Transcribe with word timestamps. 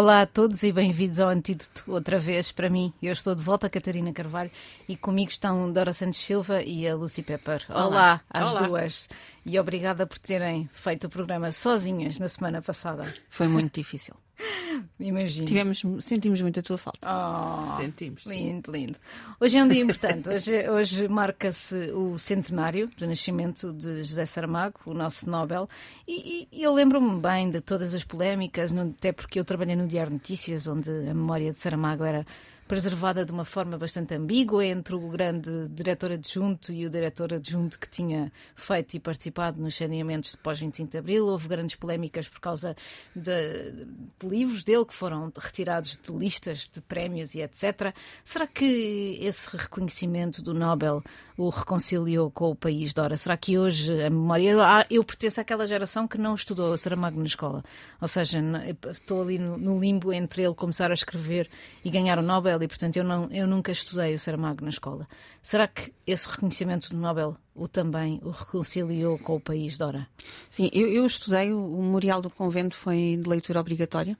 Olá 0.00 0.22
a 0.22 0.26
todos 0.26 0.62
e 0.62 0.72
bem-vindos 0.72 1.20
ao 1.20 1.28
Antídoto 1.28 1.84
outra 1.86 2.18
vez 2.18 2.50
para 2.50 2.70
mim. 2.70 2.90
Eu 3.02 3.12
estou 3.12 3.34
de 3.34 3.42
volta, 3.42 3.68
Catarina 3.68 4.10
Carvalho, 4.14 4.50
e 4.88 4.96
comigo 4.96 5.30
estão 5.30 5.70
Dora 5.70 5.92
Santos 5.92 6.20
Silva 6.20 6.62
e 6.62 6.88
a 6.88 6.94
Lucy 6.96 7.22
Pepper. 7.22 7.66
Olá, 7.68 7.84
Olá 7.84 8.20
às 8.30 8.48
Olá. 8.48 8.62
duas. 8.62 9.08
E 9.44 9.60
obrigada 9.60 10.06
por 10.06 10.18
terem 10.18 10.70
feito 10.72 11.06
o 11.06 11.10
programa 11.10 11.52
sozinhas 11.52 12.18
na 12.18 12.28
semana 12.28 12.62
passada. 12.62 13.12
Foi 13.28 13.46
muito 13.46 13.74
difícil. 13.74 14.14
Imagino. 14.98 15.46
Tivemos, 15.46 15.82
sentimos 16.00 16.40
muito 16.40 16.60
a 16.60 16.62
tua 16.62 16.78
falta. 16.78 16.98
Oh, 17.02 17.76
sentimos. 17.76 18.24
Lindo, 18.24 18.72
sim. 18.72 18.78
lindo. 18.78 18.98
Hoje 19.40 19.58
é 19.58 19.64
um 19.64 19.68
dia 19.68 19.82
importante. 19.82 20.28
Hoje, 20.28 20.68
hoje 20.68 21.08
marca-se 21.08 21.92
o 21.92 22.18
centenário 22.18 22.88
do 22.96 23.06
nascimento 23.06 23.72
de 23.72 24.02
José 24.02 24.26
Saramago, 24.26 24.78
o 24.86 24.94
nosso 24.94 25.28
Nobel. 25.28 25.68
E, 26.06 26.48
e 26.50 26.62
eu 26.62 26.72
lembro-me 26.72 27.20
bem 27.20 27.50
de 27.50 27.60
todas 27.60 27.94
as 27.94 28.04
polémicas, 28.04 28.74
até 28.74 29.12
porque 29.12 29.38
eu 29.38 29.44
trabalhei 29.44 29.76
no 29.76 29.86
Diário 29.86 30.12
Notícias, 30.12 30.66
onde 30.66 30.90
a 30.90 31.14
memória 31.14 31.50
de 31.50 31.56
Saramago 31.56 32.04
era 32.04 32.26
preservada 32.70 33.24
de 33.24 33.32
uma 33.32 33.44
forma 33.44 33.76
bastante 33.76 34.14
ambígua 34.14 34.64
entre 34.64 34.94
o 34.94 35.08
grande 35.08 35.66
diretor 35.70 36.12
adjunto 36.12 36.72
e 36.72 36.86
o 36.86 36.90
diretor 36.90 37.34
adjunto 37.34 37.76
que 37.76 37.90
tinha 37.90 38.30
feito 38.54 38.94
e 38.94 39.00
participado 39.00 39.60
nos 39.60 39.74
saneamentos 39.74 40.30
de 40.30 40.38
pós-25 40.38 40.88
de 40.88 40.98
Abril. 40.98 41.26
Houve 41.26 41.48
grandes 41.48 41.74
polémicas 41.74 42.28
por 42.28 42.38
causa 42.38 42.76
de, 43.12 43.72
de, 43.72 44.28
livros 44.28 44.62
dele 44.62 44.84
que 44.84 44.94
foram 44.94 45.32
retirados 45.36 45.98
de 46.00 46.12
listas 46.12 46.70
de 46.72 46.80
prémios 46.80 47.34
e 47.34 47.40
etc. 47.40 47.92
Será 48.22 48.46
que 48.46 49.18
esse 49.20 49.50
reconhecimento 49.56 50.40
do 50.40 50.54
Nobel 50.54 51.02
o 51.40 51.48
reconciliou 51.48 52.30
com 52.30 52.50
o 52.50 52.54
país, 52.54 52.92
Dora? 52.92 53.16
Será 53.16 53.34
que 53.34 53.58
hoje 53.58 53.90
a 54.02 54.10
memória. 54.10 54.54
Ah, 54.62 54.86
eu 54.90 55.02
pertenço 55.02 55.40
àquela 55.40 55.66
geração 55.66 56.06
que 56.06 56.18
não 56.18 56.34
estudou 56.34 56.76
Saramago 56.76 57.18
na 57.18 57.24
escola. 57.24 57.64
Ou 57.98 58.06
seja, 58.06 58.42
estou 58.90 59.22
ali 59.22 59.38
no, 59.38 59.78
limbo 59.78 60.12
entre 60.12 60.42
ele 60.42 60.54
começar 60.54 60.90
a 60.90 60.94
escrever 60.94 61.48
e 61.82 61.88
ganhar 61.88 62.18
o 62.18 62.22
Nobel 62.22 62.62
e, 62.62 62.68
portanto, 62.68 62.98
eu, 62.98 63.04
não, 63.04 63.26
eu 63.30 63.46
nunca 63.46 63.72
estudei 63.72 64.12
o 64.12 64.18
Saramago 64.18 64.62
na 64.62 64.68
escola. 64.68 65.08
Será 65.40 65.66
que 65.66 65.94
esse 66.06 66.28
reconhecimento 66.28 66.90
do 66.90 66.96
Nobel 66.98 67.34
o 67.54 67.66
também 67.66 68.20
o 68.22 68.30
reconciliou 68.30 69.18
com 69.18 69.36
o 69.36 69.40
país, 69.40 69.78
Dora? 69.78 70.06
Sim, 70.50 70.68
eu, 70.74 70.88
eu 70.88 71.06
estudei, 71.06 71.54
o 71.54 71.82
Memorial 71.82 72.20
do 72.20 72.28
Convento 72.28 72.76
foi 72.76 73.18
de 73.18 73.26
leitura 73.26 73.60
obrigatória, 73.60 74.14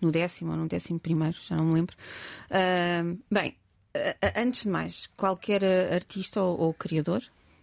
no 0.00 0.12
décimo 0.12 0.52
ou 0.52 0.56
no 0.56 0.68
décimo 0.68 1.00
primeiro, 1.00 1.36
já 1.42 1.56
não 1.56 1.64
me 1.64 1.74
lembro. 1.74 1.96
Uh, 2.48 3.18
bem, 3.28 3.56
antes 4.36 4.62
de 4.62 4.68
mais, 4.68 5.06
qualquer 5.16 5.62
artista 5.92 6.42
ou, 6.42 6.60
ou 6.60 6.74
criador 6.74 7.22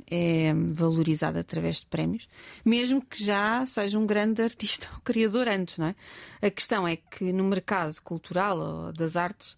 é 0.09 0.53
valorizado 0.53 1.39
através 1.39 1.77
de 1.77 1.85
prémios, 1.85 2.27
mesmo 2.65 3.01
que 3.01 3.23
já 3.23 3.65
seja 3.65 3.97
um 3.97 4.05
grande 4.05 4.41
artista 4.43 4.89
ou 4.93 5.01
criador 5.01 5.47
antes, 5.47 5.77
não 5.77 5.87
é? 5.87 5.95
A 6.41 6.49
questão 6.49 6.87
é 6.87 6.97
que 6.97 7.31
no 7.31 7.45
mercado 7.45 8.01
cultural 8.01 8.59
ou 8.59 8.93
das 8.93 9.15
artes 9.15 9.55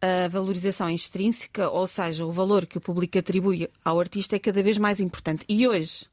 a 0.00 0.26
valorização 0.28 0.90
extrínseca, 0.90 1.70
ou 1.70 1.86
seja, 1.86 2.26
o 2.26 2.32
valor 2.32 2.66
que 2.66 2.76
o 2.76 2.80
público 2.80 3.16
atribui 3.18 3.70
ao 3.84 4.00
artista 4.00 4.34
é 4.34 4.38
cada 4.38 4.60
vez 4.60 4.76
mais 4.76 4.98
importante. 4.98 5.44
E 5.48 5.68
hoje, 5.68 6.06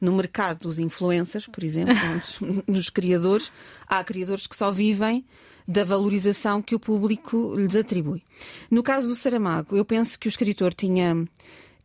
no 0.00 0.10
mercado 0.10 0.60
dos 0.60 0.80
influencers, 0.80 1.46
por 1.46 1.62
exemplo, 1.62 1.94
nos 2.66 2.90
criadores, 2.90 3.52
há 3.86 4.02
criadores 4.02 4.48
que 4.48 4.56
só 4.56 4.72
vivem 4.72 5.24
da 5.66 5.84
valorização 5.84 6.60
que 6.60 6.74
o 6.74 6.80
público 6.80 7.54
lhes 7.56 7.76
atribui. 7.76 8.22
No 8.70 8.82
caso 8.82 9.08
do 9.08 9.16
Saramago, 9.16 9.76
eu 9.76 9.84
penso 9.84 10.18
que 10.18 10.26
o 10.26 10.30
escritor 10.30 10.74
tinha 10.74 11.26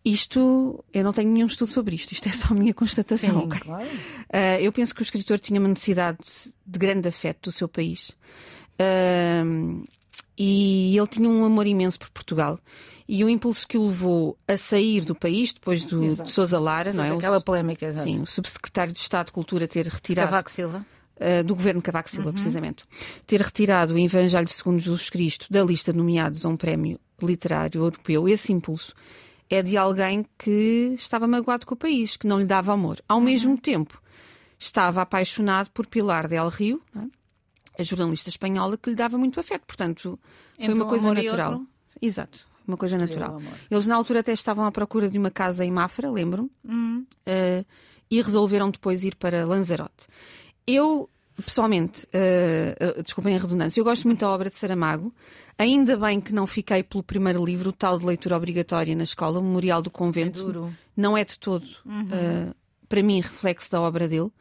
isto, 0.03 0.83
eu 0.93 1.03
não 1.03 1.11
tenho 1.11 1.29
nenhum 1.29 1.47
estudo 1.47 1.69
sobre 1.69 1.95
isto, 1.95 2.11
isto 2.13 2.29
é 2.29 2.31
só 2.31 2.53
a 2.53 2.57
minha 2.57 2.73
constatação. 2.73 3.41
Sim, 3.41 3.45
okay? 3.45 3.59
claro. 3.59 3.85
Uh, 3.85 4.61
eu 4.61 4.71
penso 4.71 4.95
que 4.95 5.01
o 5.01 5.03
escritor 5.03 5.39
tinha 5.39 5.59
uma 5.59 5.69
necessidade 5.69 6.19
de 6.65 6.79
grande 6.79 7.09
afeto 7.09 7.49
do 7.49 7.51
seu 7.51 7.67
país. 7.67 8.09
Uh, 8.79 9.85
e 10.37 10.95
ele 10.97 11.07
tinha 11.07 11.27
um 11.27 11.43
amor 11.43 11.65
imenso 11.65 11.99
por 11.99 12.09
Portugal. 12.09 12.59
E 13.07 13.23
o 13.23 13.29
impulso 13.29 13.67
que 13.67 13.77
o 13.77 13.87
levou 13.87 14.37
a 14.47 14.55
sair 14.55 15.03
do 15.03 15.15
país 15.15 15.53
depois 15.53 15.83
do, 15.83 16.23
de 16.23 16.29
Sousa 16.29 16.59
Lara, 16.59 16.93
não 16.93 17.03
é? 17.03 17.09
Aquela 17.09 17.41
polémica, 17.41 17.85
exato. 17.85 18.03
Sim, 18.03 18.21
o 18.21 18.25
subsecretário 18.27 18.93
de 18.93 18.99
Estado 18.99 19.27
de 19.27 19.31
Cultura 19.31 19.67
ter 19.67 19.87
retirado. 19.87 20.29
Cavaco 20.29 20.51
Silva. 20.51 20.85
Uh, 21.19 21.43
do 21.43 21.55
governo 21.55 21.81
Cavaco 21.81 22.11
Silva, 22.11 22.27
uhum. 22.27 22.33
precisamente, 22.33 22.85
ter 23.25 23.41
retirado 23.41 23.95
o 23.95 23.97
Evangelho 23.97 24.47
segundo 24.47 24.79
Jesus 24.79 25.09
Cristo 25.09 25.47
da 25.49 25.63
lista 25.63 25.91
de 25.91 25.97
nomeados 25.97 26.45
a 26.45 26.49
um 26.49 26.55
prémio 26.55 26.99
literário 27.19 27.81
europeu, 27.81 28.29
esse 28.29 28.53
impulso 28.53 28.93
é 29.49 29.63
de 29.63 29.77
alguém 29.77 30.25
que 30.37 30.93
estava 30.95 31.27
magoado 31.27 31.65
com 31.65 31.73
o 31.73 31.77
país, 31.77 32.17
que 32.17 32.27
não 32.27 32.39
lhe 32.39 32.45
dava 32.45 32.73
amor. 32.73 33.01
Ao 33.07 33.17
uhum. 33.17 33.23
mesmo 33.23 33.57
tempo, 33.57 33.99
estava 34.59 35.01
apaixonado 35.01 35.69
por 35.71 35.87
Pilar 35.87 36.27
del 36.27 36.49
Rio, 36.49 36.81
é? 36.95 37.81
a 37.81 37.83
jornalista 37.83 38.29
espanhola 38.29 38.77
que 38.77 38.89
lhe 38.89 38.95
dava 38.95 39.17
muito 39.17 39.39
afeto. 39.39 39.65
Portanto, 39.65 40.19
foi 40.55 40.73
uma 40.73 40.85
coisa 40.85 41.13
natural. 41.13 41.61
Exato, 42.01 42.47
uma 42.67 42.77
coisa 42.77 42.97
natural. 42.97 43.41
Eles 43.69 43.87
na 43.87 43.95
altura 43.95 44.19
até 44.19 44.33
estavam 44.33 44.65
à 44.65 44.71
procura 44.71 45.09
de 45.09 45.17
uma 45.17 45.31
casa 45.31 45.63
em 45.63 45.71
Mafra, 45.71 46.09
lembro-me, 46.09 46.49
uh, 46.65 47.65
e 48.09 48.21
resolveram 48.21 48.69
depois 48.69 49.03
ir 49.03 49.15
para 49.15 49.45
Lanzarote. 49.45 50.07
Eu, 50.67 51.09
pessoalmente, 51.35 52.05
uh, 52.07 52.99
uh, 52.99 53.03
desculpem 53.03 53.35
a 53.35 53.39
redundância, 53.39 53.79
eu 53.79 53.85
gosto 53.85 54.05
muito 54.05 54.19
da 54.19 54.29
obra 54.29 54.49
de 54.49 54.55
Saramago. 54.55 55.13
Ainda 55.57 55.97
bem 55.97 56.19
que 56.21 56.33
não 56.33 56.45
fiquei 56.45 56.83
pelo 56.83 57.01
primeiro 57.01 57.43
livro, 57.43 57.69
o 57.69 57.73
tal 57.73 57.97
de 57.97 58.05
leitura 58.05 58.35
obrigatória 58.35 58.95
na 58.95 59.03
escola, 59.03 59.39
o 59.39 59.43
Memorial 59.43 59.81
do 59.81 59.89
Convento. 59.89 60.39
É 60.39 60.43
duro. 60.43 60.77
Não 60.95 61.17
é 61.17 61.23
de 61.23 61.39
todo, 61.39 61.65
uhum. 61.85 62.53
para 62.89 63.01
mim, 63.01 63.21
reflexo 63.21 63.71
da 63.71 63.79
obra 63.81 64.07
dele. 64.07 64.31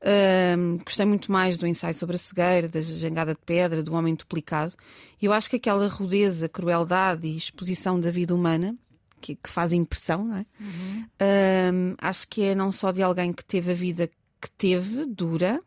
Uh, 0.00 0.78
gostei 0.84 1.04
muito 1.04 1.30
mais 1.30 1.58
do 1.58 1.66
ensaio 1.66 1.94
sobre 1.94 2.16
a 2.16 2.18
cegueira, 2.18 2.68
da 2.68 2.80
jangada 2.80 3.34
de 3.34 3.40
pedra, 3.44 3.82
do 3.82 3.94
homem 3.94 4.14
duplicado. 4.14 4.74
E 5.20 5.26
eu 5.26 5.32
acho 5.32 5.50
que 5.50 5.56
aquela 5.56 5.88
rudeza, 5.88 6.48
crueldade 6.48 7.26
e 7.26 7.36
exposição 7.36 8.00
da 8.00 8.10
vida 8.10 8.34
humana 8.34 8.76
que, 9.20 9.34
que 9.34 9.48
faz 9.48 9.72
impressão, 9.72 10.24
não 10.24 10.36
é? 10.36 10.46
Uhum. 10.60 11.04
Uh, 11.20 11.96
acho 11.98 12.28
que 12.28 12.42
é 12.42 12.54
não 12.54 12.70
só 12.70 12.92
de 12.92 13.02
alguém 13.02 13.32
que 13.32 13.44
teve 13.44 13.72
a 13.72 13.74
vida 13.74 14.08
que 14.40 14.50
teve, 14.50 15.04
dura, 15.06 15.60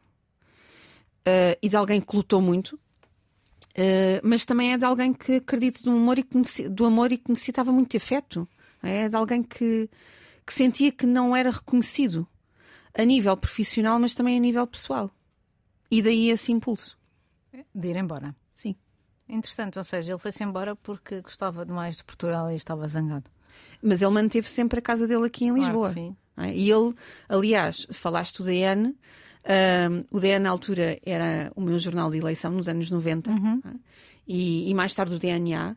uh, 1.28 1.58
e 1.62 1.70
de 1.70 1.76
alguém 1.76 2.02
que 2.02 2.16
lutou 2.16 2.42
muito, 2.42 2.80
Uh, 3.72 4.20
mas 4.22 4.44
também 4.46 4.74
é 4.74 4.78
de 4.78 4.84
alguém 4.84 5.14
que 5.14 5.36
acredita 5.36 5.80
no 5.90 5.96
amor 5.96 6.20
e 6.20 6.24
que, 6.24 6.70
do 6.70 6.86
amor 6.86 7.12
e 7.12 7.18
que 7.18 7.30
necessitava 7.30 7.72
muito 7.72 7.92
de 7.92 7.98
afeto. 7.98 8.48
É 8.84 9.08
de 9.08 9.16
alguém 9.16 9.44
que, 9.44 9.90
que 10.46 10.54
sentia 10.54 10.92
que 10.92 11.06
não 11.06 11.36
era 11.36 11.52
reconhecido 11.52 12.28
a 12.94 13.06
nível 13.06 13.38
profissional, 13.38 14.00
mas 14.00 14.14
também 14.14 14.38
a 14.38 14.40
nível 14.40 14.66
pessoal. 14.68 15.10
E 15.90 16.02
daí 16.02 16.30
esse 16.30 16.52
impulso. 16.52 16.98
De 17.74 17.90
ir 17.90 17.96
embora. 17.96 18.36
Sim. 18.56 18.76
Interessante, 19.30 19.78
ou 19.78 19.84
seja, 19.84 20.12
ele 20.12 20.20
foi-se 20.20 20.44
embora 20.44 20.76
porque 20.76 21.22
gostava 21.22 21.66
demais 21.66 21.98
de 21.98 22.04
Portugal 22.04 22.52
e 22.52 22.56
estava 22.56 22.88
zangado. 22.88 23.30
Mas 23.82 24.02
ele 24.02 24.12
manteve 24.12 24.50
sempre 24.50 24.80
a 24.80 24.82
casa 24.82 25.08
dele 25.08 25.26
aqui 25.26 25.46
em 25.46 25.54
Lisboa. 25.54 25.92
Claro 25.92 25.94
sim. 25.94 26.16
É? 26.44 26.56
E 26.56 26.72
ele, 26.72 26.94
aliás, 27.30 27.88
falaste 27.92 28.38
do 28.38 28.46
DN, 28.46 28.96
um, 29.44 30.18
o 30.18 30.20
DN 30.20 30.44
na 30.44 30.50
altura 30.50 31.00
era 31.04 31.52
o 31.56 31.62
meu 31.62 31.80
jornal 31.80 32.12
de 32.12 32.18
eleição 32.18 32.52
nos 32.52 32.68
anos 32.68 32.90
90 32.90 33.32
uhum. 33.32 33.62
é? 33.66 33.70
e, 34.28 34.70
e, 34.70 34.74
mais 34.74 34.94
tarde 34.94 35.16
o 35.16 35.20
DNA. 35.20 35.76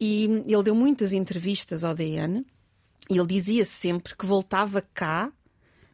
E 0.00 0.24
ele 0.46 0.62
deu 0.62 0.74
muitas 0.74 1.12
entrevistas 1.12 1.82
ao 1.82 1.94
DN 1.94 2.44
e 3.10 3.16
ele 3.18 3.26
dizia 3.26 3.64
sempre 3.64 4.14
que 4.14 4.26
voltava 4.26 4.82
cá 4.94 5.32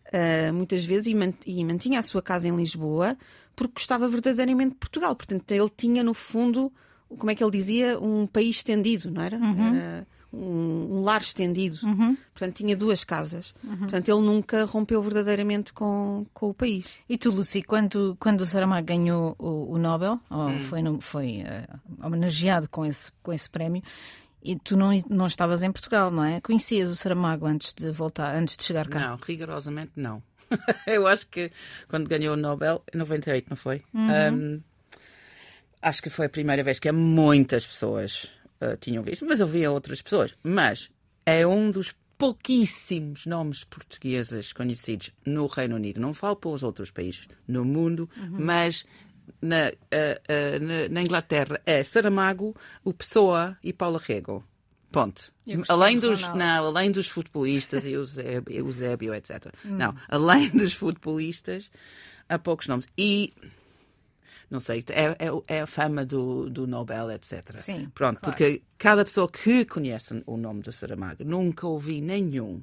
uh, 0.08 0.52
muitas 0.52 0.84
vezes 0.84 1.06
e, 1.06 1.14
mant 1.14 1.36
e, 1.46 1.64
mantinha 1.64 2.00
a 2.00 2.02
sua 2.02 2.20
casa 2.20 2.48
em 2.48 2.56
Lisboa 2.56 3.16
porque 3.54 3.74
gostava 3.74 4.08
verdadeiramente 4.08 4.72
de 4.72 4.78
Portugal. 4.78 5.14
Portanto, 5.14 5.50
ele 5.52 5.70
tinha 5.76 6.02
no 6.02 6.12
fundo, 6.12 6.72
como 7.08 7.30
é 7.30 7.34
que 7.34 7.42
ele 7.42 7.52
dizia, 7.52 7.98
um 8.00 8.26
país 8.26 8.56
estendido, 8.56 9.10
não 9.10 9.22
era? 9.22 9.38
Uhum. 9.38 9.74
era 9.76 10.06
um, 10.34 10.96
um, 10.98 11.02
lar 11.02 11.20
estendido. 11.20 11.78
Uhum. 11.82 12.16
Portanto, 12.32 12.56
tinha 12.56 12.76
duas 12.76 13.04
casas. 13.04 13.54
Uhum. 13.62 13.76
Portanto, 13.78 14.08
ele 14.08 14.20
nunca 14.20 14.64
rompeu 14.64 15.00
verdadeiramente 15.02 15.72
com, 15.72 16.26
com 16.32 16.50
o 16.50 16.54
país. 16.54 16.96
E 17.08 17.16
tu, 17.16 17.30
Lucy, 17.30 17.62
quando, 17.62 18.16
quando 18.18 18.40
o 18.40 18.46
Saramago 18.46 18.86
ganhou 18.86 19.34
o, 19.38 19.72
o 19.72 19.78
Nobel, 19.78 20.20
ou 20.30 20.48
hum. 20.48 20.60
foi, 20.60 20.80
foi 21.00 21.42
uh, 21.42 22.06
homenageado 22.06 22.68
com 22.68 22.84
esse, 22.84 23.12
com 23.22 23.32
esse 23.32 23.48
prémio, 23.48 23.82
e 24.42 24.56
tu 24.56 24.76
não, 24.76 24.90
não 25.08 25.26
estavas 25.26 25.62
em 25.62 25.72
Portugal, 25.72 26.10
não 26.10 26.24
é? 26.24 26.40
Conhecias 26.40 26.90
o 26.90 26.96
Saramago 26.96 27.46
antes 27.46 27.72
de 27.72 27.90
voltar, 27.90 28.36
antes 28.36 28.56
de 28.56 28.64
chegar 28.64 28.88
cá? 28.88 29.00
Não, 29.00 29.16
rigorosamente 29.16 29.92
não. 29.96 30.22
eu 30.86 31.06
acho 31.06 31.26
que 31.28 31.50
quando 31.88 32.08
ganhou 32.08 32.34
o 32.34 32.36
Nobel, 32.36 32.82
em 32.92 32.98
98, 32.98 33.46
não 33.48 33.56
foi? 33.56 33.82
Uhum. 33.94 34.34
Um, 34.34 34.62
acho 35.80 36.02
que 36.02 36.10
foi 36.10 36.26
a 36.26 36.28
primeira 36.28 36.62
vez 36.62 36.78
que 36.78 36.92
muitas 36.92 37.66
pessoas 37.66 38.30
uh, 38.60 38.76
tinham 38.78 39.02
visto, 39.02 39.24
mas 39.26 39.40
eu 39.40 39.46
via 39.46 39.70
outras 39.70 40.02
pessoas. 40.02 40.34
Mas 40.42 40.90
é 41.26 41.46
um 41.46 41.70
dos 41.70 41.94
pouquíssimos 42.16 43.26
nomes 43.26 43.64
portugueses 43.64 44.52
conhecidos 44.52 45.10
no 45.26 45.46
Reino 45.46 45.76
Unido. 45.76 46.00
Não 46.00 46.14
falo 46.14 46.36
para 46.36 46.50
os 46.50 46.62
outros 46.62 46.90
países, 46.90 47.26
no 47.46 47.64
mundo, 47.64 48.08
uhum. 48.16 48.36
mas 48.38 48.84
na, 49.40 49.68
uh, 49.68 49.70
uh, 49.70 50.64
na, 50.64 50.88
na, 50.88 51.02
Inglaterra 51.02 51.60
é 51.66 51.82
Saramago, 51.82 52.54
o 52.84 52.92
Pessoa 52.92 53.56
e 53.62 53.72
Paula 53.72 54.00
Rego. 54.02 54.44
Ponto. 54.90 55.32
Além 55.68 55.98
dos, 55.98 56.22
não, 56.34 56.66
além 56.66 56.92
dos 56.92 57.08
futebolistas 57.08 57.84
e 57.84 57.96
o 57.96 58.04
Eusébio, 58.48 59.12
etc. 59.12 59.52
Hum. 59.64 59.76
Não, 59.76 59.94
além 60.08 60.50
dos 60.50 60.72
futebolistas, 60.72 61.68
há 62.28 62.38
poucos 62.38 62.68
nomes. 62.68 62.86
E 62.96 63.34
não 64.54 64.60
sei, 64.60 64.84
é, 64.90 65.16
é, 65.18 65.56
é 65.56 65.60
a 65.62 65.66
fama 65.66 66.06
do, 66.06 66.48
do 66.48 66.64
Nobel, 66.64 67.10
etc. 67.10 67.56
Sim, 67.56 67.90
Pronto, 67.92 68.20
claro. 68.20 68.36
porque 68.36 68.62
cada 68.78 69.04
pessoa 69.04 69.28
que 69.28 69.64
conhece 69.64 70.22
o 70.24 70.36
nome 70.36 70.62
do 70.62 70.70
Saramago, 70.70 71.24
nunca 71.24 71.66
ouvi 71.66 72.00
nenhum 72.00 72.62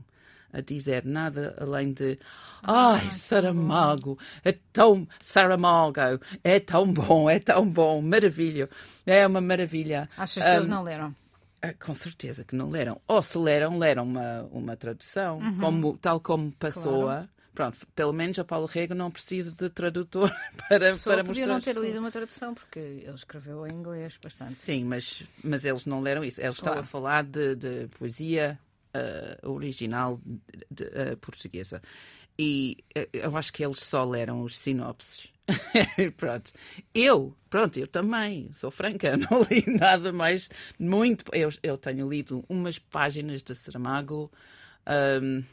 a 0.53 0.61
dizer 0.61 1.03
nada 1.05 1.53
além 1.59 1.91
de 1.91 2.17
ai, 2.63 3.11
Saramago, 3.11 4.17
é 4.43 4.53
tão 4.71 5.05
Saramago, 5.21 6.21
é 6.41 6.61
tão 6.61 6.91
bom, 6.93 7.29
é 7.29 7.39
tão 7.39 7.69
bom, 7.69 8.01
maravilha, 8.01 8.69
é 9.05 9.27
uma 9.27 9.41
maravilha. 9.41 10.09
Achas 10.17 10.41
que 10.41 10.49
eles 10.49 10.67
Um, 10.67 10.69
não 10.69 10.83
leram? 10.83 11.13
ah, 11.61 11.73
Com 11.73 11.93
certeza 11.93 12.45
que 12.45 12.55
não 12.55 12.69
leram. 12.69 13.01
Ou 13.05 13.21
se 13.21 13.37
leram, 13.37 13.77
leram 13.77 14.03
uma, 14.03 14.43
uma 14.49 14.77
tradução, 14.77 15.39
como, 15.59 15.97
tal 15.97 16.21
como 16.21 16.53
passou. 16.53 17.01
Claro. 17.03 17.27
Pronto, 17.53 17.85
pelo 17.93 18.13
menos 18.13 18.39
a 18.39 18.45
Paulo 18.45 18.65
Rego 18.65 18.93
não 18.95 19.11
precisa 19.11 19.51
de 19.51 19.69
tradutor 19.69 20.31
para, 20.69 20.95
Só 20.95 21.11
para 21.11 21.23
mostrar. 21.23 21.47
não 21.47 21.59
ter 21.59 21.75
lido 21.75 21.99
uma 21.99 22.09
tradução, 22.11 22.53
porque 22.53 22.79
ele 22.79 23.13
escreveu 23.13 23.67
em 23.67 23.71
inglês 23.73 24.17
bastante. 24.23 24.53
Sim, 24.53 24.85
mas, 24.85 25.23
mas 25.43 25.65
eles 25.65 25.85
não 25.85 26.01
leram 26.01 26.23
isso. 26.23 26.39
Eles 26.41 26.55
estão 26.55 26.73
a 26.73 26.83
falar 26.83 27.23
de, 27.25 27.55
de 27.55 27.87
poesia 27.99 28.57
ah, 28.93 29.37
original 29.47 30.19
de- 30.25 30.39
de, 30.71 30.85
ah, 30.85 31.17
portuguesa. 31.19 31.81
E 32.39 32.77
ah, 32.95 33.07
eu 33.11 33.35
acho 33.35 33.51
que 33.51 33.63
eles 33.65 33.79
só 33.79 34.05
leram 34.05 34.41
os 34.43 34.57
sinopses. 34.57 35.27
pronto. 36.15 36.53
Eu, 36.93 37.35
pronto, 37.49 37.77
eu 37.77 37.87
também, 37.87 38.49
sou 38.53 38.71
franca, 38.71 39.17
não 39.19 39.43
li 39.43 39.65
nada 39.77 40.13
mais, 40.13 40.49
muito. 40.79 41.25
Eu, 41.35 41.49
eu 41.61 41.77
tenho 41.77 42.09
lido 42.09 42.45
umas 42.47 42.79
páginas 42.79 43.43
de 43.43 43.53
Saramago 43.53 44.31
ahm, 44.85 45.43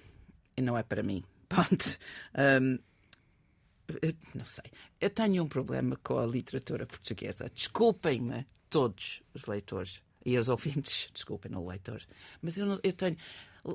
e 0.56 0.62
não 0.62 0.78
é 0.78 0.84
para 0.84 1.02
mim. 1.02 1.24
Pronto. 1.48 1.98
Ahm, 2.34 2.78
eu 4.02 4.12
não 4.34 4.44
sei. 4.44 4.70
Eu 5.00 5.08
tenho 5.10 5.42
um 5.42 5.48
problema 5.48 5.96
com 6.02 6.18
a 6.18 6.26
literatura 6.26 6.86
portuguesa. 6.86 7.50
Desculpem-me, 7.54 8.46
todos 8.68 9.22
os 9.32 9.46
leitores 9.46 10.02
e 10.24 10.36
os 10.36 10.48
ouvintes, 10.48 11.08
desculpem, 11.14 11.50
não 11.50 11.66
leitores, 11.66 12.06
mas 12.42 12.58
eu, 12.58 12.66
não- 12.66 12.80
eu 12.82 12.92
tenho. 12.92 13.16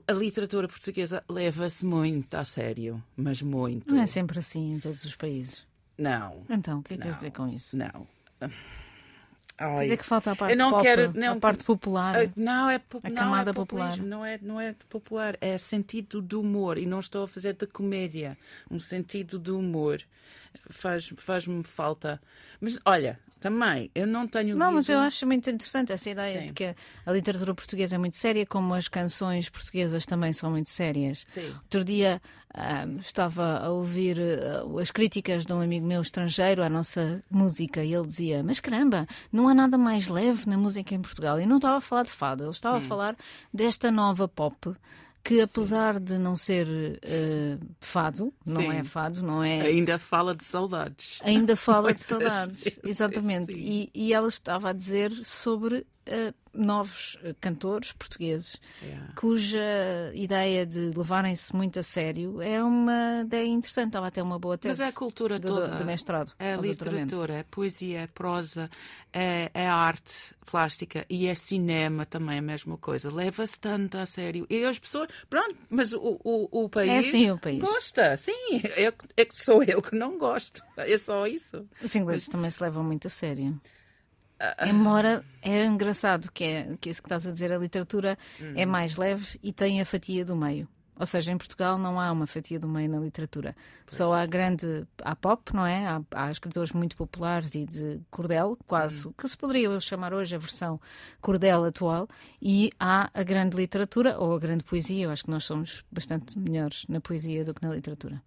A 0.08 0.14
literatura 0.14 0.68
portuguesa 0.68 1.24
leva-se 1.30 1.86
muito 1.86 2.34
a 2.36 2.46
sério, 2.46 3.04
mas 3.18 3.42
muito. 3.42 3.94
Não 3.94 4.02
é 4.02 4.06
sempre 4.08 4.40
assim 4.40 4.74
em 4.76 4.80
todos 4.80 5.04
os 5.04 5.16
países. 5.16 5.66
Não, 5.98 6.46
Então, 6.50 6.80
o 6.80 6.84
que 6.84 6.94
é 6.94 6.98
que 6.98 7.02
queres 7.04 7.18
dizer 7.18 7.32
com 7.32 7.48
isso? 7.48 7.76
não. 7.78 8.08
Quer 9.76 9.82
dizer 9.84 9.98
que 9.98 10.06
falta 10.06 10.32
a 10.32 10.36
parte 10.36 10.52
eu 10.54 10.58
não 10.58 10.70
pop, 10.72 10.82
quero- 10.84 11.14
não, 11.16 11.34
a 11.34 11.40
parte 11.40 11.64
popular. 11.64 12.16
Ah, 12.26 12.30
Não, 12.36 12.70
é, 12.70 12.80
po- 12.80 13.00
A 13.04 13.10
camada 13.12 13.52
é 13.52 13.54
popular. 13.54 13.98
Não 13.98 14.26
é, 14.26 14.40
não 14.42 14.60
é 14.62 14.76
popular, 14.90 15.38
é 15.42 15.58
sentido 15.58 16.22
do 16.22 16.42
humor. 16.42 16.78
E 16.78 16.86
não 16.86 17.00
estou 17.00 17.24
a 17.24 17.28
fazer 17.28 17.54
de 17.54 17.66
comédia. 17.68 18.38
Um 18.70 18.80
sentido 18.80 19.38
do 19.40 19.58
humor. 19.60 20.02
Faz- 20.70 21.12
Faz-me 21.18 21.64
falta. 21.64 22.22
Mas 22.62 22.78
olha, 22.86 23.20
também, 23.44 23.92
eu 23.94 24.08
não 24.08 24.26
tenho. 24.26 24.56
Não, 24.56 24.72
mas 24.72 24.88
lido- 24.88 24.98
eu 24.98 25.04
acho 25.04 25.26
muito 25.28 25.50
interessante 25.50 25.92
essa 25.92 26.10
ideia 26.10 26.40
Sim. 26.42 26.48
de 26.48 26.54
que 26.54 26.74
a 27.06 27.12
literatura 27.12 27.54
portuguesa 27.54 27.96
é 27.96 27.98
muito 27.98 28.16
séria, 28.16 28.46
como 28.46 28.74
as 28.74 28.88
canções 28.88 29.50
portuguesas 29.50 30.06
também 30.06 30.32
são 30.32 30.50
muito 30.52 30.70
sérias. 30.70 31.26
Sim. 31.28 31.54
Outro 31.64 31.84
dia 31.84 32.22
ah, 32.54 32.86
estava 33.02 33.58
a 33.60 33.70
ouvir 33.70 34.18
ah, 34.20 34.64
as 34.82 34.90
críticas 34.92 35.46
de 35.46 35.52
um 35.52 35.60
amigo 35.60 35.86
meu 35.86 36.02
estrangeiro 36.02 36.64
à 36.64 36.70
nossa 36.70 37.22
música 37.30 37.84
e 37.84 37.94
ele 37.94 38.08
dizia: 38.08 38.42
Mas 38.42 38.62
caramba, 38.62 39.06
não 39.32 39.50
há 39.50 39.54
nada 39.54 39.78
mais 39.78 40.08
leve 40.08 40.48
na 40.48 40.58
música 40.58 40.96
em 40.96 41.02
Portugal. 41.02 41.40
E 41.42 41.46
não 41.46 41.58
estava 41.58 41.78
a 41.78 41.82
falar 41.82 42.04
de 42.04 42.12
fado, 42.12 42.44
ele 42.46 42.52
estava 42.52 42.78
a 42.78 42.80
Hum. 42.80 42.82
falar 42.84 43.16
desta 43.54 43.92
nova 43.92 44.28
pop. 44.28 44.74
Que 45.24 45.40
apesar 45.40 46.00
de 46.00 46.18
não 46.18 46.36
ser 46.36 46.68
ah, 47.06 47.58
fado, 47.80 48.34
não 48.46 48.62
Sim. 48.62 48.72
é 48.72 48.84
fado, 48.84 49.24
não 49.24 49.42
é 49.44 49.62
Ainda 49.62 49.98
fala 49.98 50.36
de 50.36 50.44
saudades. 50.44 51.20
ainda 51.24 51.56
fala 51.56 51.94
de 51.96 52.04
saudades, 52.04 52.78
exatamente. 52.84 53.54
E, 53.54 53.90
e 53.94 54.14
ela 54.14 54.28
estava 54.28 54.70
a 54.70 54.74
dizer 54.74 55.12
sobre 55.24 55.86
novos 56.54 57.18
eh, 57.24 57.34
cantores 57.42 57.92
portugueses 57.94 58.60
Yeah. 58.82 59.14
cuja 59.16 60.12
ideia 60.14 60.66
de 60.66 60.92
levarem-se 60.96 61.56
muito 61.56 61.80
a 61.80 61.84
sério 61.84 62.42
é 62.42 62.62
uma 62.64 63.22
ideia 63.26 63.48
interessante. 63.48 63.88
Estava 63.88 64.08
até 64.08 64.22
uma 64.22 64.38
boa 64.38 64.54
Mas 64.56 64.78
tese 64.78 64.84
é 64.84 64.88
a 64.88 64.92
cultura 64.92 65.40
do, 65.40 65.48
toda. 65.48 65.68
do 65.78 65.86
mestrado. 65.86 66.34
É 66.38 66.54
a 66.54 66.58
literatura, 66.58 67.34
é 67.36 67.44
poesia, 67.44 68.02
é 68.02 68.08
prosa, 68.08 68.70
é, 69.12 69.50
é 69.54 69.68
arte 69.68 70.36
plástica 70.46 71.06
e 71.10 71.26
é 71.28 71.34
cinema 71.34 72.06
também, 72.06 72.38
a 72.38 72.42
mesma 72.42 72.78
coisa. 72.78 73.12
Leva-se 73.12 73.58
tanto 73.60 73.98
a 73.98 74.06
sério. 74.06 74.46
E 74.50 74.64
as 74.66 74.78
pessoas, 74.78 75.08
pronto, 75.30 75.56
mas 75.70 75.94
o, 75.94 76.20
o, 76.24 76.64
o 76.66 76.70
país, 76.70 76.90
É 76.92 77.00
assim 77.00 77.32
o 77.32 77.40
país. 77.40 77.60
gosta. 77.60 78.16
Sim, 78.18 78.62
eu, 78.78 78.94
é 79.18 79.26
que 79.26 79.38
sou 79.42 79.64
eu 79.64 79.82
que 79.82 79.96
não 79.96 80.18
gosto. 80.20 80.62
É 80.78 80.98
só 80.98 81.26
isso. 81.26 81.66
Os 81.82 81.96
ingleses 81.96 82.28
também 82.28 82.52
se 82.52 82.62
levam 82.62 82.84
muito 82.84 83.08
a 83.08 83.10
sério. 83.10 83.60
Embora 84.66 85.24
é 85.42 85.66
engraçado 85.66 86.32
que 86.32 86.44
é 86.44 86.78
que 86.80 86.90
isso 86.90 87.02
que 87.02 87.08
estás 87.08 87.26
a 87.28 87.32
dizer, 87.32 87.52
a 87.52 87.58
literatura 87.58 88.18
Hum. 88.42 88.54
é 88.56 88.66
mais 88.66 88.98
leve 88.98 89.40
e 89.42 89.54
tem 89.54 89.80
a 89.80 89.86
fatia 89.86 90.26
do 90.26 90.36
meio. 90.36 90.68
Ou 91.00 91.08
seja, 91.08 91.32
em 91.32 91.38
Portugal 91.38 91.78
não 91.80 92.00
há 92.00 92.12
uma 92.12 92.28
fatia 92.28 92.60
do 92.60 92.68
meio 92.68 92.88
na 92.88 93.00
literatura. 93.00 93.56
Só 93.88 94.14
há 94.14 94.26
grande. 94.28 94.86
Há 95.02 95.16
pop, 95.16 95.52
não 95.54 95.66
é? 95.66 95.88
Há, 95.88 96.02
há 96.12 96.30
escritores 96.32 96.72
muito 96.72 96.96
populares 96.96 97.56
e 97.56 97.66
de 97.66 98.00
cordel, 98.12 98.58
quase, 98.68 99.08
Hum. 99.08 99.14
que 99.18 99.28
se 99.28 99.36
poderia 99.36 99.80
chamar 99.80 100.14
hoje 100.14 100.36
a 100.36 100.38
versão 100.38 100.80
cordel 101.20 101.64
atual. 101.66 102.08
E 102.40 102.70
há 102.80 103.10
a 103.12 103.24
grande 103.24 103.56
literatura 103.58 104.20
ou 104.20 104.36
a 104.36 104.40
grande 104.40 104.64
poesia. 104.64 105.06
Eu 105.06 105.10
acho 105.10 105.24
que 105.24 105.32
nós 105.32 105.46
somos 105.46 105.84
bastante 105.92 106.38
melhores 106.38 106.86
na 106.88 107.02
poesia 107.02 107.44
do 107.44 107.54
que 107.56 107.64
na 107.66 107.74
literatura. 107.74 108.22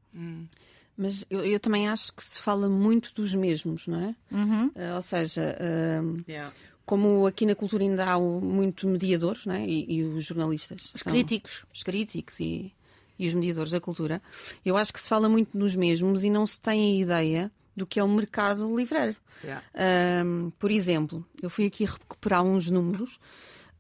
Mas 0.97 1.25
eu, 1.29 1.45
eu 1.45 1.61
também 1.61 1.89
acho 1.89 2.13
que 2.15 2.25
se 2.25 2.39
fala 2.41 2.69
muito 2.69 3.13
dos 3.15 3.35
mesmos, 3.35 3.87
não 3.87 4.01
é? 4.01 4.15
Uhum. 4.33 4.71
Ah, 4.75 4.95
ou 4.97 5.03
seja, 5.03 5.57
ah, 5.61 6.23
Yeah. 6.29 6.53
como 6.87 7.27
aqui 7.27 7.45
na 7.45 7.55
cultura 7.55 7.83
ainda 7.83 8.05
há 8.07 8.17
o- 8.17 8.41
muito 8.41 8.89
mediador, 8.89 9.39
não 9.45 9.55
é? 9.55 9.67
E, 9.67 9.97
e 9.99 10.03
os 10.05 10.25
jornalistas. 10.25 10.93
Os 10.95 11.01
são- 11.03 11.13
críticos. 11.13 11.65
os 11.75 11.83
críticos 11.83 12.41
e, 12.41 12.73
e 13.19 13.29
os 13.29 13.35
mediadores 13.35 13.73
da 13.73 13.81
cultura, 13.81 14.23
eu 14.65 14.77
acho 14.77 14.93
que 14.93 15.01
se 15.01 15.09
fala 15.09 15.29
muito 15.29 15.59
nos 15.59 15.75
mesmos 15.75 16.25
e 16.25 16.31
não 16.31 16.47
se 16.47 16.61
tem 16.61 16.81
a 16.97 17.01
ideia 17.03 17.53
do 17.77 17.87
que 17.87 18.01
é 18.01 18.05
o 18.05 18.09
mercado 18.09 18.75
livreiro. 18.75 19.17
Yeah. 19.45 19.63
Ahm, 19.75 20.51
por 20.59 20.71
exemplo, 20.71 21.27
eu 21.43 21.51
fui 21.51 21.67
aqui 21.67 21.85
recuperar 21.85 22.43
uns 22.43 22.71
números. 22.71 23.19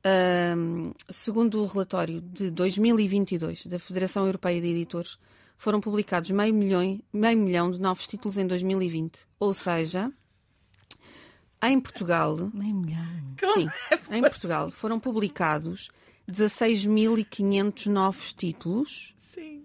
Ahm, 0.04 0.92
segundo 1.08 1.62
o 1.62 1.66
relatório 1.66 2.20
de 2.20 2.50
2022 2.50 3.66
da 3.66 3.78
Federação 3.78 4.26
Europeia 4.26 4.60
de 4.60 4.68
Editores, 4.68 5.18
foram 5.56 5.80
publicados 5.80 6.30
meio 6.30 6.54
milhão, 6.54 7.00
meio 7.12 7.38
milhão 7.38 7.70
de 7.70 7.78
novos 7.80 8.06
títulos 8.06 8.38
em 8.38 8.46
2020. 8.46 9.26
Ou 9.40 9.52
seja, 9.52 10.12
em 11.62 11.80
Portugal, 11.80 12.50
Meio 12.52 12.74
milhão. 12.74 13.34
sim, 13.54 13.68
em 14.10 14.20
Portugal 14.22 14.70
foram 14.70 15.00
publicados 15.00 15.88
16.500 16.30 17.86
novos 17.86 18.32
títulos 18.32 19.14
Sim. 19.18 19.64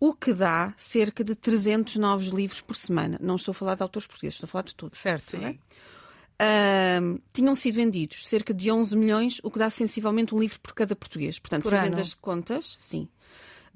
o 0.00 0.12
que 0.14 0.32
dá 0.32 0.74
cerca 0.76 1.22
de 1.22 1.34
300 1.34 1.96
novos 1.96 2.26
livros 2.28 2.60
por 2.60 2.74
semana. 2.76 3.18
Não 3.20 3.36
estou 3.36 3.52
a 3.52 3.54
falar 3.54 3.74
de 3.76 3.82
autores 3.82 4.06
portugueses, 4.06 4.34
estou 4.36 4.46
a 4.46 4.50
falar 4.50 4.62
de 4.64 4.74
todos. 4.74 4.98
Certo. 4.98 5.30
Sim. 5.30 5.58
Ahm, 6.38 7.18
tinham 7.32 7.54
sido 7.54 7.76
vendidos 7.76 8.28
cerca 8.28 8.52
de 8.52 8.70
11 8.70 8.94
milhões, 8.94 9.40
o 9.42 9.50
que 9.50 9.58
dá 9.58 9.70
sensivelmente 9.70 10.34
um 10.34 10.38
livro 10.38 10.60
por 10.60 10.74
cada 10.74 10.94
português. 10.94 11.38
Portanto, 11.38 11.62
Por 11.62 11.72
fazendo 11.72 11.94
ano. 11.94 12.02
as 12.02 12.12
contas, 12.12 12.76
sim. 12.78 13.08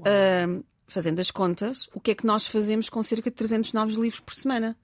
Ahm, 0.04 0.62
fazendo 0.90 1.20
as 1.20 1.30
contas, 1.30 1.88
o 1.94 2.00
que 2.00 2.10
é 2.10 2.14
que 2.14 2.26
nós 2.26 2.46
fazemos 2.46 2.88
com 2.88 3.02
cerca 3.02 3.30
de 3.30 3.36
300 3.36 3.72
novos 3.72 3.94
livros 3.94 4.20
por 4.20 4.34
semana? 4.34 4.76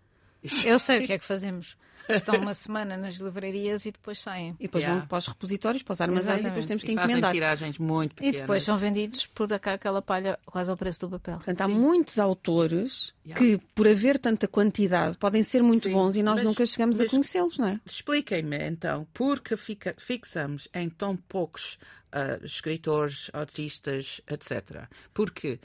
Eu 0.64 0.78
sei 0.78 1.02
o 1.02 1.06
que 1.06 1.12
é 1.12 1.18
que 1.18 1.24
fazemos. 1.24 1.76
Estão 2.08 2.36
uma 2.36 2.54
semana 2.54 2.96
nas 2.96 3.14
livrarias 3.16 3.84
e 3.84 3.90
depois 3.90 4.20
saem. 4.20 4.54
E 4.60 4.68
depois 4.68 4.84
Yeah. 4.84 5.00
vão 5.00 5.08
para 5.08 5.18
os 5.18 5.26
repositórios, 5.26 5.82
para 5.82 5.92
os 5.92 6.00
armazéns, 6.00 6.38
e 6.38 6.42
depois 6.44 6.58
Exatamente. 6.64 6.68
temos 6.68 6.82
que 6.84 6.92
E 6.92 6.94
fazem 6.94 7.16
encomendar. 7.16 7.32
tiragens 7.32 7.78
muito 7.78 8.12
E 8.12 8.14
pequenas. 8.14 8.40
depois 8.42 8.62
são 8.62 8.78
vendidos 8.78 9.26
por 9.26 9.52
aquela 9.52 10.00
palha 10.00 10.38
quase 10.46 10.70
ao 10.70 10.76
preço 10.76 11.00
do 11.00 11.10
papel. 11.10 11.34
Portanto, 11.38 11.60
há 11.62 11.66
muitos 11.66 12.20
autores 12.20 13.12
Yeah. 13.26 13.44
que, 13.44 13.58
por 13.74 13.88
haver 13.88 14.20
tanta 14.20 14.46
quantidade, 14.46 15.18
podem 15.18 15.42
ser 15.42 15.64
muito 15.64 15.82
Sim, 15.88 15.94
bons 15.94 16.14
e 16.14 16.22
nós 16.22 16.36
mas- 16.36 16.44
nunca 16.44 16.64
chegamos 16.64 17.00
a 17.00 17.08
conhecê-los, 17.08 17.58
não 17.58 17.66
é? 17.66 17.80
Expliquem-me 17.84 18.56
então, 18.68 19.04
por 19.12 19.40
que 19.40 19.56
fica- 19.56 19.96
fixamos 19.98 20.68
em 20.72 20.88
tão 20.88 21.16
poucos 21.16 21.76
ah, 22.12 22.38
escritores, 22.44 23.30
artistas, 23.32 24.20
etc. 24.30 24.86
Porque 25.12 25.58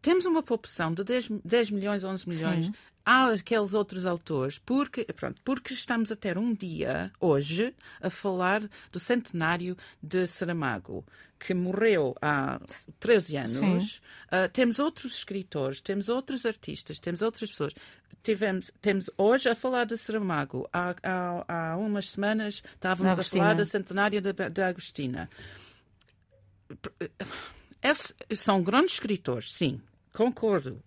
temos 0.00 0.24
uma 0.24 0.42
população 0.42 0.92
de 0.92 1.04
10, 1.04 1.28
10 1.44 1.70
milhões, 1.70 2.04
11 2.04 2.28
milhões. 2.28 2.66
Sim. 2.66 2.72
Há 3.04 3.32
aqueles 3.32 3.72
outros 3.74 4.04
autores, 4.04 4.58
porque, 4.58 5.04
pronto, 5.04 5.40
porque 5.42 5.72
estamos 5.72 6.12
a 6.12 6.16
ter 6.16 6.36
um 6.36 6.52
dia, 6.52 7.10
hoje, 7.18 7.74
a 8.00 8.10
falar 8.10 8.62
do 8.92 9.00
centenário 9.00 9.76
de 10.02 10.26
Saramago, 10.26 11.04
que 11.38 11.54
morreu 11.54 12.14
há 12.20 12.60
13 13.00 13.36
anos. 13.36 14.00
Ah, 14.30 14.48
temos 14.48 14.78
outros 14.78 15.16
escritores, 15.16 15.80
temos 15.80 16.08
outros 16.08 16.44
artistas, 16.44 17.00
temos 17.00 17.22
outras 17.22 17.50
pessoas. 17.50 17.74
Tivemos, 18.22 18.70
temos 18.82 19.10
hoje 19.16 19.48
a 19.48 19.54
falar 19.54 19.86
de 19.86 19.96
Saramago. 19.96 20.68
Há, 20.70 20.94
há, 21.02 21.72
há 21.72 21.76
umas 21.78 22.10
semanas 22.10 22.62
estávamos 22.74 23.18
a 23.18 23.22
falar 23.22 23.50
Agostina. 23.50 23.54
da 23.54 23.64
centenária 23.64 24.20
da, 24.20 24.48
da 24.48 24.66
Agostina. 24.68 25.30
Esses 27.82 28.14
são 28.36 28.62
grandes 28.62 28.94
escritores, 28.94 29.52
sim, 29.52 29.80
concordo. 30.12 30.82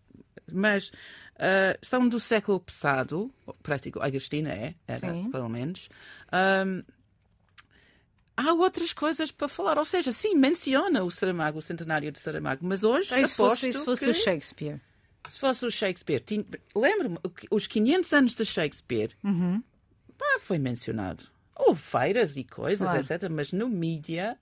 mas 0.52 0.90
uh, 0.90 1.78
são 1.82 2.08
do 2.08 2.20
século 2.20 2.60
passado, 2.60 3.34
prático, 3.62 4.00
Agostina 4.02 4.50
é, 4.50 4.76
era, 4.88 5.12
Sim. 5.14 5.30
pelo 5.32 5.50
menos. 5.50 5.90
Um, 6.66 6.84
há 8.36 8.54
outras 8.54 8.94
coisas 8.94 9.32
para 9.32 9.48
falar. 9.48 9.78
Ou 9.78 9.86
seja, 9.86 10.12
sim, 10.12 10.36
menciona 10.36 11.04
o 11.04 11.12
Saramago, 11.12 11.60
o 11.60 11.62
centenário 11.62 12.12
de 12.12 12.20
Saramago, 12.20 12.66
mas 12.66 12.84
hoje 12.84 13.10
se 13.10 13.36
fosse, 13.36 13.74
se 13.74 13.84
fosse 13.86 14.06
que, 14.06 14.12
o 14.12 14.14
Shakespeare? 14.14 14.80
se 15.30 15.40
fosse 15.40 15.66
o 15.66 15.72
Shakespeare, 15.72 16.20
tinha- 16.20 16.46
lembro-me, 16.76 17.18
os 17.50 17.66
500 17.68 18.14
anos 18.14 18.34
de 18.36 18.44
Shakespeare, 18.46 19.16
pá, 20.18 20.40
foi 20.42 20.58
mencionado. 20.60 21.26
Houve 21.56 21.80
feiras 21.82 22.36
e 22.38 22.44
coisas, 22.44 22.90
Claro. 22.90 23.06
etc. 23.06 23.30
Mas 23.30 23.52
no 23.52 23.70
mídia, 23.70 24.38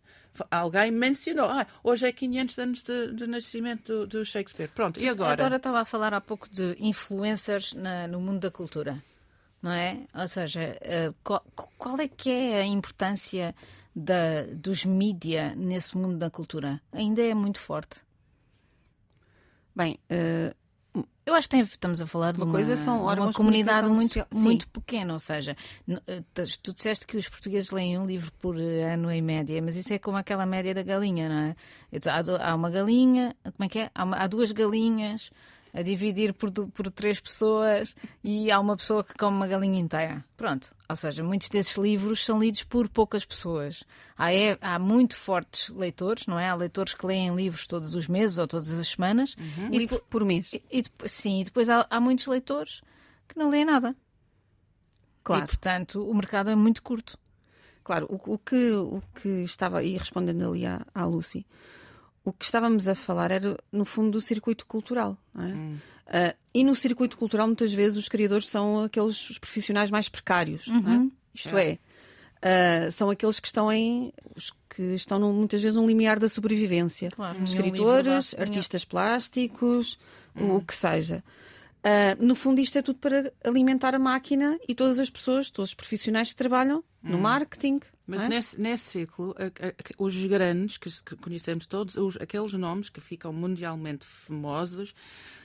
alguém 0.50 0.92
mencionou. 0.92 1.50
Ah, 1.50 1.68
hoje 1.84 2.08
é 2.08 2.12
500 2.12 2.58
anos 2.60 2.84
de, 2.84 3.14
de 3.14 3.28
nascimento 3.28 4.06
do, 4.06 4.08
do 4.08 4.26
Shakespeare. 4.26 4.70
Pronto, 4.70 5.00
e 5.00 5.08
A 5.08 5.12
agora? 5.12 5.36
Dora 5.36 5.56
estava 5.58 5.82
a 5.82 5.86
falar 5.86 6.14
há 6.14 6.22
pouco 6.22 6.50
de 6.50 6.76
influencers 6.80 7.74
na- 7.74 8.08
no 8.08 8.20
mundo 8.22 8.40
da 8.40 8.50
cultura, 8.50 8.98
não 9.62 9.72
é? 9.72 10.06
Ou 10.16 10.28
seja, 10.28 10.78
eh, 10.82 11.12
qual, 11.24 11.46
qual 11.78 12.00
é 12.00 12.08
que 12.08 12.30
é 12.32 12.62
a 12.62 12.66
importância 12.66 13.54
da, 13.94 14.44
dos 14.54 14.86
mídia 14.86 15.54
nesse 15.56 15.98
mundo 15.98 16.18
da 16.18 16.30
cultura? 16.30 16.82
Ainda 16.94 17.22
é 17.22 17.34
muito 17.34 17.60
forte. 17.60 18.00
Bem, 19.76 20.00
eh, 20.10 20.54
Eu 21.24 21.36
acho 21.36 21.48
que 21.48 21.56
tem- 21.56 21.62
estamos 21.62 22.02
a 22.02 22.08
falar 22.08 22.32
de 22.34 22.40
Uma 22.40 22.46
uma, 22.46 22.52
coisa 22.54 22.76
são 22.78 23.04
uma 23.04 23.32
comunidade 23.34 23.88
muito, 23.88 24.14
social. 24.14 24.28
Muito 24.34 24.68
pequena, 24.70 25.14
ou 25.14 25.20
seja, 25.20 25.56
eh, 26.08 26.24
tu- 26.64 26.74
disseste 26.74 27.06
que 27.06 27.16
os 27.16 27.30
portugueses 27.30 27.70
leem 27.70 27.98
um 28.00 28.06
livro 28.08 28.32
por 28.42 28.60
eh, 28.60 28.94
ano 28.94 29.12
em 29.12 29.22
média, 29.22 29.62
mas 29.62 29.76
isso 29.76 29.94
é 29.94 30.00
como 30.00 30.18
aquela 30.18 30.46
média 30.48 30.74
da 30.74 30.82
galinha, 30.82 31.30
não 31.30 31.36
é? 31.36 31.56
Há 32.42 32.56
uma 32.56 32.70
galinha, 32.72 33.36
como 33.44 33.66
é 33.66 33.70
que 33.70 33.80
é? 33.80 33.92
Há, 33.94 34.04
uma- 34.04 34.18
há 34.18 34.26
duas 34.28 34.52
galinhas 34.52 35.30
a 35.74 35.82
dividir 35.82 36.34
por, 36.34 36.52
por 36.52 36.92
três 36.92 37.20
pessoas 37.20 37.96
e 38.24 38.52
há 38.52 38.60
uma 38.60 38.76
pessoa 38.76 39.04
que 39.04 39.14
come 39.14 39.38
uma 39.38 39.48
galinha 39.48 39.80
inteira. 39.80 40.24
Pronto. 40.36 40.76
Ou 40.90 40.96
seja, 40.96 41.24
muitos 41.24 41.50
desses 41.50 41.78
livros 41.78 42.26
são 42.26 42.40
lidos 42.40 42.64
por 42.64 42.90
poucas 42.90 43.24
pessoas. 43.26 43.84
Há, 44.18 44.34
é- 44.34 44.58
há 44.60 44.78
muito 44.78 45.16
fortes 45.16 45.70
leitores, 45.70 46.28
não 46.28 46.38
é? 46.38 46.50
Há 46.50 46.56
leitores 46.56 46.94
que 46.94 47.06
leem 47.06 47.34
livros 47.36 47.66
todos 47.68 47.96
os 47.96 48.08
meses 48.08 48.38
ou 48.38 48.48
todas 48.48 48.72
as 48.72 48.88
semanas. 48.88 49.36
um 49.58 49.74
E 49.74 49.78
livro 49.78 50.02
por 50.10 50.26
mês. 50.26 50.52
e, 50.54 50.62
e 50.70 50.82
depois, 50.82 51.12
sim, 51.12 51.42
e 51.42 51.44
depois 51.44 51.70
há, 51.70 51.88
há 51.90 52.00
muitos 52.02 52.28
leitores 52.28 52.82
que 53.28 53.38
não 53.40 53.50
leem 53.50 53.64
nada. 53.66 53.96
Claro. 55.24 55.44
E, 55.44 55.48
portanto, 55.48 56.04
o 56.10 56.14
mercado 56.14 56.50
é 56.50 56.56
muito 56.56 56.82
curto. 56.84 57.18
Claro, 57.84 58.08
o, 58.10 58.34
o 58.34 58.38
que, 58.38 58.72
o 58.72 59.02
que 59.22 59.28
estava, 59.44 59.84
e 59.84 59.98
respondendo 59.98 60.48
ali 60.50 60.66
à, 60.66 60.86
à 60.94 61.06
Lucy, 61.06 61.46
o 62.24 62.32
que 62.32 62.46
estávamos 62.46 62.88
a 62.88 62.96
falar 62.96 63.32
era, 63.32 63.58
no 63.72 63.84
fundo, 63.86 64.12
do 64.12 64.22
circuito 64.22 64.66
cultural. 64.66 65.18
não 65.34 65.44
é? 65.44 65.54
Ah, 66.14 66.36
e 66.54 66.64
no 66.64 66.76
circuito 66.76 67.18
cultural, 67.18 67.48
muitas 67.48 67.72
vezes, 67.74 67.98
os 67.98 68.10
criadores 68.10 68.48
são 68.50 68.84
aqueles 68.84 69.30
os 69.30 69.38
profissionais 69.40 69.90
mais 69.90 70.10
precários. 70.10 70.68
não 70.68 70.92
é? 70.94 71.12
Isto 71.34 71.58
é, 71.58 71.80
ah, 72.42 72.92
são 72.92 73.10
aqueles 73.10 73.40
que 73.40 73.48
estão 73.48 73.72
em. 73.72 74.12
os 74.36 74.52
que 74.70 74.82
estão 74.96 75.20
num- 75.20 75.34
muitas 75.34 75.62
vezes 75.62 75.76
num 75.76 75.86
limiar 75.88 76.18
da 76.20 76.30
sobrevivência. 76.30 77.10
Claro, 77.12 77.38
Escritores, 77.44 78.34
artistas 78.42 78.86
plásticos, 78.86 79.98
o- 80.36 80.56
o 80.58 80.62
que 80.62 80.74
seja. 80.74 81.24
Ah, 81.84 82.16
no 82.20 82.36
fundo, 82.36 82.62
isto 82.62 82.78
é 82.78 82.82
tudo 82.82 83.00
para 83.00 83.34
alimentar 83.44 83.96
a 83.96 84.00
máquina 84.00 84.60
e 84.68 84.76
todas 84.76 85.00
as 85.00 85.10
pessoas, 85.10 85.50
todos 85.50 85.72
os 85.72 85.74
profissionais 85.74 86.30
que 86.30 86.36
trabalham 86.36 86.84
no 87.02 87.18
marketing. 87.18 87.80
Mas 88.12 88.22
não 88.22 88.28
é? 88.28 88.30
nesse, 88.36 88.60
nesse 88.62 88.84
ciclo, 88.86 89.36
a- 89.38 89.68
a- 89.68 89.74
os 89.98 90.16
grandes 90.26 90.78
que, 90.78 90.90
que 91.04 91.16
conhecemos 91.16 91.66
todos, 91.66 91.96
os, 91.98 92.18
aqueles 92.18 92.54
nomes 92.54 92.90
que 92.90 93.00
ficam 93.02 93.32
mundialmente 93.34 94.06
famosos, 94.06 94.94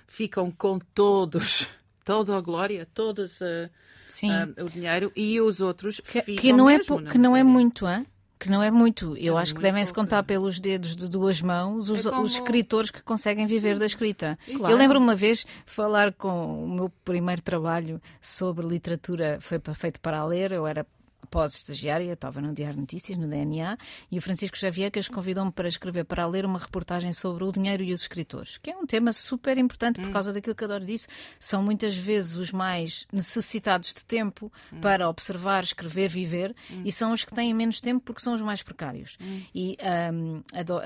ficam 0.06 0.50
com 0.50 0.78
todos, 0.94 1.68
toda 2.04 2.36
a 2.36 2.40
glória, 2.40 2.86
todos 2.92 3.40
eh, 3.42 3.70
Sim. 4.08 4.30
ah, 4.30 4.48
o 4.62 4.68
dinheiro, 4.68 5.10
e 5.16 5.40
os 5.40 5.60
outros 5.60 6.00
que, 6.00 6.20
ficam 6.22 6.36
que 6.42 6.52
não 6.52 6.68
é, 6.70 6.78
mesmo 6.78 7.00
na 7.00 7.10
que 7.10 7.18
não 7.18 7.36
é 7.36 7.42
miséria. 7.42 7.52
muito, 7.52 7.86
hã? 7.86 8.06
Que 8.38 8.50
não 8.50 8.62
é 8.62 8.70
muito. 8.70 9.16
Eu 9.16 9.38
É 9.38 9.40
acho 9.40 9.54
que 9.54 9.62
devem-se 9.62 9.94
contar 9.94 10.22
pelos 10.22 10.60
dedos 10.60 10.94
de 10.94 11.08
duas 11.08 11.40
mãos 11.40 11.88
os, 11.88 12.04
É 12.04 12.10
como- 12.10 12.22
os 12.22 12.32
escritores 12.32 12.90
que 12.90 13.02
conseguem 13.02 13.46
viver 13.46 13.78
da 13.78 13.86
escrita. 13.86 14.38
Claro. 14.58 14.74
Eu 14.74 14.76
lembro 14.76 14.98
uma 14.98 15.16
vez 15.16 15.46
falar 15.64 16.12
com 16.12 16.64
o 16.64 16.68
meu 16.68 16.90
primeiro 17.02 17.40
trabalho 17.40 17.98
sobre 18.20 18.66
literatura, 18.66 19.38
foi 19.40 19.58
feito 19.74 19.98
para 20.02 20.22
ler, 20.26 20.52
eu 20.52 20.66
era 20.66 20.86
pós-estagiária, 21.26 22.12
estava 22.12 22.40
no 22.40 22.52
Diário 22.54 22.74
de 22.76 22.80
Notícias, 22.80 23.18
no 23.18 23.28
DNA, 23.28 23.76
e 24.10 24.18
o 24.18 24.22
Francisco 24.22 24.56
Javiecas 24.56 25.08
convidou-me 25.08 25.52
para 25.52 25.68
escrever 25.68 26.04
para 26.04 26.26
ler 26.26 26.44
uma 26.44 26.58
reportagem 26.58 27.12
sobre 27.12 27.44
o 27.44 27.52
dinheiro 27.52 27.82
e 27.82 27.92
os 27.92 28.02
escritores, 28.02 28.58
que 28.58 28.70
é 28.70 28.76
um 28.76 28.86
tema 28.86 29.12
super 29.12 29.58
importante 29.58 30.00
por 30.00 30.10
causa 30.12 30.32
daquilo 30.32 30.54
que 30.54 30.64
a 30.64 30.66
Dora 30.66 30.84
disse. 30.84 31.08
São 31.38 31.62
muitas 31.62 31.96
vezes 31.96 32.36
os 32.36 32.52
mais 32.52 33.06
necessitados 33.12 33.92
de 33.92 34.04
tempo 34.04 34.52
para 34.80 35.08
observar, 35.08 35.64
escrever, 35.64 36.08
viver, 36.08 36.54
e 36.84 36.90
são 36.92 37.12
os 37.12 37.24
que 37.24 37.34
têm 37.34 37.52
menos 37.52 37.80
tempo 37.80 38.00
porque 38.04 38.20
são 38.22 38.34
os 38.34 38.40
mais 38.42 38.62
precários. 38.62 39.16
E 39.54 39.76
hum, 40.12 40.42
Do- 40.64 40.78
a- 40.78 40.84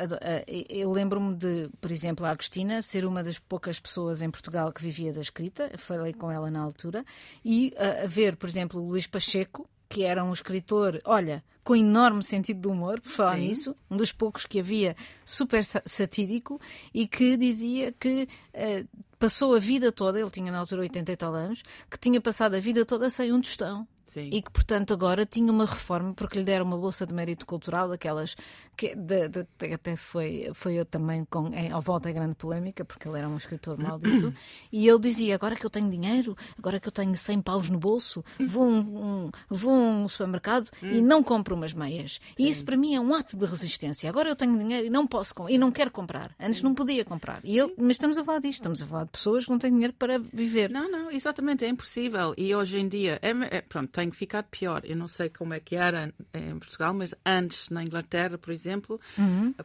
eu 0.68 0.90
lembro-me 0.90 1.34
de, 1.34 1.68
por 1.80 1.90
exemplo, 1.92 2.24
a 2.26 2.30
Agostina 2.30 2.82
ser 2.82 3.04
uma 3.04 3.22
das 3.22 3.38
poucas 3.38 3.78
pessoas 3.78 4.22
em 4.22 4.30
Portugal 4.30 4.72
que 4.72 4.82
vivia 4.82 5.12
da 5.12 5.20
escrita, 5.20 5.70
falei 5.76 6.12
com 6.12 6.30
ela 6.30 6.50
na 6.50 6.60
altura, 6.60 7.04
e 7.44 7.72
ver, 8.08 8.36
por 8.36 8.48
exemplo, 8.48 8.80
o 8.80 8.88
Luís 8.88 9.06
Pacheco, 9.06 9.68
que 9.90 10.04
era 10.04 10.22
um 10.24 10.32
escritor, 10.32 11.00
olha, 11.04 11.42
com 11.64 11.74
enorme 11.74 12.22
sentido 12.22 12.60
de 12.60 12.68
humor, 12.68 13.00
por 13.00 13.10
falar 13.10 13.34
Sim. 13.34 13.40
nisso, 13.48 13.76
um 13.90 13.96
dos 13.96 14.12
poucos 14.12 14.46
que 14.46 14.60
havia 14.60 14.96
super 15.24 15.64
sa- 15.64 15.82
satírico 15.84 16.60
e 16.94 17.06
que 17.08 17.36
dizia 17.36 17.92
que 17.92 18.28
eh, 18.54 18.84
passou 19.18 19.54
a 19.54 19.58
vida 19.58 19.90
toda, 19.90 20.18
ele 20.20 20.30
tinha 20.30 20.50
na 20.52 20.58
altura 20.58 20.82
80 20.82 21.10
e 21.12 21.16
tal 21.16 21.34
anos, 21.34 21.62
que 21.90 21.98
tinha 21.98 22.20
passado 22.20 22.54
a 22.54 22.60
vida 22.60 22.86
toda 22.86 23.10
sem 23.10 23.32
um 23.32 23.40
tostão. 23.40 23.86
Sim. 24.10 24.28
E 24.32 24.42
que, 24.42 24.50
portanto, 24.50 24.92
agora 24.92 25.24
tinha 25.24 25.52
uma 25.52 25.64
reforma 25.66 26.12
porque 26.14 26.38
lhe 26.38 26.44
deram 26.44 26.64
uma 26.66 26.76
bolsa 26.76 27.06
de 27.06 27.14
mérito 27.14 27.46
cultural, 27.46 27.88
daquelas 27.88 28.36
que 28.76 28.94
de- 28.96 29.28
de- 29.28 29.46
de- 29.58 29.72
até 29.74 29.94
foi, 29.94 30.50
foi 30.54 30.74
eu 30.74 30.84
também 30.84 31.24
com, 31.30 31.46
em, 31.54 31.70
ao 31.70 31.80
volta 31.80 32.08
a 32.08 32.12
grande 32.12 32.34
polémica, 32.34 32.84
porque 32.84 33.06
ele 33.08 33.18
era 33.18 33.28
um 33.28 33.36
escritor 33.36 33.78
maldito. 33.78 34.34
e 34.72 34.88
ele 34.88 34.98
dizia: 34.98 35.34
Agora 35.36 35.54
que 35.54 35.64
eu 35.64 35.70
tenho 35.70 35.88
dinheiro, 35.90 36.36
agora 36.58 36.80
que 36.80 36.88
eu 36.88 36.92
tenho 36.92 37.16
100 37.16 37.40
paus 37.42 37.70
no 37.70 37.78
bolso, 37.78 38.24
vou 38.40 38.64
a 38.64 38.66
um, 38.66 38.78
um- 39.26 39.30
vou 39.48 39.72
um 39.72 40.08
supermercado 40.08 40.68
e 40.82 41.00
não 41.00 41.22
compro 41.22 41.54
umas 41.54 41.72
meias. 41.72 42.20
E 42.38 42.48
isso 42.48 42.64
para 42.64 42.76
mim 42.76 42.94
é 42.94 43.00
um 43.00 43.14
ato 43.14 43.36
de 43.36 43.44
resistência. 43.46 44.08
Agora 44.10 44.28
eu 44.28 44.34
tenho 44.36 44.58
dinheiro 44.58 44.86
e 44.86 44.90
não 44.90 45.06
posso 45.06 45.32
e 45.48 45.56
não 45.56 45.70
quero 45.70 45.90
comprar. 45.90 46.34
Antes 46.40 46.62
não 46.62 46.74
podia 46.74 47.04
comprar. 47.04 47.40
E 47.44 47.56
ele, 47.58 47.72
mas 47.78 47.92
estamos 47.92 48.18
a 48.18 48.24
falar 48.24 48.40
disto, 48.40 48.54
estamos 48.60 48.82
a 48.82 48.86
falar 48.86 49.04
de 49.04 49.10
pessoas 49.10 49.44
que 49.44 49.50
não 49.50 49.58
têm 49.58 49.70
dinheiro 49.70 49.92
para 49.96 50.18
viver. 50.18 50.68
Não, 50.70 50.90
não, 50.90 51.10
exatamente, 51.12 51.64
é 51.64 51.68
impossível. 51.68 52.34
E 52.36 52.52
hoje 52.54 52.78
em 52.78 52.88
dia, 52.88 53.18
é, 53.22 53.30
é- 53.58 53.60
pronto, 53.60 53.90
tem 54.00 54.10
ficado 54.10 54.46
pior. 54.50 54.82
Eu 54.84 54.96
não 54.96 55.06
sei 55.06 55.28
como 55.28 55.52
é 55.52 55.60
que 55.60 55.76
era 55.76 56.12
em 56.32 56.58
Portugal, 56.58 56.94
mas 56.94 57.14
antes, 57.24 57.68
na 57.68 57.82
Inglaterra, 57.84 58.38
por 58.38 58.50
exemplo, 58.50 58.98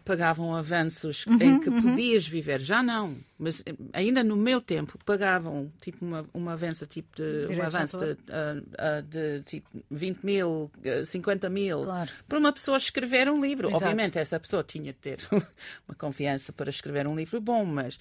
pagavam 0.03 0.53
avanços 0.53 1.25
em 1.39 1.59
que 1.59 1.71
podias 1.71 2.27
viver. 2.27 2.59
Já 2.59 2.83
não. 2.83 3.15
Mas 3.37 3.63
ainda 3.93 4.23
no 4.23 4.35
meu 4.35 4.61
tempo, 4.61 4.97
pagavam 5.05 5.71
tipo 5.81 6.05
uma, 6.05 6.25
uma 6.33 6.53
avança 6.53 6.85
tipo 6.85 7.15
de, 7.17 7.53
um 7.53 7.61
avanço 7.61 7.97
de, 7.97 8.17
ah, 8.29 8.61
ah, 8.77 9.01
de 9.01 9.41
tipo 9.43 9.67
20 9.91 10.19
mil, 10.23 10.71
eh, 10.83 11.03
50 11.03 11.49
mil, 11.49 11.83
Claro. 11.83 12.11
para 12.27 12.37
uma 12.39 12.53
pessoa 12.53 12.77
escrever 12.77 13.29
um 13.29 13.41
livro. 13.41 13.67
Exato. 13.69 13.83
Obviamente, 13.83 14.17
essa 14.17 14.39
pessoa 14.39 14.63
tinha 14.63 14.93
de 14.93 14.99
ter 14.99 15.19
uma 15.87 15.95
confiança 15.97 16.53
para 16.53 16.69
escrever 16.69 17.07
um 17.07 17.15
livro 17.15 17.41
bom, 17.41 17.65
mas 17.65 17.97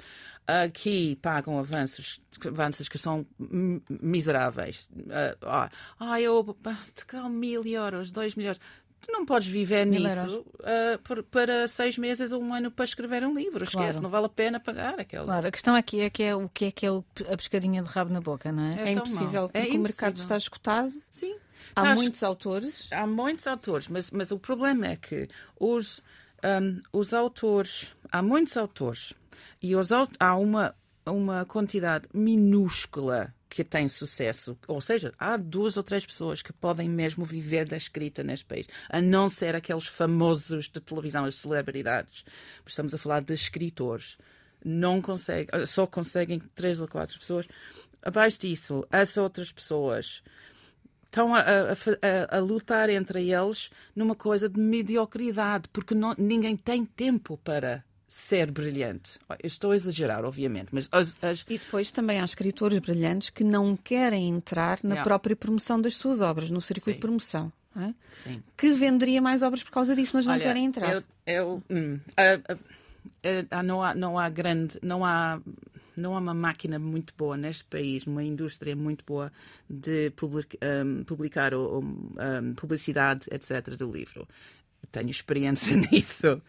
aqui 0.47 1.17
pagam 1.21 1.59
avanços, 1.59 2.21
avanços 2.47 2.89
que 2.89 2.97
são 2.99 3.27
miseráveis. 3.91 4.89
Ah, 5.11 5.37
ah, 5.43 5.71
eu 6.25 6.57
ah, 6.65 7.29
mil 7.29 7.65
euros, 7.67 8.11
dois 8.11 8.35
milhões. 8.35 8.59
Tu 9.01 9.13
não 9.13 9.27
podes 9.27 9.47
viver 9.47 9.85
Mil 9.85 10.01
nisso 10.01 10.47
ah, 10.63 10.99
por- 11.05 11.23
para 11.25 11.69
seis 11.69 11.99
meses 11.99 12.33
ou 12.33 12.43
um 12.43 12.55
ano 12.55 12.71
para 12.71 12.87
escrever 12.87 13.23
um 13.25 13.35
livro. 13.35 13.67
Claro. 13.67 13.87
Esquece, 13.89 14.03
não 14.03 14.09
vale 14.09 14.27
a 14.27 14.31
pena 14.31 14.59
pagar 14.59 14.99
aquele. 14.99 15.25
Claro, 15.25 15.47
a 15.47 15.51
questão 15.51 15.75
aqui 15.75 16.01
é 16.01 16.09
que 16.09 16.23
é 16.23 16.35
o 16.35 16.49
que 16.49 16.65
é 16.67 16.71
que 16.71 16.87
é 16.87 16.89
a 16.91 17.37
pescadinha 17.37 17.83
de 17.83 17.89
rabo 17.89 18.13
na 18.13 18.21
boca, 18.21 18.51
não 18.51 18.63
é? 18.65 18.71
É 18.77 18.89
É 18.89 18.93
impossível, 18.93 19.43
mau. 19.43 19.51
É 19.53 19.65
o 19.67 19.79
mercado 19.79 20.17
está 20.17 20.37
escutado. 20.37 20.93
Sim. 21.11 21.37
Há 21.77 21.95
muitos 21.95 22.23
autores. 22.23 22.87
Há 22.91 23.07
muitos 23.07 23.47
autores, 23.47 23.89
mas, 23.89 24.11
mas 24.11 24.31
o 24.31 24.39
problema 24.39 24.87
é 24.87 24.97
que 24.97 25.29
os, 25.59 26.01
hum, 26.43 26.81
os 26.93 27.13
autores, 27.13 27.95
há 28.11 28.23
muitos 28.23 28.57
autores 28.57 29.13
e 29.63 29.75
os, 29.75 29.91
há 29.93 30.37
uma, 30.37 30.75
uma 31.07 31.45
quantidade 31.45 32.09
minúscula 32.15 33.35
que 33.55 33.63
tem 33.63 33.89
sucesso. 33.89 34.59
Ou 34.67 34.81
seja, 34.81 35.13
há 35.17 35.37
duas 35.37 35.77
ou 35.77 35.83
três 35.85 36.05
pessoas 36.05 36.43
que 36.43 36.53
podem 36.53 36.89
mesmo 36.89 37.25
viver 37.25 37.67
da 37.69 37.77
escrita 37.77 38.25
neste 38.25 38.45
país, 38.45 38.67
a 38.89 39.01
não 39.01 39.29
ser 39.29 39.55
aqueles 39.55 39.87
famosos 39.87 40.69
de 40.69 40.81
televisão, 40.81 41.25
as 41.25 41.37
celebridades. 41.37 42.25
Estamos 42.67 42.93
a 42.93 42.99
falar 42.99 43.21
de 43.21 43.33
escritores. 43.33 44.19
Não 44.65 45.01
conseguem, 45.01 45.65
só 45.67 45.87
conseguem 45.87 46.41
três 46.55 46.81
ou 46.81 46.89
quatro 46.89 47.17
pessoas. 47.17 47.47
Abaixo 48.03 48.41
disso, 48.41 48.85
as 48.91 49.17
outras 49.17 49.53
pessoas 49.53 50.21
estão 51.05 51.33
a, 51.33 51.41
a- 51.41 51.73
a- 52.33 52.37
a 52.39 52.41
lutar 52.41 52.91
entre 52.91 53.31
eles 53.31 53.71
numa 53.95 54.17
coisa 54.17 54.49
de 54.49 54.59
mediocridade, 54.59 55.69
porque 55.73 55.95
não- 55.95 56.17
ninguém 56.19 56.57
tem 56.57 56.85
tempo 56.85 57.39
para 57.39 57.85
ser 58.15 58.49
brilhante. 58.53 59.19
Estou 59.43 59.73
a 59.73 59.75
exagerar, 59.75 60.25
obviamente, 60.25 60.69
mas 60.71 60.89
as, 60.93 61.17
as... 61.21 61.45
E 61.49 61.59
depois 61.59 61.91
também 61.91 62.21
há 62.21 62.25
escritores 62.25 62.79
brilhantes 62.79 63.29
que 63.29 63.43
não 63.43 63.77
querem 63.77 64.29
entrar 64.29 64.79
na 64.85 64.91
yeah. 64.91 65.03
própria 65.03 65.35
promoção 65.35 65.81
das 65.81 65.97
suas 65.97 66.21
obras, 66.21 66.49
no 66.49 66.61
circuito 66.61 66.93
Sim. 66.93 66.95
de 66.95 67.01
promoção. 67.01 67.53
É? 67.77 67.93
Sim. 68.13 68.41
Que 68.57 68.73
venderia 68.73 69.21
mais 69.21 69.43
obras 69.43 69.65
por 69.65 69.73
causa 69.73 69.97
disso, 69.97 70.13
mas 70.15 70.27
não 70.27 70.35
Olha, 70.35 70.45
querem 70.45 70.65
entrar. 70.65 70.93
Eu, 70.95 71.03
eu 71.27 71.63
hum, 71.69 71.99
não, 73.65 73.83
há, 73.83 73.95
não 73.97 74.17
há 74.17 74.29
grande, 74.29 74.79
não 74.81 75.05
há 75.05 75.41
não 75.97 76.15
há 76.17 76.21
uma 76.21 76.35
máquina 76.35 76.79
muito 76.79 77.13
boa 77.17 77.37
neste 77.37 77.65
país, 77.65 78.07
uma 78.07 78.23
indústria 78.23 78.77
muito 78.77 79.05
boa 79.05 79.33
de 79.69 80.11
public, 80.11 80.57
um, 80.63 81.03
publicar 81.03 81.53
ou, 81.53 81.83
um, 81.83 82.55
publicidade, 82.55 83.27
etc., 83.31 83.77
do 83.77 83.91
livro. 83.91 84.27
Tenho 84.93 85.11
experiência 85.11 85.77
nisso. 85.91 86.41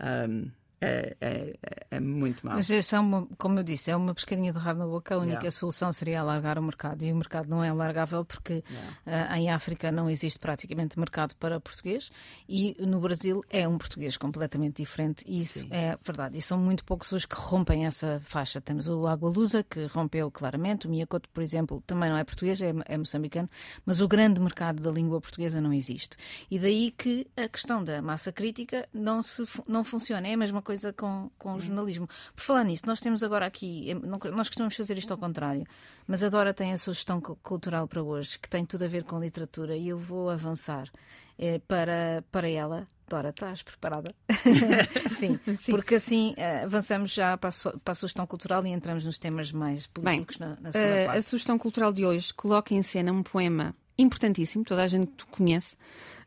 Um, 0.00 0.48
é, 0.80 1.16
é, 1.20 1.56
é, 1.90 2.00
muito 2.00 2.46
mal. 2.46 2.56
Mas 2.56 2.70
isso 2.70 2.94
é 2.94 3.00
uma, 3.00 3.26
como 3.36 3.58
eu 3.58 3.64
disse, 3.64 3.90
é 3.90 3.96
uma 3.96 4.14
pescadinha 4.14 4.52
de 4.52 4.58
rabo 4.58 4.80
na 4.80 4.86
boca. 4.86 5.14
A 5.14 5.18
única 5.18 5.38
yeah. 5.38 5.50
solução 5.50 5.92
seria 5.92 6.20
alargar 6.20 6.58
o 6.58 6.62
mercado. 6.62 7.02
E 7.02 7.12
o 7.12 7.16
mercado 7.16 7.48
não 7.48 7.62
é 7.64 7.68
alargável 7.68 8.24
porque 8.24 8.62
yeah. 9.06 9.32
uh, 9.32 9.36
em 9.36 9.50
África 9.50 9.90
não 9.90 10.08
existe 10.08 10.38
praticamente 10.38 10.98
mercado 10.98 11.34
para 11.34 11.58
português 11.58 12.10
e 12.48 12.76
no 12.78 13.00
Brasil 13.00 13.44
é 13.50 13.66
um 13.66 13.76
português 13.76 14.16
completamente 14.16 14.76
diferente. 14.76 15.24
E 15.26 15.40
isso 15.40 15.60
Sim. 15.60 15.68
é 15.70 15.98
verdade. 16.04 16.38
E 16.38 16.42
são 16.42 16.58
muito 16.58 16.84
poucos 16.84 17.10
os 17.10 17.26
que 17.26 17.34
rompem 17.34 17.84
essa 17.84 18.20
faixa. 18.24 18.60
Temos 18.60 18.88
o 18.88 19.06
Água 19.06 19.30
Lusa, 19.30 19.64
que 19.64 19.86
rompeu 19.86 20.30
claramente. 20.30 20.86
O 20.86 20.90
Miyakoto, 20.90 21.28
por 21.30 21.42
exemplo, 21.42 21.82
também 21.86 22.08
não 22.08 22.16
é 22.16 22.22
português, 22.22 22.60
é, 22.60 22.72
é 22.86 22.96
moçambicano. 22.96 23.48
Mas 23.84 24.00
o 24.00 24.06
grande 24.06 24.40
mercado 24.40 24.80
da 24.80 24.90
língua 24.90 25.20
portuguesa 25.20 25.60
não 25.60 25.72
existe. 25.72 26.16
E 26.48 26.58
daí 26.58 26.92
que 26.92 27.26
a 27.36 27.48
questão 27.48 27.82
da 27.82 28.00
massa 28.00 28.30
crítica 28.30 28.88
não, 28.92 29.22
se, 29.22 29.44
não 29.66 29.82
funciona. 29.82 30.28
É 30.28 30.34
a 30.34 30.36
mesma 30.36 30.62
coisa 30.68 30.92
com, 30.92 31.30
com 31.38 31.52
o 31.52 31.54
hum. 31.54 31.60
jornalismo. 31.60 32.06
Por 32.36 32.42
falar 32.42 32.62
nisso, 32.62 32.82
nós 32.84 33.00
temos 33.00 33.22
agora 33.22 33.46
aqui, 33.46 33.94
nós 34.04 34.48
costumamos 34.48 34.76
fazer 34.76 34.98
isto 34.98 35.10
ao 35.10 35.16
contrário, 35.16 35.64
mas 36.06 36.22
a 36.22 36.28
Dora 36.28 36.52
tem 36.52 36.74
a 36.74 36.78
sugestão 36.78 37.22
cultural 37.22 37.88
para 37.88 38.02
hoje, 38.02 38.38
que 38.38 38.50
tem 38.50 38.66
tudo 38.66 38.84
a 38.84 38.88
ver 38.88 39.04
com 39.04 39.18
literatura, 39.18 39.74
e 39.74 39.88
eu 39.88 39.96
vou 39.96 40.28
avançar 40.28 40.90
eh, 41.38 41.58
para, 41.66 42.22
para 42.30 42.46
ela. 42.46 42.86
Dora, 43.08 43.30
estás 43.30 43.62
preparada? 43.62 44.14
Sim, 45.16 45.40
Sim, 45.56 45.72
porque 45.72 45.94
assim 45.94 46.34
eh, 46.36 46.64
avançamos 46.64 47.14
já 47.14 47.38
para 47.38 47.48
a, 47.48 47.78
para 47.82 47.92
a, 47.92 47.94
sugestão 47.94 48.26
cultural 48.26 48.66
e 48.66 48.68
entramos 48.68 49.06
nos 49.06 49.16
temas 49.16 49.50
mais 49.50 49.86
políticos 49.86 50.36
Bem, 50.36 50.48
na, 50.50 50.60
na 50.60 50.72
segunda 50.72 50.92
uh, 50.92 51.06
parte. 51.06 51.18
A 51.18 51.22
sugestão 51.22 51.58
cultural 51.58 51.94
de 51.94 52.04
hoje 52.04 52.34
coloca 52.34 52.74
em 52.74 52.82
cena 52.82 53.10
um 53.10 53.22
poema 53.22 53.74
importantíssimo, 53.96 54.64
toda 54.64 54.82
a 54.82 54.86
gente 54.86 55.24
conhece, 55.30 55.76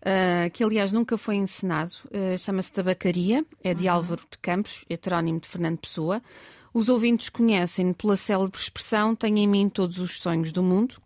uh, 0.02 0.50
que 0.52 0.64
aliás 0.64 0.92
nunca 0.92 1.18
foi 1.18 1.36
encenado, 1.36 1.94
uh, 2.06 2.38
chama-se 2.38 2.72
Tabacaria, 2.72 3.46
é 3.64 3.74
de 3.74 3.86
uhum. 3.86 3.94
Álvaro 3.94 4.22
de 4.30 4.38
Campos, 4.38 4.86
heterónimo 4.90 5.40
de 5.40 5.48
Fernando 5.48 5.80
Pessoa. 5.80 6.22
Os 6.74 6.88
ouvintes 6.90 7.30
conhecem 7.30 7.92
pela 7.92 8.16
célebre 8.16 8.58
expressão 8.58 9.14
Tenho 9.14 9.38
em 9.38 9.48
mim 9.48 9.68
todos 9.68 9.98
os 9.98 10.20
sonhos 10.20 10.54
do 10.54 10.64
mundo. 10.64 11.02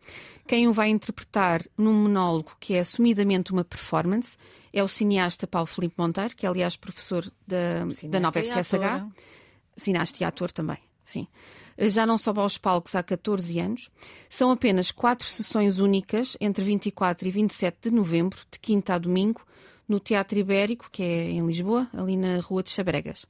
Quem 0.47 0.67
o 0.67 0.73
vai 0.73 0.89
interpretar 0.89 1.65
num 1.75 1.93
monólogo 1.93 2.55
que 2.59 2.75
é 2.75 2.79
assumidamente 2.79 3.51
uma 3.51 3.63
performance 3.63 4.37
é 4.71 4.83
o 4.83 4.87
cineasta 4.87 5.47
Paulo 5.47 5.65
Filipe 5.65 5.95
Monteiro, 5.97 6.35
que 6.35 6.45
é 6.45 6.49
aliás 6.49 6.75
professor 6.75 7.25
da, 7.47 7.85
da 8.09 8.19
nova 8.19 8.39
FCSH. 8.39 9.07
Cineasta 9.75 10.21
e 10.21 10.23
ator 10.23 10.51
também, 10.51 10.77
sim 11.03 11.27
já 11.77 12.05
não 12.05 12.17
sobe 12.17 12.39
aos 12.39 12.58
palcos 12.58 12.96
há 12.96 13.03
14 13.03 13.60
anos. 13.60 13.89
São 14.29 14.51
apenas 14.51 14.91
quatro 14.91 15.27
sessões 15.27 15.79
únicas 15.79 16.38
entre 16.39 16.63
24 16.63 17.27
e 17.27 17.32
27 17.32 17.89
de 17.89 17.96
novembro, 17.96 18.39
de 18.51 18.60
quinta 18.60 18.94
a 18.96 18.98
domingo, 18.98 19.41
no 19.88 20.00
Teatro 20.00 20.39
Ibérico, 20.39 20.89
que 20.91 21.03
é 21.03 21.30
em 21.30 21.45
Lisboa, 21.45 21.88
ali 21.93 22.17
na 22.17 22.39
Rua 22.39 22.63
de 22.63 22.69
Chabregas. 22.69 23.26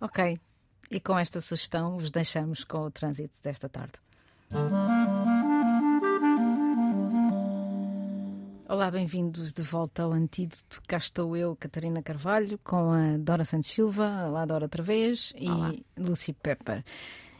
Ok. 0.00 0.38
E 0.90 1.00
com 1.00 1.18
esta 1.18 1.40
sugestão 1.40 1.98
vos 1.98 2.10
deixamos 2.10 2.64
com 2.64 2.78
o 2.78 2.90
trânsito 2.90 3.40
desta 3.42 3.68
tarde. 3.68 3.94
Olá, 8.68 8.90
bem-vindos 8.90 9.52
de 9.52 9.62
volta 9.62 10.02
ao 10.02 10.12
Antídoto. 10.12 10.82
Cá 10.88 10.98
estou 10.98 11.36
eu, 11.36 11.54
Catarina 11.56 12.02
Carvalho, 12.02 12.58
com 12.64 12.90
a 12.90 13.16
Dora 13.16 13.44
Santos 13.44 13.70
Silva, 13.70 14.28
lá 14.28 14.44
Dora 14.44 14.64
outra 14.64 14.82
vez, 14.82 15.32
Olá. 15.40 15.72
e 15.72 15.84
Lucy 15.96 16.32
Pepper. 16.32 16.84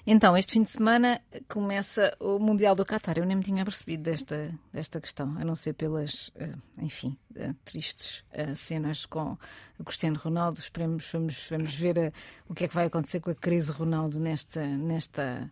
Então, 0.08 0.36
este 0.36 0.52
fim 0.52 0.62
de 0.62 0.70
semana 0.70 1.20
começa 1.48 2.16
o 2.20 2.38
Mundial 2.38 2.76
do 2.76 2.86
Qatar. 2.86 3.18
Eu 3.18 3.26
nem 3.26 3.36
me 3.36 3.42
tinha 3.42 3.64
percebido 3.64 4.04
desta, 4.04 4.56
desta 4.72 5.00
questão, 5.00 5.36
a 5.36 5.44
não 5.44 5.56
ser 5.56 5.72
pelas, 5.72 6.30
eh, 6.36 6.54
enfim, 6.78 7.18
eh, 7.34 7.52
tristes 7.64 8.22
eh, 8.30 8.54
cenas 8.54 9.04
com 9.04 9.36
o 9.76 9.82
Cristiano 9.82 10.16
Ronaldo. 10.16 10.60
Esperemos, 10.60 11.08
vamos, 11.12 11.48
vamos 11.50 11.74
ver 11.74 12.12
o 12.48 12.54
que 12.54 12.66
é 12.66 12.68
que 12.68 12.74
vai 12.74 12.86
acontecer 12.86 13.18
com 13.18 13.32
a 13.32 13.34
crise 13.34 13.72
Ronaldo 13.72 14.20
nesta, 14.20 14.64
nesta, 14.64 15.50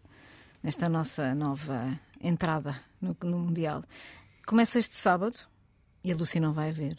nesta 0.62 0.88
nossa 0.88 1.34
nova 1.34 1.98
entrada 2.20 2.80
no, 3.00 3.16
no 3.24 3.40
Mundial. 3.40 3.82
Começa 4.46 4.78
este 4.78 4.96
sábado 5.00 5.36
e 6.04 6.12
a 6.12 6.16
Lucy 6.16 6.38
não 6.38 6.52
vai 6.52 6.70
ver. 6.70 6.96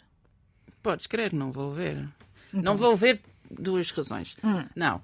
Podes 0.82 1.06
crer, 1.06 1.32
não 1.32 1.52
vou 1.52 1.72
ver. 1.72 2.06
Então. 2.48 2.62
Não 2.62 2.76
vou 2.76 2.94
ver 2.94 3.22
duas 3.50 3.90
razões. 3.92 4.36
Hum. 4.44 4.68
Não 4.76 5.02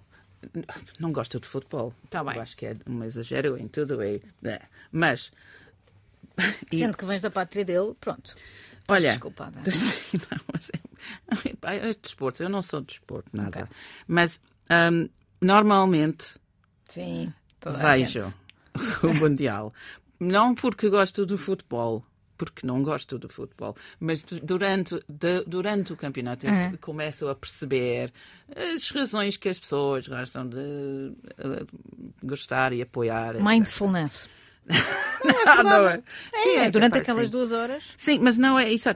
não 0.99 1.13
gosto 1.13 1.41
de 1.41 1.47
futebol. 1.47 1.95
Tá 2.11 2.23
bem. 2.25 2.37
Eu 2.37 2.43
acho 2.43 2.57
que 2.57 2.67
é 2.67 2.77
um 2.87 3.03
exagero 3.05 3.57
em 3.57 3.69
tudo. 3.69 4.03
É, 4.03 4.21
é. 4.45 4.63
Mas. 4.91 5.31
Sendo 6.73 6.95
e... 6.95 6.97
que 6.97 7.05
vens 7.05 7.23
da 7.23 7.31
pátria 7.31 7.65
dele, 7.65 7.95
pronto. 8.01 8.35
Olha, 8.89 9.11
desculpada. 9.11 9.61
Sim, 9.73 10.19
não, 10.31 10.41
mas 10.53 10.71
é, 10.71 11.89
é 11.91 11.95
desporto, 11.95 12.43
eu 12.43 12.49
não 12.49 12.63
sou 12.63 12.81
de 12.81 12.89
desporto, 12.89 13.29
nada. 13.33 13.65
Okay. 13.65 13.77
Mas 14.07 14.41
um, 14.71 15.09
normalmente 15.41 16.37
Sim, 16.89 17.33
vejo 17.81 18.33
o 19.03 19.15
Mundial. 19.15 19.73
Não 20.19 20.55
porque 20.55 20.89
gosto 20.89 21.27
do 21.27 21.37
futebol, 21.37 22.05
porque 22.37 22.67
não 22.67 22.83
gosto 22.83 23.19
do 23.19 23.29
futebol, 23.29 23.77
mas 24.01 24.23
durante, 24.23 25.03
de, 25.09 25.45
durante 25.47 25.93
o 25.93 25.97
campeonato 25.97 26.47
eu 26.47 26.53
uhum. 26.53 26.77
começo 26.81 27.29
a 27.29 27.35
perceber 27.35 28.13
as 28.75 28.91
razões 28.91 29.37
que 29.37 29.49
as 29.49 29.59
pessoas 29.59 30.07
gostam 30.09 30.49
de 30.49 30.57
uh, 30.59 31.67
gostar 32.23 32.73
e 32.73 32.83
apoiar. 32.83 33.35
Mindfulness. 33.43 34.29
não, 34.67 35.63
não 35.65 35.89
é. 35.89 36.03
Sim, 36.35 36.51
é, 36.51 36.65
é 36.65 36.71
durante 36.71 36.93
capaz, 36.93 37.03
aquelas 37.03 37.25
sim. 37.27 37.31
duas 37.31 37.53
horas. 37.53 37.85
Sim, 37.97 38.19
mas 38.21 38.39
não 38.39 38.59
é 38.59 38.73
isso. 38.73 38.89
É, 38.89 38.95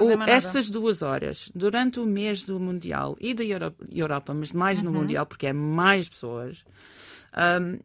o, 0.00 0.22
essas 0.28 0.70
duas 0.70 1.02
horas, 1.02 1.50
durante 1.54 2.00
o 2.00 2.06
mês 2.06 2.42
do 2.44 2.58
Mundial 2.60 3.16
e 3.20 3.34
da 3.34 3.44
Europa, 3.44 3.86
Europa 3.90 4.34
mas 4.34 4.52
mais 4.52 4.82
no 4.82 4.90
uhum. 4.90 5.00
Mundial, 5.00 5.26
porque 5.26 5.46
é 5.46 5.52
mais 5.52 6.08
pessoas. 6.08 6.64
Um, 7.36 7.78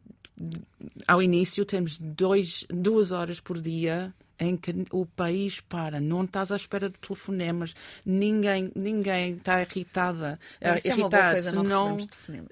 ao 1.06 1.22
início 1.22 1.64
temos 1.64 1.98
dois, 1.98 2.64
duas 2.68 3.12
horas 3.12 3.38
por 3.38 3.60
dia 3.60 4.12
em 4.42 4.56
que 4.56 4.84
o 4.90 5.06
país 5.06 5.60
para, 5.60 6.00
não 6.00 6.24
estás 6.24 6.50
à 6.50 6.56
espera 6.56 6.90
de 6.90 6.98
telefonemas, 6.98 7.74
ninguém, 8.04 8.72
ninguém 8.74 9.34
está 9.34 9.62
irritada, 9.62 10.38
Isso 10.60 10.88
irritado. 10.88 11.16
É 11.16 11.30
coisa, 11.32 11.52
não, 11.52 11.62
não... 11.62 11.96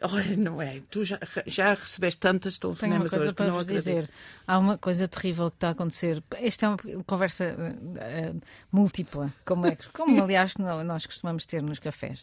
Oh, 0.02 0.38
não 0.38 0.62
é, 0.62 0.80
tu 0.88 1.04
já, 1.04 1.18
já 1.46 1.74
recebeste 1.74 2.20
tantas 2.20 2.58
telefonemas 2.58 3.10
Tenho 3.10 3.22
uma 3.22 3.32
coisa 3.32 3.34
para 3.34 3.50
vos 3.50 3.66
dizer. 3.66 4.08
Há 4.46 4.58
uma 4.58 4.78
coisa 4.78 5.08
terrível 5.08 5.50
que 5.50 5.56
está 5.56 5.68
a 5.68 5.72
acontecer. 5.72 6.22
Esta 6.36 6.66
é 6.66 6.68
uma 6.68 7.04
conversa 7.04 7.56
uh, 7.58 8.40
múltipla, 8.70 9.34
como, 9.44 9.66
é, 9.66 9.76
como 9.92 10.22
aliás 10.22 10.54
nós 10.56 11.06
costumamos 11.06 11.44
ter 11.44 11.60
nos 11.60 11.80
cafés, 11.80 12.22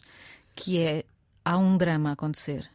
que 0.56 0.80
é 0.80 1.04
há 1.44 1.58
um 1.58 1.76
drama 1.76 2.10
a 2.10 2.12
acontecer. 2.14 2.68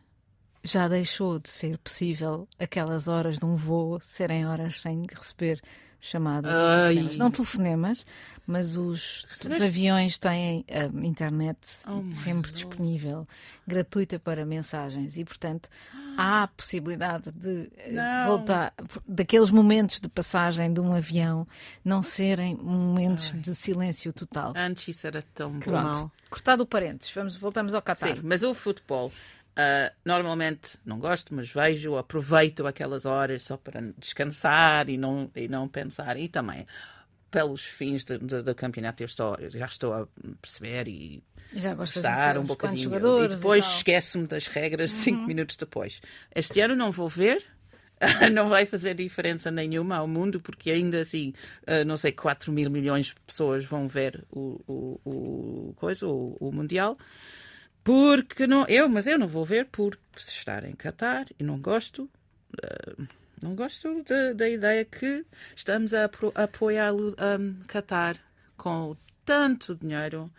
Já 0.64 0.88
deixou 0.88 1.40
de 1.40 1.50
ser 1.50 1.78
possível 1.80 2.48
aquelas 2.60 3.08
horas 3.08 3.40
de 3.40 3.46
um 3.46 3.56
voo 3.56 4.00
serem 4.00 4.46
horas 4.46 4.80
sem 4.80 5.06
receber 5.12 5.60
chamadas, 6.04 6.52
telefonemas. 6.54 7.18
não 7.18 7.32
telefonemas, 7.32 8.06
mas 8.46 8.76
os, 8.76 9.26
os 9.50 9.62
aviões 9.62 10.18
têm 10.18 10.66
a 10.70 10.84
ah, 10.84 11.06
internet 11.06 11.58
oh 11.88 12.12
sempre 12.12 12.52
disponível, 12.52 13.26
gratuita 13.66 14.20
para 14.20 14.46
mensagens 14.46 15.18
e, 15.18 15.24
portanto, 15.24 15.70
há 16.18 16.44
a 16.44 16.48
possibilidade 16.50 17.32
de 17.32 17.72
eh, 17.78 17.92
não. 17.92 18.28
voltar 18.28 18.74
daqueles 19.08 19.50
momentos 19.50 20.02
de 20.02 20.10
passagem 20.10 20.74
de 20.74 20.82
um 20.82 20.94
avião 20.94 21.48
não 21.86 22.04
serem 22.04 22.56
momentos 22.56 23.32
Ai. 23.34 23.40
de 23.40 23.56
silêncio 23.56 24.12
total. 24.12 24.54
Antes 24.58 24.90
isso 24.90 25.08
era 25.08 25.24
tão 25.34 25.58
bom. 25.58 26.10
Cortado 26.30 26.64
o 26.64 26.66
parênteses, 26.66 27.14
vamos, 27.14 27.38
voltamos 27.38 27.74
ao 27.74 27.82
Qatar. 27.82 28.18
Sim, 28.18 28.22
mas 28.24 28.44
o 28.44 28.54
futebol 28.54 29.10
Uh, 29.54 29.94
normalmente 30.04 30.80
não 30.84 30.98
gosto, 30.98 31.34
mas 31.34 31.52
vejo, 31.52 31.96
aproveito 31.96 32.66
aquelas 32.66 33.06
horas 33.06 33.44
só 33.44 33.56
para 33.56 33.82
descansar 34.00 34.90
e 34.90 34.98
não, 34.98 35.30
e 35.36 35.48
não 35.48 35.68
pensar. 35.68 36.18
E 36.18 36.28
também, 36.28 36.66
pelos 37.30 37.64
fins 37.64 38.04
do, 38.04 38.18
do, 38.18 38.44
do 38.44 38.56
campeonato, 38.56 39.04
eu 39.04 39.08
estou, 39.08 39.38
já 39.50 39.66
estou 39.66 39.94
a 39.94 40.08
perceber 40.42 40.88
e 40.88 41.24
já 41.54 41.76
gostar 41.76 42.38
um 42.38 42.44
bocadinho. 42.44 43.24
E 43.24 43.28
depois 43.28 43.66
esqueço-me 43.66 44.26
das 44.26 44.48
regras 44.48 44.92
uhum. 44.92 45.02
cinco 45.02 45.28
minutos 45.28 45.56
depois. 45.56 46.02
Este 46.34 46.60
ano 46.60 46.76
não 46.76 46.92
vou 46.92 47.08
ver. 47.08 47.46
não 48.34 48.50
vai 48.50 48.66
fazer 48.66 48.96
diferença 48.96 49.50
nenhuma 49.50 49.98
ao 49.98 50.08
mundo, 50.08 50.42
porque 50.42 50.72
ainda 50.72 51.00
assim, 51.00 51.34
uh, 51.62 51.86
não 51.86 51.96
sei, 51.96 52.12
4 52.12 52.52
mil 52.52 52.70
milhões 52.70 53.08
de 53.08 53.16
pessoas 53.26 53.66
vão 53.66 53.88
ver 53.88 54.26
o, 54.30 54.60
o, 54.68 55.00
o 55.06 55.74
coisa, 55.76 56.06
o, 56.06 56.36
o 56.40 56.52
Mundial. 56.52 56.98
Porque 57.84 58.48
não, 58.48 58.66
eu, 58.68 58.88
mas 58.88 59.08
eu 59.08 59.20
não 59.20 59.28
vou 59.28 59.44
ver 59.44 59.66
por 59.66 59.98
estar 60.16 60.64
em 60.64 60.76
Qatar 60.76 61.26
e 61.38 61.44
não 61.44 61.60
gosto. 61.60 62.10
Uh, 62.54 63.08
não 63.42 63.56
gosto 63.56 64.04
de, 64.04 64.34
da 64.34 64.50
ideia 64.50 64.86
que 64.86 65.26
estamos 65.56 65.94
a, 65.94 66.10
a 66.36 66.44
apoiar 66.44 66.94
o 66.94 67.10
um, 67.10 67.60
Qatar 67.68 68.18
com 68.56 68.96
tanto 69.26 69.76
dinheiro, 69.76 70.32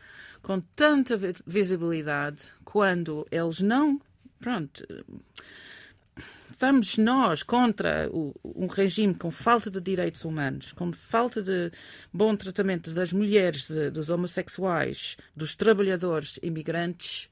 com 0.43 0.61
tanta 0.75 1.19
visibilidade, 1.47 2.53
quando 2.65 3.27
eles 3.31 3.61
não. 3.61 4.01
Pronto. 4.41 4.87
Vamos 6.67 6.97
nós 6.97 7.43
contra 7.43 8.09
o, 8.11 8.35
um 8.43 8.67
regime 8.67 9.15
com 9.15 9.31
falta 9.31 9.71
de 9.71 9.83
direitos 9.83 10.25
humanos, 10.25 10.73
com 10.73 10.91
falta 10.95 11.43
de 11.43 11.71
bom 12.11 12.35
tratamento 12.35 12.91
das 12.91 13.13
mulheres, 13.13 13.69
de, 13.69 13.91
dos 13.91 14.09
homossexuais, 14.09 15.19
dos 15.37 15.55
trabalhadores 15.55 16.39
imigrantes 16.43 17.29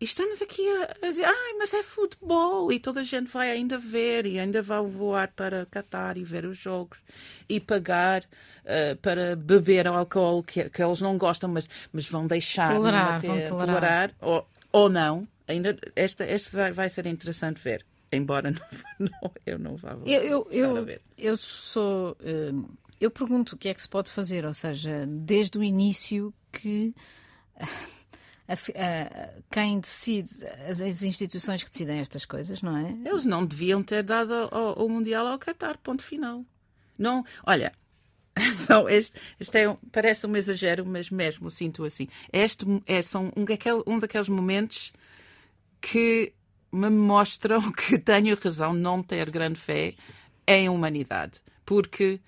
e 0.00 0.04
estamos 0.04 0.40
aqui 0.40 0.62
a, 1.02 1.08
dizer, 1.08 1.24
ai, 1.24 1.54
mas 1.58 1.74
é 1.74 1.82
futebol 1.82 2.70
e 2.70 2.78
toda 2.78 3.00
a 3.00 3.02
gente 3.02 3.28
vai 3.28 3.50
ainda 3.50 3.76
ver 3.76 4.24
e 4.24 4.38
ainda 4.38 4.62
vai 4.62 4.80
voar 4.82 5.32
para 5.34 5.66
Qatar 5.66 6.16
e 6.16 6.22
ver 6.22 6.46
os 6.46 6.56
jogos 6.56 7.00
e 7.48 7.58
pagar 7.58 8.22
uh, 8.22 8.94
para 9.02 9.34
beber 9.34 9.88
álcool 9.88 10.44
que, 10.44 10.70
que 10.70 10.80
eles 10.80 11.00
não 11.00 11.18
gostam, 11.18 11.50
mas, 11.50 11.68
mas 11.92 12.08
vão 12.08 12.24
deixar 12.24 12.72
tolerar, 12.72 13.20
vão 13.20 13.44
tolerar. 13.46 13.66
tolerar 13.66 14.14
ou, 14.20 14.46
ou 14.70 14.88
não. 14.88 15.26
Ainda, 15.48 15.76
esta, 15.96 16.24
este 16.24 16.54
vai, 16.54 16.70
vai 16.70 16.88
ser 16.88 17.06
interessante 17.06 17.60
ver. 17.60 17.84
Embora 18.12 18.50
não, 18.98 19.08
não, 19.10 19.32
eu 19.44 19.58
não 19.58 19.76
vá 19.76 19.96
eu, 20.06 20.22
eu, 20.22 20.48
eu, 20.50 21.00
eu 21.18 21.36
sou. 21.36 22.12
Uh, 22.20 22.76
eu 23.00 23.10
pergunto 23.10 23.54
o 23.54 23.58
que 23.58 23.68
é 23.68 23.74
que 23.74 23.82
se 23.82 23.88
pode 23.88 24.10
fazer, 24.10 24.46
ou 24.46 24.54
seja, 24.54 25.06
desde 25.06 25.58
o 25.58 25.62
início 25.62 26.32
que 26.50 26.94
a, 28.48 28.54
a, 28.54 29.32
quem 29.50 29.80
decide, 29.80 30.30
as, 30.68 30.80
as, 30.80 31.02
instituições 31.02 31.64
que 31.64 31.70
decidem 31.70 31.98
estas 31.98 32.24
coisas, 32.24 32.62
não 32.62 32.76
é? 32.76 32.96
Eles 33.04 33.24
não 33.24 33.44
deviam 33.44 33.82
ter 33.82 34.02
dado 34.02 34.32
o, 34.76 34.88
Mundial 34.88 35.26
ao 35.26 35.38
Qatar, 35.38 35.78
ponto 35.78 36.02
final. 36.02 36.44
Não, 36.96 37.24
olha, 37.44 37.72
são 38.54 38.88
este, 38.88 39.18
este 39.38 39.58
é, 39.58 39.76
parece 39.90 40.26
um 40.26 40.36
exagero, 40.36 40.86
mas 40.86 41.10
mesmo 41.10 41.50
sinto 41.50 41.84
assim. 41.84 42.08
Este 42.32 42.64
é 42.86 43.02
são 43.02 43.32
um, 43.36 43.44
daquele, 43.44 43.82
um 43.86 43.98
daqueles 43.98 44.28
momentos 44.28 44.92
que 45.80 46.32
me 46.72 46.90
mostram 46.90 47.70
que 47.72 47.98
tenho 47.98 48.36
razão 48.36 48.72
não 48.72 49.02
ter 49.02 49.30
grande 49.30 49.60
fé 49.60 49.94
em 50.46 50.68
humanidade. 50.68 51.40
Porque 51.64 52.20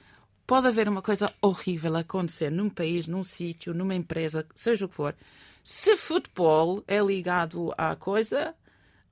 pode 0.46 0.66
haver 0.66 0.88
uma 0.88 1.02
coisa 1.02 1.32
horrível 1.40 1.96
acontecer 1.96 2.50
num 2.50 2.70
país, 2.70 3.06
num 3.06 3.22
sítio, 3.22 3.74
numa 3.74 3.94
empresa, 3.94 4.46
seja 4.54 4.86
o 4.86 4.88
que 4.88 4.94
for, 4.94 5.14
se 5.62 5.96
futebol 5.96 6.82
é 6.88 6.98
ligado 7.00 7.72
à 7.76 7.94
coisa, 7.94 8.54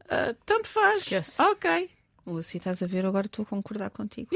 uh, 0.05 0.35
tanto 0.47 0.67
faz. 0.67 1.03
Esquece. 1.03 1.43
Ok. 1.43 1.91
Lucy, 2.27 2.57
estás 2.57 2.83
a 2.83 2.87
ver? 2.87 3.07
Agora 3.07 3.27
estou 3.27 3.45
a 3.45 3.47
concordar 3.47 3.91
contigo. 3.91 4.31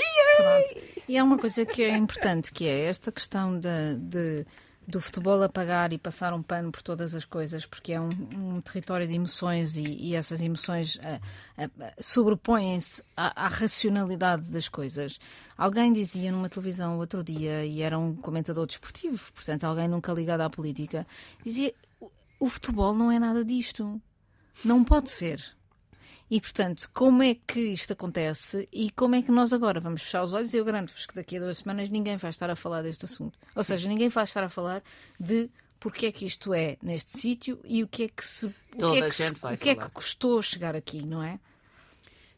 E 1.08 1.18
há 1.18 1.24
uma 1.24 1.38
coisa 1.38 1.66
que 1.66 1.82
é 1.82 1.96
importante, 1.96 2.52
que 2.52 2.66
é 2.66 2.84
esta 2.84 3.10
questão 3.10 3.58
de, 3.58 3.96
de 3.98 4.46
do 4.86 5.00
futebol 5.00 5.42
apagar 5.42 5.92
e 5.92 5.98
passar 5.98 6.32
um 6.32 6.42
pano 6.42 6.72
por 6.72 6.82
todas 6.82 7.14
as 7.14 7.24
coisas, 7.24 7.64
porque 7.64 7.92
é 7.92 8.00
um, 8.00 8.10
um 8.36 8.60
território 8.60 9.06
de 9.06 9.14
emoções 9.14 9.76
e, 9.76 9.84
e 9.84 10.14
essas 10.14 10.40
emoções 10.40 10.96
uh, 10.96 11.20
uh, 11.58 11.92
sobrepõem-se 12.00 13.02
à, 13.16 13.44
à, 13.44 13.48
racionalidade 13.48 14.50
das 14.50 14.68
coisas. 14.68 15.20
Alguém 15.56 15.92
dizia 15.92 16.32
numa 16.32 16.48
televisão 16.48 16.98
outro 16.98 17.22
dia, 17.22 17.64
e 17.64 17.82
era 17.82 17.98
um 17.98 18.16
comentador 18.16 18.66
desportivo, 18.66 19.32
portanto, 19.32 19.64
alguém 19.64 19.86
nunca 19.86 20.12
ligado 20.12 20.40
à 20.40 20.50
política, 20.50 21.06
dizia: 21.44 21.72
o 22.40 22.48
futebol 22.48 22.94
não 22.94 23.12
é 23.12 23.18
nada 23.18 23.44
disto. 23.44 24.00
Não 24.64 24.82
pode 24.82 25.10
ser. 25.10 25.40
E, 26.30 26.40
portanto, 26.40 26.88
como 26.94 27.24
é 27.24 27.34
que 27.34 27.60
isto 27.60 27.92
acontece 27.92 28.68
e 28.72 28.90
como 28.90 29.16
é 29.16 29.22
que 29.22 29.32
nós 29.32 29.52
agora 29.52 29.80
vamos 29.80 30.02
fechar 30.02 30.22
os 30.22 30.32
olhos? 30.32 30.54
Eu 30.54 30.64
garanto-vos 30.64 31.04
que 31.04 31.14
daqui 31.14 31.36
a 31.36 31.40
duas 31.40 31.58
semanas 31.58 31.90
ninguém 31.90 32.16
vai 32.16 32.30
estar 32.30 32.48
a 32.48 32.54
falar 32.54 32.82
deste 32.82 33.04
assunto. 33.04 33.36
Ou 33.54 33.64
seja, 33.64 33.88
ninguém 33.88 34.08
vai 34.08 34.22
estar 34.22 34.44
a 34.44 34.48
falar 34.48 34.80
de 35.18 35.50
porque 35.80 36.06
é 36.06 36.12
que 36.12 36.26
isto 36.26 36.54
é 36.54 36.76
neste 36.80 37.18
sítio 37.18 37.58
e 37.64 37.82
o 37.82 37.88
que 37.88 38.04
é 38.04 38.08
que 38.08 38.24
se. 38.24 38.46
O 38.46 38.92
que 38.92 38.98
é 38.98 39.08
que, 39.08 39.14
se, 39.14 39.32
o 39.32 39.58
que, 39.58 39.70
é 39.70 39.74
que 39.74 39.90
custou 39.90 40.40
chegar 40.40 40.76
aqui, 40.76 41.04
não 41.04 41.22
é? 41.22 41.40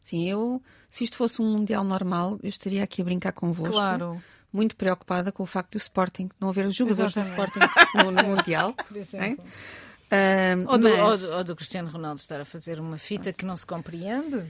Sim, 0.03 0.27
eu, 0.27 0.61
se 0.89 1.03
isto 1.03 1.15
fosse 1.15 1.41
um 1.41 1.51
Mundial 1.51 1.83
normal, 1.83 2.39
eu 2.41 2.49
estaria 2.49 2.83
aqui 2.83 3.01
a 3.01 3.05
brincar 3.05 3.31
convosco. 3.33 3.73
Claro. 3.73 4.21
Muito 4.51 4.75
preocupada 4.75 5.31
com 5.31 5.43
o 5.43 5.47
facto 5.47 5.71
do 5.71 5.77
Sporting 5.77 6.29
não 6.39 6.49
haver 6.49 6.69
jogadores 6.71 7.15
Exatamente. 7.15 7.37
do 7.37 7.65
Sporting 7.65 8.05
no, 8.05 8.11
no 8.11 8.35
Mundial. 8.35 8.73
Por 8.87 8.97
exemplo. 8.97 9.43
É? 9.45 9.92
Uh, 10.13 10.71
ou, 10.71 10.77
do, 10.77 10.89
mas... 10.89 10.99
ou, 10.99 11.17
do, 11.17 11.35
ou, 11.37 11.43
do, 11.43 11.55
Cristiano 11.55 11.89
Ronaldo 11.89 12.19
estar 12.19 12.39
a 12.39 12.45
fazer 12.45 12.79
uma 12.79 12.99
fita 12.99 13.33
que 13.33 13.43
não 13.43 13.57
se 13.57 13.65
compreende. 13.65 14.45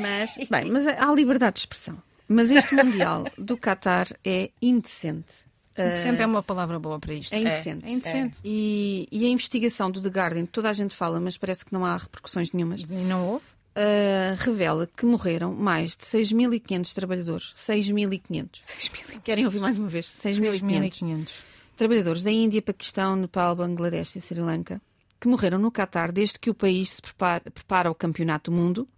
Mas, 0.00 0.36
bem, 0.48 0.70
mas 0.70 0.86
há 0.86 1.12
liberdade 1.12 1.54
de 1.54 1.60
expressão. 1.60 2.00
Mas 2.28 2.50
este 2.52 2.72
Mundial 2.74 3.24
do 3.36 3.56
Qatar 3.56 4.06
é 4.24 4.50
indecente. 4.62 5.48
Indecente 5.76 6.20
uh, 6.20 6.22
é 6.22 6.26
uma 6.26 6.42
palavra 6.42 6.78
boa 6.78 7.00
para 7.00 7.14
isto. 7.14 7.32
É 7.32 7.38
indecente. 7.38 7.84
É, 7.84 7.88
é 7.88 7.92
indecente. 7.92 8.38
É. 8.38 8.40
E, 8.44 9.08
e, 9.10 9.26
a 9.26 9.28
investigação 9.28 9.90
do 9.90 10.00
The 10.00 10.08
Guardian, 10.08 10.46
toda 10.46 10.68
a 10.68 10.72
gente 10.72 10.94
fala, 10.94 11.18
mas 11.18 11.36
parece 11.36 11.64
que 11.64 11.72
não 11.72 11.84
há 11.84 11.96
repercussões 11.96 12.52
nenhumas. 12.52 12.82
E 12.82 12.94
não 12.94 13.26
houve? 13.26 13.44
Uh, 13.76 14.34
revela 14.36 14.88
que 14.96 15.06
morreram 15.06 15.54
mais 15.54 15.96
de 15.96 16.04
6.500 16.04 16.94
trabalhadores. 16.94 17.54
6.500. 17.56 19.20
Querem 19.22 19.44
ouvir 19.44 19.60
mais 19.60 19.78
uma 19.78 19.88
vez? 19.88 20.06
6.500. 20.06 21.28
Trabalhadores 21.76 22.22
da 22.22 22.30
Índia, 22.30 22.60
Paquistão, 22.60 23.16
Nepal, 23.16 23.54
Bangladesh 23.56 24.16
e 24.16 24.20
Sri 24.20 24.40
Lanka 24.40 24.80
que 25.20 25.28
morreram 25.28 25.58
no 25.58 25.72
Qatar 25.72 26.12
desde 26.12 26.38
que 26.38 26.50
o 26.50 26.54
país 26.54 26.90
se 26.94 27.02
prepara, 27.02 27.50
prepara 27.50 27.90
o 27.90 27.94
Campeonato 27.94 28.50
do 28.50 28.56
Mundo, 28.56 28.88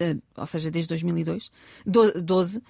uh, 0.00 0.22
ou 0.36 0.46
seja, 0.46 0.70
desde 0.70 0.88
2002, 0.88 1.50
12, 1.86 2.62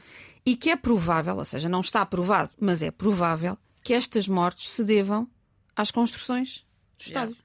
e 0.44 0.56
que 0.56 0.70
é 0.70 0.76
provável, 0.76 1.36
ou 1.36 1.44
seja, 1.44 1.68
não 1.68 1.80
está 1.80 2.02
aprovado, 2.02 2.50
mas 2.58 2.82
é 2.82 2.90
provável 2.90 3.58
que 3.82 3.94
estas 3.94 4.28
mortes 4.28 4.70
se 4.70 4.84
devam 4.84 5.28
às 5.74 5.90
construções 5.90 6.64
dos 6.98 7.08
estádios. 7.08 7.38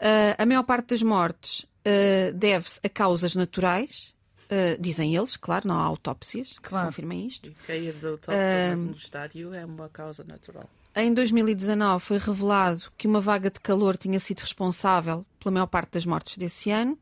Yeah. 0.00 0.36
Uh, 0.38 0.42
a 0.42 0.46
maior 0.46 0.64
parte 0.64 0.88
das 0.88 1.02
mortes 1.02 1.60
uh, 1.60 2.32
deve-se 2.34 2.80
a 2.82 2.88
causas 2.88 3.34
naturais, 3.34 4.12
Uh, 4.52 4.78
dizem 4.78 5.16
eles, 5.16 5.34
claro, 5.34 5.66
não 5.66 5.78
há 5.78 5.82
autópsias 5.84 6.58
que 6.58 6.68
claro. 6.68 6.88
confirmem 6.88 7.26
isto. 7.26 7.48
E 7.48 7.54
cair 7.66 7.94
do 7.94 8.18
topo 8.18 8.32
uh, 8.36 8.76
no 8.76 8.92
estádio 8.92 9.54
é 9.54 9.64
uma 9.64 9.88
causa 9.88 10.22
natural. 10.24 10.68
Em 10.94 11.14
2019 11.14 12.04
foi 12.04 12.18
revelado 12.18 12.92
que 12.98 13.06
uma 13.06 13.20
vaga 13.20 13.50
de 13.50 13.58
calor 13.60 13.96
tinha 13.96 14.20
sido 14.20 14.40
responsável 14.40 15.24
pela 15.40 15.52
maior 15.52 15.66
parte 15.66 15.92
das 15.92 16.04
mortes 16.04 16.36
desse 16.36 16.70
ano. 16.70 16.98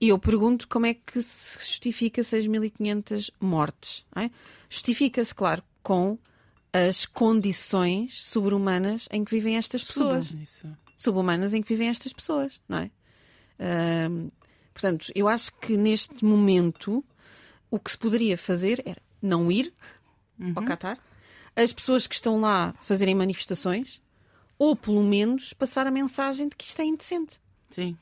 E 0.00 0.08
eu 0.08 0.18
pergunto 0.18 0.68
como 0.68 0.86
é 0.86 0.94
que 0.94 1.22
se 1.22 1.58
justifica 1.58 2.22
6.500 2.22 3.30
mortes. 3.40 4.04
É? 4.14 4.30
Justifica-se, 4.68 5.34
claro, 5.34 5.62
com 5.82 6.18
as 6.72 7.06
condições 7.06 8.24
sobre-humanas 8.24 9.08
em 9.10 9.24
que 9.24 9.30
vivem 9.30 9.56
estas 9.56 9.84
pessoas. 9.84 10.26
Subhumanas 10.96 11.54
em 11.54 11.62
que 11.62 11.68
vivem 11.68 11.88
estas 11.88 12.12
pessoas, 12.12 12.60
não 12.68 12.78
é? 12.78 12.90
portanto, 14.72 15.12
eu 15.14 15.28
acho 15.28 15.54
que 15.58 15.76
neste 15.76 16.24
momento 16.24 17.04
o 17.70 17.78
que 17.78 17.90
se 17.90 17.98
poderia 17.98 18.36
fazer 18.36 18.82
era 18.84 19.00
não 19.22 19.50
ir 19.50 19.72
uhum. 20.38 20.52
ao 20.56 20.64
Qatar, 20.64 20.98
as 21.56 21.72
pessoas 21.72 22.06
que 22.06 22.14
estão 22.14 22.40
lá 22.40 22.74
fazerem 22.82 23.14
manifestações 23.14 24.00
ou 24.58 24.76
pelo 24.76 25.02
menos 25.02 25.52
passar 25.52 25.86
a 25.86 25.90
mensagem 25.90 26.48
de 26.48 26.56
que 26.56 26.64
isto 26.64 26.80
é 26.80 26.84
indecente. 26.84 27.40
Sim. 27.70 27.96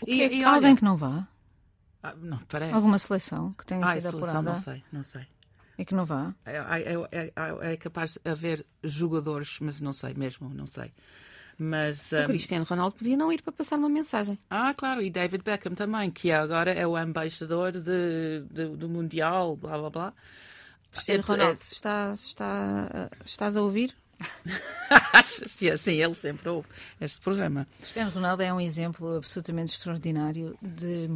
O 0.00 0.06
que 0.06 0.12
e, 0.12 0.22
é 0.22 0.28
que, 0.28 0.34
e 0.36 0.44
alguém 0.44 0.70
olha... 0.70 0.76
que 0.76 0.84
não 0.84 0.96
vá? 0.96 1.26
Ah, 2.02 2.14
não, 2.16 2.38
parece. 2.48 2.72
Alguma 2.72 2.98
seleção 2.98 3.52
que 3.52 3.66
tenha 3.66 3.84
ah, 3.84 4.00
sido 4.00 4.16
apurada? 4.16 4.42
Não 4.42 4.56
sei, 4.56 4.84
não 4.92 5.04
sei. 5.04 5.26
E 5.78 5.84
que 5.84 5.94
não 5.94 6.06
vá? 6.06 6.34
É, 6.44 6.56
é, 6.56 7.32
é, 7.34 7.72
é, 7.72 7.76
capaz 7.76 8.14
de 8.14 8.30
haver 8.30 8.64
jogadores, 8.82 9.58
mas 9.60 9.80
não 9.80 9.92
sei 9.92 10.14
mesmo, 10.14 10.48
não 10.48 10.66
sei. 10.66 10.92
Mas, 11.58 12.12
um... 12.12 12.22
O 12.22 12.26
Cristiano 12.26 12.64
Ronaldo 12.64 12.96
podia 12.96 13.16
não 13.16 13.32
ir 13.32 13.42
para 13.42 13.52
passar 13.52 13.78
uma 13.78 13.88
mensagem. 13.88 14.38
Ah, 14.48 14.72
claro, 14.74 15.02
e 15.02 15.10
David 15.10 15.42
Beckham 15.42 15.74
também, 15.74 16.10
que 16.10 16.30
agora 16.30 16.72
é 16.72 16.86
o 16.86 16.98
embaixador 16.98 17.72
de, 17.72 18.44
de 18.50 18.68
do 18.76 18.88
Mundial, 18.88 19.56
blá 19.56 19.78
blá 19.78 19.90
blá. 19.90 20.12
Cristiano 20.92 21.24
Ronaldo, 21.26 21.60
é... 21.60 21.74
está, 21.74 22.12
está, 22.14 23.10
estás 23.24 23.56
a 23.56 23.62
ouvir? 23.62 23.96
Sim, 25.78 25.94
ele 26.00 26.14
sempre 26.14 26.48
ouve 26.48 26.68
este 27.00 27.20
programa. 27.20 27.66
Cristiano 27.78 28.10
Ronaldo 28.10 28.42
é 28.42 28.52
um 28.52 28.60
exemplo 28.60 29.16
absolutamente 29.16 29.74
extraordinário 29.74 30.56
de 30.62 31.08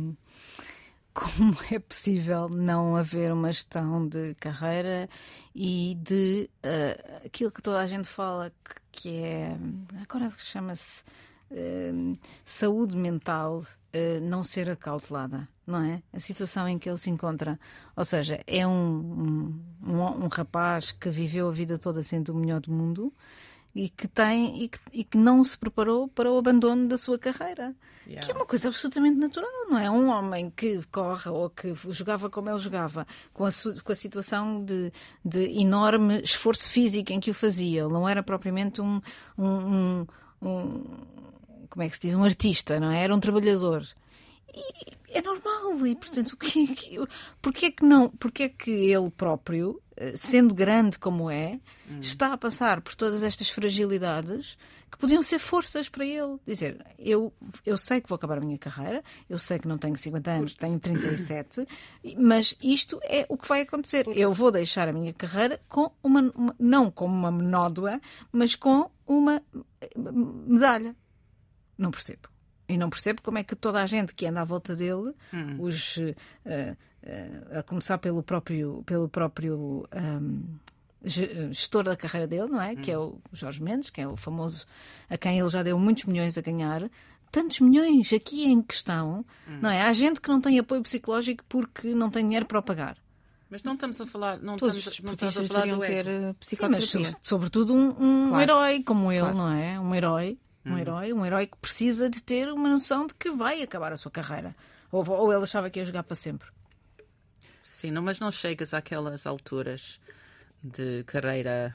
como 1.13 1.57
é 1.71 1.79
possível 1.79 2.49
não 2.49 2.97
haver 2.97 3.33
uma 3.33 3.51
gestão 3.51 4.07
de 4.07 4.35
carreira 4.37 5.09
e 5.55 5.97
de 6.01 6.49
uh, 6.65 7.27
aquilo 7.27 7.51
que 7.51 7.63
toda 7.63 7.81
a 7.81 7.87
gente 7.87 8.07
fala 8.07 8.53
que, 8.63 8.75
que 8.93 9.17
é 9.17 9.57
agora 10.03 10.31
chama-se 10.39 11.03
uh, 11.51 12.19
saúde 12.45 12.97
mental 12.97 13.59
uh, 13.59 14.21
não 14.23 14.43
ser 14.43 14.71
acautelada 14.71 15.49
não 15.71 15.83
é? 15.83 16.03
A 16.13 16.21
situação 16.21 16.69
em 16.69 16.79
que 16.79 16.89
ele 16.89 16.99
se 16.99 17.11
encontra. 17.11 17.59
Ou 17.97 18.05
seja, 18.05 18.41
é 18.47 18.67
um, 18.67 18.73
um, 18.73 19.93
um, 19.93 20.25
um 20.25 20.29
rapaz 20.29 20.93
que 20.93 21.09
viveu 21.09 21.49
a 21.49 21.53
vida 21.53 21.79
toda 21.79 22.03
sendo 22.03 22.31
o 22.31 22.35
melhor 22.35 22.61
do 22.61 22.73
mundo 22.73 23.13
e 23.75 23.89
que 23.89 24.09
tem 24.09 24.65
e 24.65 24.69
que, 24.69 24.79
e 24.93 25.05
que 25.05 25.17
não 25.17 25.45
se 25.45 25.57
preparou 25.57 26.09
para 26.09 26.31
o 26.31 26.39
abandono 26.39 26.89
da 26.89 26.99
sua 26.99 27.19
carreira. 27.19 27.75
Yeah. 28.07 28.27
Que 28.27 28.33
é 28.33 28.35
uma 28.35 28.47
coisa 28.47 28.69
absolutamente 28.69 29.17
natural, 29.19 29.51
não 29.69 29.79
é? 29.79 29.89
Um 29.89 30.09
homem 30.09 30.51
que 30.51 30.83
corre 30.91 31.31
ou 31.31 31.49
que 31.49 31.75
jogava 31.91 32.29
como 32.29 32.51
ele 32.51 32.59
jogava, 32.59 33.07
com 33.33 33.45
a, 33.45 33.51
com 33.85 33.93
a 33.93 33.95
situação 33.95 34.65
de, 34.65 34.93
de 35.25 35.61
enorme 35.61 36.21
esforço 36.21 36.69
físico 36.71 37.13
em 37.13 37.21
que 37.21 37.31
o 37.31 37.35
fazia, 37.35 37.83
ele 37.83 37.93
não 37.93 38.09
era 38.09 38.23
propriamente 38.23 38.81
um, 38.81 39.01
um, 39.39 39.47
um, 39.47 40.07
um 40.43 40.85
como 41.69 41.85
é 41.85 41.89
que 41.89 41.95
se 41.95 42.03
diz, 42.03 42.17
um 42.17 42.25
artista, 42.25 42.81
não 42.81 42.91
é? 42.91 43.01
Era 43.05 43.15
um 43.15 43.21
trabalhador. 43.21 43.87
E 44.55 45.19
é 45.19 45.21
normal, 45.21 45.87
e 45.87 45.95
portanto, 45.97 46.37
que, 46.37 46.67
que, 46.75 46.99
porque 47.43 47.67
é 47.67 47.71
que 47.71 47.85
não, 47.85 48.09
porque 48.09 48.45
é 48.45 48.49
que 48.49 48.71
ele 48.71 49.11
próprio, 49.11 49.81
eh, 49.97 50.17
sendo 50.17 50.55
grande 50.55 50.99
como 50.99 51.31
é, 51.31 51.61
hum. 51.89 51.99
está 52.01 52.33
a 52.33 52.39
passar 52.39 52.81
por 52.81 52.95
todas 52.95 53.23
estas 53.23 53.51
fragilidades 53.51 54.57
que 54.91 54.99
podiam 54.99 55.23
ser 55.23 55.39
forças 55.39 55.89
para 55.89 56.05
ele. 56.05 56.39
Dizer, 56.47 56.85
eu, 56.99 57.33
eu 57.65 57.77
sei 57.77 58.01
que 58.01 58.09
vou 58.09 58.17
acabar 58.17 58.39
a 58.39 58.41
minha 58.41 58.59
carreira, 58.59 59.03
eu 59.29 59.39
sei 59.39 59.59
que 59.59 59.69
não 59.69 59.79
tenho 59.79 59.97
50 59.97 60.31
anos, 60.31 60.55
tenho 60.55 60.79
37, 60.81 61.67
mas 62.19 62.57
isto 62.63 63.01
é 63.05 63.25
o 63.29 63.37
que 63.37 63.47
vai 63.47 63.61
acontecer. 63.61 64.07
Eu 64.09 64.33
vou 64.33 64.51
deixar 64.51 64.89
a 64.89 64.93
minha 64.93 65.13
carreira 65.13 65.61
com 65.69 65.91
uma, 66.03 66.21
uma 66.35 66.57
não 66.59 66.91
com 66.91 67.07
uma 67.07 67.31
nódoa, 67.31 68.01
mas 68.33 68.57
com 68.57 68.91
uma 69.07 69.43
eh, 69.81 69.91
medalha. 70.47 70.97
Não 71.79 71.91
percebo. 71.91 72.30
E 72.71 72.77
não 72.77 72.89
percebo 72.89 73.21
como 73.23 73.39
é 73.39 73.43
que 73.43 73.57
toda 73.57 73.83
a 73.83 73.87
gente 73.87 74.15
que 74.15 74.27
anda 74.27 74.41
à 74.41 74.45
volta 74.45 74.77
dele, 74.77 75.13
hum. 75.35 75.57
os, 75.59 75.97
uh, 75.97 76.15
uh, 76.45 77.59
a 77.59 77.63
começar 77.65 77.99
pelo 77.99 78.23
próprio, 78.23 78.83
pelo 78.87 79.09
próprio 79.09 79.89
um, 79.93 80.43
gestor 81.05 81.83
da 81.83 81.97
carreira 81.97 82.27
dele, 82.27 82.49
não 82.49 82.63
é? 82.63 82.73
Hum. 82.73 82.77
Que 82.77 82.91
é 82.93 82.99
o 82.99 83.19
Jorge 83.33 83.63
Mendes, 83.63 83.91
que 83.91 84.01
é 84.01 84.07
o 84.07 84.17
famoso 84.17 84.67
a 85.09 85.19
quem 85.19 85.39
ele 85.39 85.49
já 85.49 85.63
deu 85.63 85.79
muitos 85.79 86.05
milhões 86.05 86.39
a 86.39 86.41
ganhar. 86.41 86.89
Tantos 87.33 87.61
milhões 87.61 88.13
aqui 88.13 88.45
em 88.45 88.63
questão, 88.63 89.25
hum. 89.49 89.59
não 89.61 89.71
é? 89.71 89.83
Há 89.83 89.93
gente 89.93 90.21
que 90.21 90.29
não 90.29 90.41
tem 90.41 90.59
apoio 90.59 90.83
psicológico 90.83 91.45
porque 91.49 91.95
não 91.95 92.09
tem 92.09 92.25
dinheiro 92.25 92.47
para 92.47 92.59
o 92.59 92.63
pagar. 92.63 92.97
Mas 93.49 93.65
não 93.65 93.75
estamos 93.75 94.01
a 94.01 94.07
falar, 94.07 94.39
não 94.39 94.57
Todos 94.57 94.77
estamos, 94.77 95.01
não 95.01 95.13
estamos 95.15 95.37
a 95.37 95.45
falar 95.45 95.67
do 95.67 95.81
ter 95.81 96.35
psicoterapia. 96.39 96.87
Sim, 96.87 96.99
mas 97.01 97.17
sobretudo 97.21 97.75
um, 97.75 97.89
um 97.89 98.29
claro. 98.29 98.43
herói 98.43 98.83
como 98.85 99.11
ele, 99.11 99.23
claro. 99.23 99.37
não 99.37 99.53
é? 99.53 99.81
Um 99.81 99.93
herói 99.93 100.39
um 100.65 100.73
uhum. 100.73 100.79
herói, 100.79 101.13
um 101.13 101.25
herói 101.25 101.47
que 101.47 101.57
precisa 101.57 102.11
de 102.11 102.23
ter 102.23 102.49
uma 102.51 102.69
noção 102.69 103.07
de 103.07 103.15
que 103.15 103.31
vai 103.31 103.63
acabar 103.63 103.93
a 103.93 103.97
sua 103.97 104.11
carreira. 104.11 104.55
Ou, 104.93 105.09
ou 105.09 105.33
ele 105.33 105.43
achava 105.43 105.71
que 105.71 105.79
ia 105.79 105.85
jogar 105.85 106.03
para 106.03 106.17
sempre. 106.17 106.49
Sim, 107.63 107.91
não, 107.91 108.03
mas 108.03 108.21
não 108.21 108.31
chegas 108.31 108.75
àquelas 108.75 109.27
alturas 109.27 109.99
de 110.63 111.03
carreira 111.05 111.75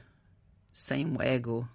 sem 0.71 1.05
um 1.05 1.21
ego 1.21 1.67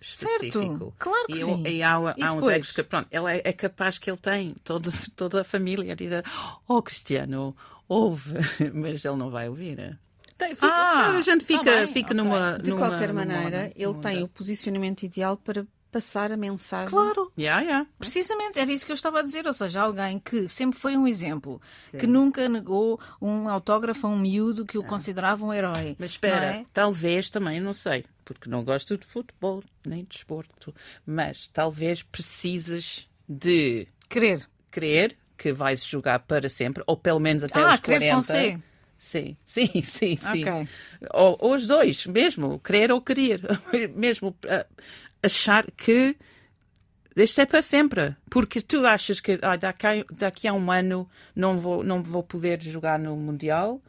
específico. 0.00 0.58
Certo, 0.58 0.94
claro 0.98 1.26
que 1.26 1.32
e, 1.32 1.44
sim. 1.44 1.62
E 1.66 1.82
há, 1.82 1.94
há 1.94 2.32
uns 2.34 2.46
egos 2.46 2.72
que, 2.72 2.82
pronto, 2.82 3.08
ele 3.10 3.38
é, 3.38 3.42
é, 3.44 3.52
capaz 3.52 3.98
que 3.98 4.10
ele 4.10 4.18
tem, 4.18 4.54
todo, 4.62 4.90
toda 5.16 5.40
a 5.40 5.44
família 5.44 5.92
a 5.92 5.96
dizer: 5.96 6.24
Oh, 6.68 6.82
Cristiano, 6.82 7.56
ouve, 7.88 8.34
mas 8.72 9.04
ele 9.04 9.16
não 9.16 9.30
vai 9.30 9.48
ouvir. 9.48 9.98
Tem, 10.36 10.54
fica, 10.54 10.66
ah, 10.66 11.16
a 11.16 11.20
gente 11.20 11.44
fica, 11.44 11.64
tá 11.64 11.86
fica 11.88 12.12
okay. 12.12 12.16
numa. 12.16 12.58
De 12.58 12.70
numa, 12.70 12.88
qualquer 12.88 13.08
numa, 13.08 13.24
maneira, 13.24 13.62
numa, 13.62 13.72
ele 13.76 14.00
tem 14.00 14.22
o 14.22 14.28
posicionamento 14.28 15.02
ideal 15.04 15.36
para 15.36 15.66
passar 15.94 16.32
a 16.32 16.36
mensagem. 16.36 16.88
Claro. 16.88 17.30
Yeah, 17.38 17.62
yeah. 17.62 17.86
Precisamente, 18.00 18.58
era 18.58 18.72
isso 18.72 18.84
que 18.84 18.90
eu 18.90 18.96
estava 18.96 19.20
a 19.20 19.22
dizer. 19.22 19.46
Ou 19.46 19.52
seja, 19.52 19.80
alguém 19.80 20.18
que 20.18 20.48
sempre 20.48 20.76
foi 20.76 20.96
um 20.96 21.06
exemplo, 21.06 21.62
Sim. 21.92 21.98
que 21.98 22.06
nunca 22.08 22.48
negou 22.48 22.98
um 23.22 23.48
autógrafo 23.48 24.08
a 24.08 24.10
um 24.10 24.18
miúdo 24.18 24.66
que 24.66 24.76
o 24.76 24.82
considerava 24.82 25.44
um 25.44 25.52
herói. 25.52 25.94
Mas 25.96 26.10
espera, 26.10 26.46
é? 26.46 26.66
talvez 26.72 27.30
também, 27.30 27.60
não 27.60 27.72
sei, 27.72 28.04
porque 28.24 28.50
não 28.50 28.64
gosto 28.64 28.98
de 28.98 29.06
futebol 29.06 29.62
nem 29.86 30.02
de 30.02 30.08
desporto, 30.08 30.74
mas 31.06 31.46
talvez 31.52 32.02
precises 32.02 33.08
de 33.28 33.86
querer. 34.08 34.48
Querer 34.72 35.16
que 35.38 35.52
vais 35.52 35.84
jogar 35.84 36.18
para 36.20 36.48
sempre, 36.48 36.82
ou 36.88 36.96
pelo 36.96 37.20
menos 37.20 37.44
até 37.44 37.60
ah, 37.60 37.74
os 37.74 37.80
40. 37.80 38.14
Com 38.16 38.22
C. 38.22 38.58
Sim, 39.04 39.36
sim, 39.44 39.68
sim, 39.84 40.16
sim. 40.16 40.16
Okay. 40.16 40.68
Ou, 41.12 41.36
ou, 41.38 41.54
os 41.54 41.66
dois, 41.66 42.06
mesmo, 42.06 42.58
querer 42.58 42.90
ou 42.90 43.02
querer. 43.02 43.40
mesmo 43.94 44.28
uh, 44.28 44.64
achar 45.24 45.70
que 45.70 46.16
isto 47.16 47.40
é 47.40 47.46
para 47.46 47.62
sempre. 47.62 48.16
Porque 48.30 48.60
tu 48.60 48.86
achas 48.86 49.20
que 49.20 49.38
ah, 49.42 49.56
daqui, 49.56 50.04
daqui 50.12 50.48
a 50.48 50.52
um 50.52 50.70
ano 50.70 51.08
não 51.34 51.58
vou, 51.58 51.84
não 51.84 52.02
vou 52.02 52.22
poder 52.22 52.60
jogar 52.62 52.98
no 52.98 53.16
Mundial. 53.16 53.80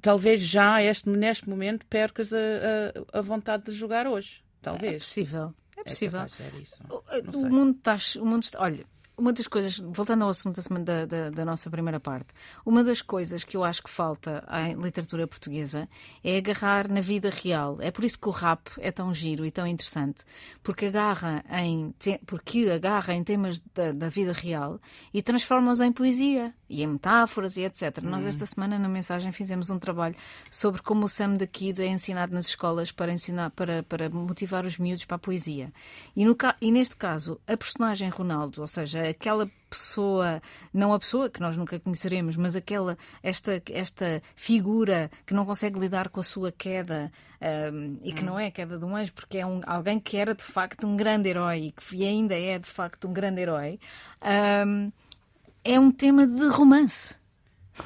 Talvez 0.00 0.40
já 0.40 0.82
este, 0.82 1.08
neste 1.08 1.48
momento 1.48 1.86
percas 1.86 2.32
a, 2.32 2.38
a, 2.38 3.18
a 3.18 3.20
vontade 3.22 3.64
de 3.64 3.72
jogar 3.72 4.06
hoje. 4.06 4.42
Talvez. 4.62 4.94
É 4.94 4.98
possível. 4.98 5.54
É 5.76 5.82
possível. 5.84 6.20
É 6.20 7.18
o, 7.32 7.38
o, 7.38 7.50
mundo 7.50 7.76
está, 7.76 7.96
o 8.20 8.26
mundo 8.26 8.42
está. 8.42 8.60
Olha, 8.60 8.84
uma 9.18 9.32
das 9.32 9.46
coisas, 9.46 9.78
voltando 9.78 10.24
ao 10.24 10.30
assunto 10.30 10.60
da, 10.80 11.06
da, 11.06 11.30
da, 11.30 11.44
nossa 11.44 11.70
primeira 11.70 11.98
parte, 11.98 12.28
uma 12.64 12.84
das 12.84 13.00
coisas 13.00 13.44
que 13.44 13.56
eu 13.56 13.64
acho 13.64 13.82
que 13.82 13.88
falta 13.88 14.44
em 14.68 14.74
literatura 14.74 15.26
portuguesa 15.26 15.88
é 16.22 16.36
agarrar 16.36 16.88
na 16.88 17.00
vida 17.00 17.30
real. 17.30 17.78
É 17.80 17.90
por 17.90 18.04
isso 18.04 18.18
que 18.18 18.28
o 18.28 18.32
rap 18.32 18.68
é 18.78 18.90
tão 18.90 19.14
giro 19.14 19.46
e 19.46 19.50
tão 19.50 19.66
interessante, 19.66 20.22
porque 20.62 20.86
agarra 20.86 21.42
em, 21.50 21.94
porque 22.26 22.70
agarra 22.70 23.14
em 23.14 23.24
temas 23.24 23.60
da, 23.74 23.92
da 23.92 24.08
vida 24.08 24.32
real 24.32 24.78
e 25.14 25.22
transforma-os 25.22 25.80
em 25.80 25.90
poesia 25.90 26.54
e 26.68 26.82
em 26.82 26.86
metáforas 26.86 27.56
e 27.56 27.62
etc. 27.62 27.98
Hum. 28.02 28.10
Nós 28.10 28.26
esta 28.26 28.44
semana 28.44 28.78
na 28.78 28.88
mensagem 28.88 29.32
fizemos 29.32 29.70
um 29.70 29.78
trabalho 29.78 30.16
sobre 30.50 30.82
como 30.82 31.06
o 31.06 31.08
Sam 31.08 31.36
the 31.36 31.46
Kid 31.46 31.82
é 31.82 31.86
ensinado 31.86 32.34
nas 32.34 32.48
escolas 32.48 32.92
para 32.92 33.12
ensinar 33.12 33.50
para, 33.50 33.82
para 33.82 34.10
motivar 34.10 34.66
os 34.66 34.76
miúdos 34.76 35.04
para 35.04 35.16
a 35.16 35.18
poesia. 35.18 35.72
E, 36.14 36.24
no, 36.24 36.36
e 36.60 36.70
neste 36.70 36.96
caso, 36.96 37.40
a 37.46 37.56
personagem 37.56 38.08
Ronaldo, 38.08 38.60
ou 38.60 38.66
seja, 38.66 39.05
aquela 39.08 39.48
pessoa, 39.68 40.40
não 40.72 40.92
a 40.92 40.98
pessoa 40.98 41.28
que 41.28 41.40
nós 41.40 41.56
nunca 41.56 41.78
conheceremos, 41.78 42.36
mas 42.36 42.56
aquela, 42.56 42.96
esta, 43.22 43.62
esta 43.70 44.22
figura 44.34 45.10
que 45.26 45.34
não 45.34 45.44
consegue 45.44 45.78
lidar 45.78 46.08
com 46.08 46.20
a 46.20 46.22
sua 46.22 46.52
queda 46.52 47.10
um, 47.72 47.98
e 48.02 48.12
que 48.12 48.22
hum. 48.22 48.26
não 48.26 48.38
é 48.38 48.46
a 48.46 48.50
queda 48.50 48.78
de 48.78 48.84
um 48.84 48.96
anjo, 48.96 49.12
porque 49.12 49.38
é 49.38 49.46
um, 49.46 49.60
alguém 49.66 49.98
que 49.98 50.16
era 50.16 50.34
de 50.34 50.44
facto 50.44 50.86
um 50.86 50.96
grande 50.96 51.28
herói 51.28 51.58
e 51.58 51.72
que 51.72 52.04
ainda 52.04 52.34
é 52.34 52.58
de 52.58 52.68
facto 52.68 53.08
um 53.08 53.12
grande 53.12 53.40
herói, 53.40 53.78
um, 54.66 54.92
é 55.64 55.80
um 55.80 55.90
tema 55.90 56.26
de 56.26 56.46
romance 56.48 57.16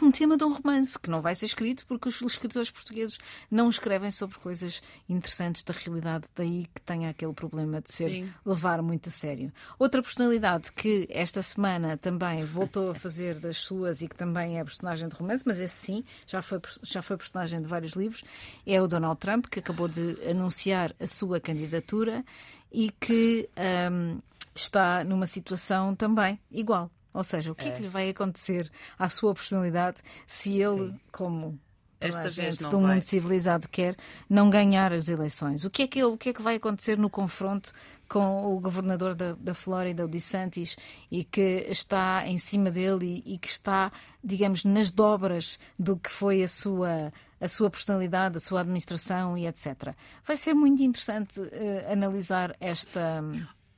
um 0.02 0.10
tema 0.10 0.36
de 0.36 0.44
um 0.44 0.52
romance 0.52 0.98
que 0.98 1.10
não 1.10 1.20
vai 1.20 1.34
ser 1.34 1.46
escrito 1.46 1.86
porque 1.86 2.08
os 2.08 2.20
escritores 2.22 2.70
portugueses 2.70 3.18
não 3.50 3.68
escrevem 3.68 4.10
sobre 4.10 4.38
coisas 4.38 4.82
interessantes 5.08 5.62
da 5.62 5.72
realidade, 5.72 6.24
daí 6.34 6.66
que 6.74 6.80
tenha 6.82 7.10
aquele 7.10 7.32
problema 7.32 7.80
de 7.80 7.92
ser 7.92 8.08
Sim. 8.08 8.32
levar 8.44 8.82
muito 8.82 9.08
a 9.08 9.12
sério. 9.12 9.52
Outra 9.78 10.02
personalidade 10.02 10.72
que 10.72 11.06
esta 11.10 11.42
semana 11.42 11.96
também 11.96 12.44
voltou 12.44 12.90
a 12.90 12.94
fazer 12.94 13.38
das 13.38 13.58
suas 13.58 14.02
e 14.02 14.08
que 14.08 14.16
também 14.16 14.58
é 14.58 14.64
personagem 14.64 15.08
de 15.08 15.14
romance, 15.14 15.44
mas 15.46 15.60
esse 15.60 15.74
sim 15.74 16.04
já 16.26 16.42
foi, 16.42 16.60
já 16.82 17.02
foi 17.02 17.16
personagem 17.16 17.60
de 17.60 17.68
vários 17.68 17.92
livros, 17.92 18.22
é 18.66 18.80
o 18.80 18.86
Donald 18.86 19.18
Trump, 19.18 19.46
que 19.46 19.58
acabou 19.58 19.88
de 19.88 20.16
anunciar 20.28 20.94
a 21.00 21.06
sua 21.06 21.40
candidatura 21.40 22.24
e 22.72 22.90
que 22.90 23.48
um, 23.90 24.18
está 24.54 25.04
numa 25.04 25.26
situação 25.26 25.94
também 25.94 26.38
igual 26.50 26.90
ou 27.12 27.24
seja, 27.24 27.50
o 27.52 27.54
que 27.54 27.66
é, 27.66 27.68
é 27.68 27.72
que 27.72 27.82
lhe 27.82 27.88
vai 27.88 28.08
acontecer 28.08 28.70
à 28.98 29.08
sua 29.08 29.34
personalidade 29.34 29.98
se 30.26 30.60
ele, 30.60 30.88
Sim. 30.88 31.00
como 31.10 31.58
esta 32.00 32.22
a 32.22 32.28
gente 32.28 32.62
do 32.64 32.80
mundo 32.80 33.02
civilizado 33.02 33.68
quer, 33.68 33.94
não 34.28 34.48
ganhar 34.48 34.92
as 34.92 35.08
eleições? 35.08 35.64
O 35.64 35.70
que 35.70 35.82
é 35.82 35.86
que, 35.86 36.02
o 36.02 36.16
que, 36.16 36.30
é 36.30 36.32
que 36.32 36.40
vai 36.40 36.56
acontecer 36.56 36.96
no 36.98 37.10
confronto 37.10 37.72
com 38.08 38.56
o 38.56 38.58
governador 38.58 39.14
da, 39.14 39.34
da 39.34 39.54
Flórida, 39.54 40.04
o 40.04 40.08
DeSantis, 40.08 40.76
e 41.10 41.22
que 41.22 41.66
está 41.68 42.26
em 42.26 42.38
cima 42.38 42.70
dele 42.70 43.22
e, 43.24 43.34
e, 43.34 43.38
que 43.38 43.48
está, 43.48 43.92
digamos, 44.24 44.64
nas 44.64 44.90
dobras 44.90 45.58
do 45.78 45.96
que 45.96 46.10
foi 46.10 46.42
a 46.42 46.48
sua, 46.48 47.12
a 47.40 47.48
sua 47.48 47.70
personalidade, 47.70 48.38
a 48.38 48.40
sua 48.40 48.60
administração 48.60 49.36
e 49.36 49.46
etc. 49.46 49.94
Vai 50.26 50.36
ser 50.36 50.54
muito 50.54 50.82
interessante 50.82 51.38
uh, 51.40 51.92
analisar 51.92 52.56
esta 52.58 53.22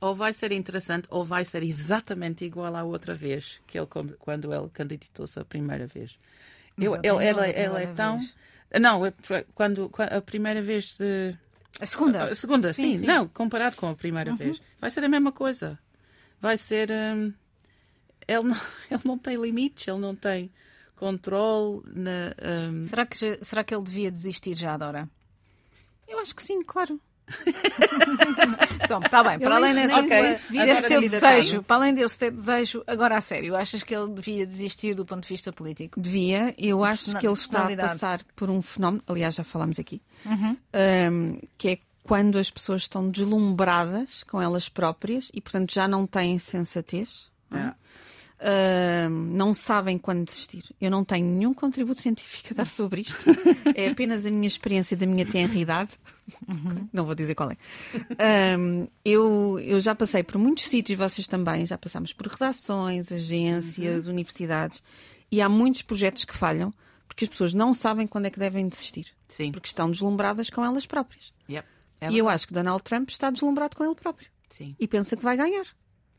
ou 0.03 0.13
vai 0.13 0.33
ser 0.33 0.51
interessante 0.51 1.07
ou 1.09 1.23
vai 1.23 1.45
ser 1.45 1.63
exatamente 1.63 2.43
igual 2.43 2.75
à 2.75 2.83
outra 2.83 3.13
vez 3.13 3.61
que 3.65 3.79
ele 3.79 3.87
quando 4.19 4.53
ele 4.53 4.67
candidatou-se 4.73 5.39
a 5.39 5.45
primeira 5.45 5.87
vez. 5.87 6.19
Eu, 6.77 6.95
ele, 7.01 7.25
ele, 7.25 7.49
ele 7.51 7.83
é 7.83 7.93
tão 7.93 8.17
vez. 8.17 8.35
não 8.81 9.05
é 9.05 9.13
quando, 9.55 9.89
a 9.97 10.19
primeira 10.19 10.61
vez 10.61 10.93
de 10.95 11.33
a 11.79 11.85
segunda 11.85 12.25
a 12.25 12.35
segunda 12.35 12.73
sim, 12.73 12.93
sim, 12.93 12.99
sim. 12.99 13.05
não 13.05 13.29
comparado 13.29 13.77
com 13.77 13.87
a 13.87 13.95
primeira 13.95 14.31
uhum. 14.31 14.37
vez 14.37 14.61
vai 14.77 14.89
ser 14.89 15.05
a 15.05 15.09
mesma 15.09 15.31
coisa 15.31 15.79
vai 16.41 16.57
ser 16.57 16.91
um, 16.91 17.33
ele 18.27 18.43
não 18.43 18.57
ele 18.91 19.01
não 19.05 19.17
tem 19.17 19.37
limites 19.37 19.87
ele 19.87 19.99
não 19.99 20.15
tem 20.15 20.51
controle 20.97 21.81
na 21.85 22.35
um... 22.69 22.83
será 22.83 23.05
que 23.05 23.15
será 23.41 23.63
que 23.63 23.73
ele 23.73 23.83
devia 23.83 24.11
desistir 24.11 24.57
já 24.57 24.75
Dora 24.75 25.09
eu 26.07 26.19
acho 26.19 26.35
que 26.35 26.43
sim 26.43 26.61
claro 26.61 26.99
então, 28.83 28.99
está 28.99 29.23
bem, 29.23 29.39
para 29.39 29.55
além 29.55 29.73
desse, 29.73 29.93
okay. 29.95 30.21
desse 30.65 30.87
teu 30.87 31.01
desejo, 31.01 31.63
para 31.63 31.75
além 31.77 31.93
desse 31.93 32.19
teu 32.19 32.31
desejo, 32.31 32.83
agora 32.85 33.17
a 33.17 33.21
sério, 33.21 33.55
achas 33.55 33.83
que 33.83 33.95
ele 33.95 34.11
devia 34.13 34.45
desistir 34.45 34.93
do 34.93 35.05
ponto 35.05 35.23
de 35.23 35.29
vista 35.29 35.51
político? 35.51 35.99
Devia, 35.99 36.53
eu 36.57 36.83
acho 36.83 37.17
que 37.17 37.25
ele 37.25 37.33
está 37.33 37.67
a 37.67 37.75
passar 37.75 38.23
por 38.35 38.49
um 38.49 38.61
fenómeno, 38.61 39.03
aliás, 39.07 39.35
já 39.35 39.43
falámos 39.43 39.79
aqui, 39.79 40.01
uhum. 40.25 40.57
um, 41.11 41.39
que 41.57 41.69
é 41.69 41.79
quando 42.03 42.37
as 42.37 42.51
pessoas 42.51 42.81
estão 42.81 43.09
deslumbradas 43.09 44.23
com 44.23 44.41
elas 44.41 44.67
próprias 44.67 45.31
e, 45.33 45.39
portanto, 45.39 45.73
já 45.73 45.87
não 45.87 46.05
têm 46.05 46.37
sensatez. 46.37 47.31
Não, 47.49 47.59
é? 47.59 47.75
Uh, 48.43 49.09
não 49.09 49.53
sabem 49.53 49.97
quando 49.97 50.25
desistir. 50.25 50.63
Eu 50.79 50.91
não 50.91 51.03
tenho 51.03 51.25
nenhum 51.25 51.53
contributo 51.53 52.01
científico 52.01 52.49
a 52.51 52.57
dar 52.57 52.67
sobre 52.67 53.01
isto. 53.01 53.25
é 53.75 53.87
apenas 53.87 54.25
a 54.25 54.31
minha 54.31 54.47
experiência 54.47 54.95
da 54.95 55.05
minha 55.05 55.25
tenridade. 55.25 55.93
Uhum. 56.47 56.87
Não 56.93 57.05
vou 57.05 57.15
dizer 57.15 57.35
qual 57.35 57.51
é. 57.51 57.57
Um, 58.57 58.87
eu, 59.03 59.59
eu 59.59 59.81
já 59.81 59.93
passei 59.93 60.23
por 60.23 60.37
muitos 60.37 60.63
sítios, 60.65 60.97
vocês 60.97 61.27
também, 61.27 61.65
já 61.65 61.77
passámos 61.77 62.13
por 62.13 62.27
redações, 62.27 63.11
agências, 63.11 64.05
uhum. 64.05 64.13
universidades, 64.13 64.81
e 65.29 65.41
há 65.41 65.49
muitos 65.49 65.81
projetos 65.81 66.23
que 66.23 66.35
falham 66.35 66.73
porque 67.13 67.25
as 67.25 67.29
pessoas 67.29 67.53
não 67.53 67.73
sabem 67.73 68.07
quando 68.07 68.25
é 68.25 68.29
que 68.29 68.39
devem 68.39 68.67
desistir. 68.67 69.07
Sim. 69.27 69.51
Porque 69.51 69.67
estão 69.67 69.91
deslumbradas 69.91 70.49
com 70.49 70.65
elas 70.65 70.85
próprias. 70.85 71.31
Yep. 71.47 71.67
É 72.01 72.09
e 72.09 72.17
eu 72.17 72.27
acho 72.27 72.47
que 72.47 72.53
Donald 72.53 72.83
Trump 72.83 73.09
está 73.09 73.29
deslumbrado 73.29 73.75
com 73.75 73.83
ele 73.83 73.95
próprio. 73.95 74.29
Sim. 74.49 74.75
E 74.79 74.87
pensa 74.87 75.15
que 75.15 75.23
vai 75.23 75.37
ganhar. 75.37 75.65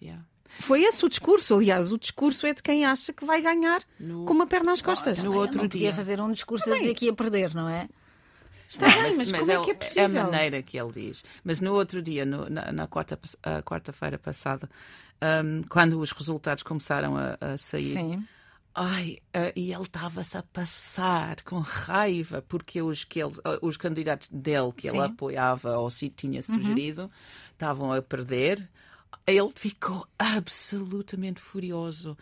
Yeah. 0.01 0.25
Foi 0.61 0.83
esse 0.83 1.05
o 1.05 1.09
discurso, 1.09 1.55
aliás, 1.55 1.91
o 1.91 1.99
discurso 1.99 2.47
é 2.47 2.55
de 2.55 2.63
quem 2.63 2.85
acha 2.85 3.13
que 3.13 3.25
vai 3.25 3.41
ganhar 3.41 3.83
no... 3.99 4.25
com 4.25 4.33
uma 4.33 4.47
perna 4.47 4.73
às 4.73 4.83
costas. 4.83 5.19
no 5.19 5.35
outro 5.35 5.63
não 5.63 5.69
dia 5.69 5.93
fazer 5.93 6.21
um 6.21 6.31
discurso 6.33 6.65
Também. 6.65 6.79
a 6.79 6.83
dizer 6.83 6.95
que 6.95 7.07
ia 7.07 7.13
perder, 7.13 7.55
não 7.55 7.69
é? 7.69 7.89
Está 8.69 8.89
não, 8.89 9.03
bem, 9.03 9.17
mas, 9.17 9.31
mas, 9.31 9.41
como 9.41 9.51
é, 9.51 9.55
é, 9.55 9.61
que 9.61 9.71
é 9.71 9.75
possível? 9.75 10.03
É 10.03 10.07
a 10.07 10.25
maneira 10.25 10.63
que 10.63 10.79
ele 10.79 10.93
diz. 10.93 11.23
Mas 11.43 11.61
no 11.61 11.75
outro 11.75 12.01
dia, 12.01 12.25
no, 12.25 12.49
na, 12.49 12.73
na 12.73 12.89
quarta-feira 12.89 13.63
quarta 13.63 13.93
passada, 14.19 14.71
um, 15.45 15.63
quando 15.69 15.99
os 15.99 16.13
resultados 16.13 16.63
começaram 16.63 17.17
a, 17.17 17.37
a 17.41 17.59
sair, 17.59 17.85
Sim. 17.85 18.25
Ai, 18.77 19.19
uh, 19.37 19.53
e 19.55 19.73
ele 19.73 19.83
estava-se 19.83 20.37
a 20.37 20.43
passar 20.43 21.43
com 21.43 21.61
raiva 21.61 22.43
porque 22.43 22.83
os, 22.83 23.05
que 23.05 23.23
ele, 23.23 23.33
uh, 23.33 23.59
os 23.63 23.77
candidatos 23.77 24.29
dele 24.29 24.73
que 24.77 24.89
Sim. 24.89 24.97
ele 24.97 25.07
apoiava 25.07 25.79
ou 25.79 25.89
se 25.91 26.09
tinha 26.11 26.39
uhum. 26.39 26.43
sugerido 26.43 27.03
uhum. 27.03 27.11
estavam 27.53 27.93
a 27.93 28.03
perder. 28.03 28.69
Ele 29.27 29.51
ficou 29.55 30.07
absolutamente 30.19 31.41
furioso. 31.41 32.17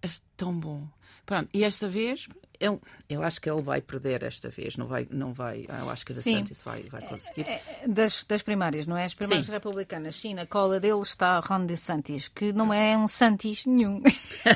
É 0.00 0.08
tão 0.36 0.58
bom. 0.58 0.88
Pronto, 1.24 1.48
e 1.52 1.62
esta 1.64 1.88
vez 1.88 2.28
ele, 2.60 2.78
eu 3.08 3.22
acho 3.22 3.40
que 3.40 3.48
ele 3.48 3.62
vai 3.62 3.80
perder 3.80 4.22
esta 4.22 4.48
vez, 4.48 4.76
não 4.76 4.86
vai, 4.86 5.06
não 5.10 5.32
vai. 5.32 5.66
Eu 5.68 5.90
acho 5.90 6.04
que 6.04 6.12
a 6.12 6.14
DeSantis 6.14 6.60
vai, 6.62 6.82
vai 6.84 7.02
conseguir. 7.02 7.42
É, 7.42 7.62
é, 7.82 7.88
das, 7.88 8.24
das 8.24 8.42
primárias, 8.42 8.86
não 8.86 8.96
é? 8.96 9.04
As 9.04 9.14
primárias 9.14 9.46
Sim. 9.46 9.52
republicanas, 9.52 10.16
sim, 10.16 10.34
na 10.34 10.46
cola 10.46 10.80
dele 10.80 11.00
está 11.00 11.38
Ron 11.38 11.66
DeSantis, 11.66 12.28
que 12.28 12.52
não 12.52 12.72
é 12.72 12.96
um 12.96 13.06
Santis 13.06 13.64
nenhum. 13.64 14.02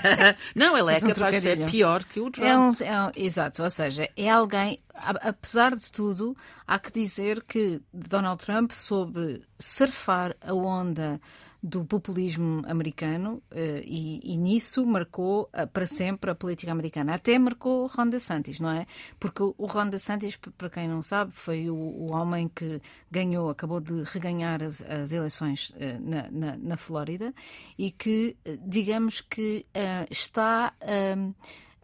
não, 0.55 0.77
ele 0.77 0.97
é 0.97 1.01
capaz 1.01 1.35
de 1.37 1.41
ser 1.41 1.71
pior 1.71 2.05
que 2.05 2.21
o 2.21 2.31
Trump. 2.31 2.47
É 2.47 2.59
um, 2.59 2.73
é 2.81 3.07
um, 3.07 3.11
exato, 3.15 3.63
ou 3.63 3.71
seja, 3.71 4.09
é 4.17 4.29
alguém, 4.29 4.81
apesar 4.95 5.75
de 5.75 5.91
tudo, 5.91 6.37
há 6.67 6.79
que 6.79 6.91
dizer 6.91 7.43
que 7.43 7.81
Donald 7.93 8.45
Trump 8.45 8.73
soube 8.73 9.43
surfar 9.59 10.37
a 10.41 10.53
onda 10.53 11.21
do 11.63 11.85
populismo 11.85 12.65
americano 12.67 13.41
eh, 13.53 13.83
e, 13.87 14.33
e, 14.33 14.37
nisso 14.37 14.85
marcou 14.85 15.49
eh, 15.53 15.65
para 15.65 15.87
sempre 15.87 16.33
a 16.33 16.35
política 16.43 16.73
americana. 16.73 17.15
Até 17.15 17.39
marcou 17.39 17.87
Ron 17.87 18.09
DeSantis, 18.09 18.59
não 18.59 18.71
é? 18.71 18.85
Porque 19.21 19.43
o 19.43 19.67
Ron 19.67 19.89
DeSantis, 19.89 20.37
para 20.59 20.69
quem 20.69 20.89
não 20.89 21.01
sabe, 21.01 21.31
foi 21.33 21.71
o, 21.71 21.77
o 21.77 22.13
homem 22.13 22.51
que 22.53 22.83
ganhou, 23.09 23.49
acabou 23.49 23.81
de 23.81 24.03
reganhar 24.03 24.61
as, 24.61 24.83
as 24.83 25.13
eleições 25.13 25.73
eh, 25.77 25.99
na, 26.01 26.29
na, 26.33 26.57
na, 26.57 26.77
Flórida 26.77 27.33
e 27.79 27.93
que, 27.93 28.37
digamos 28.67 29.21
que 29.21 29.65
está 30.11 30.73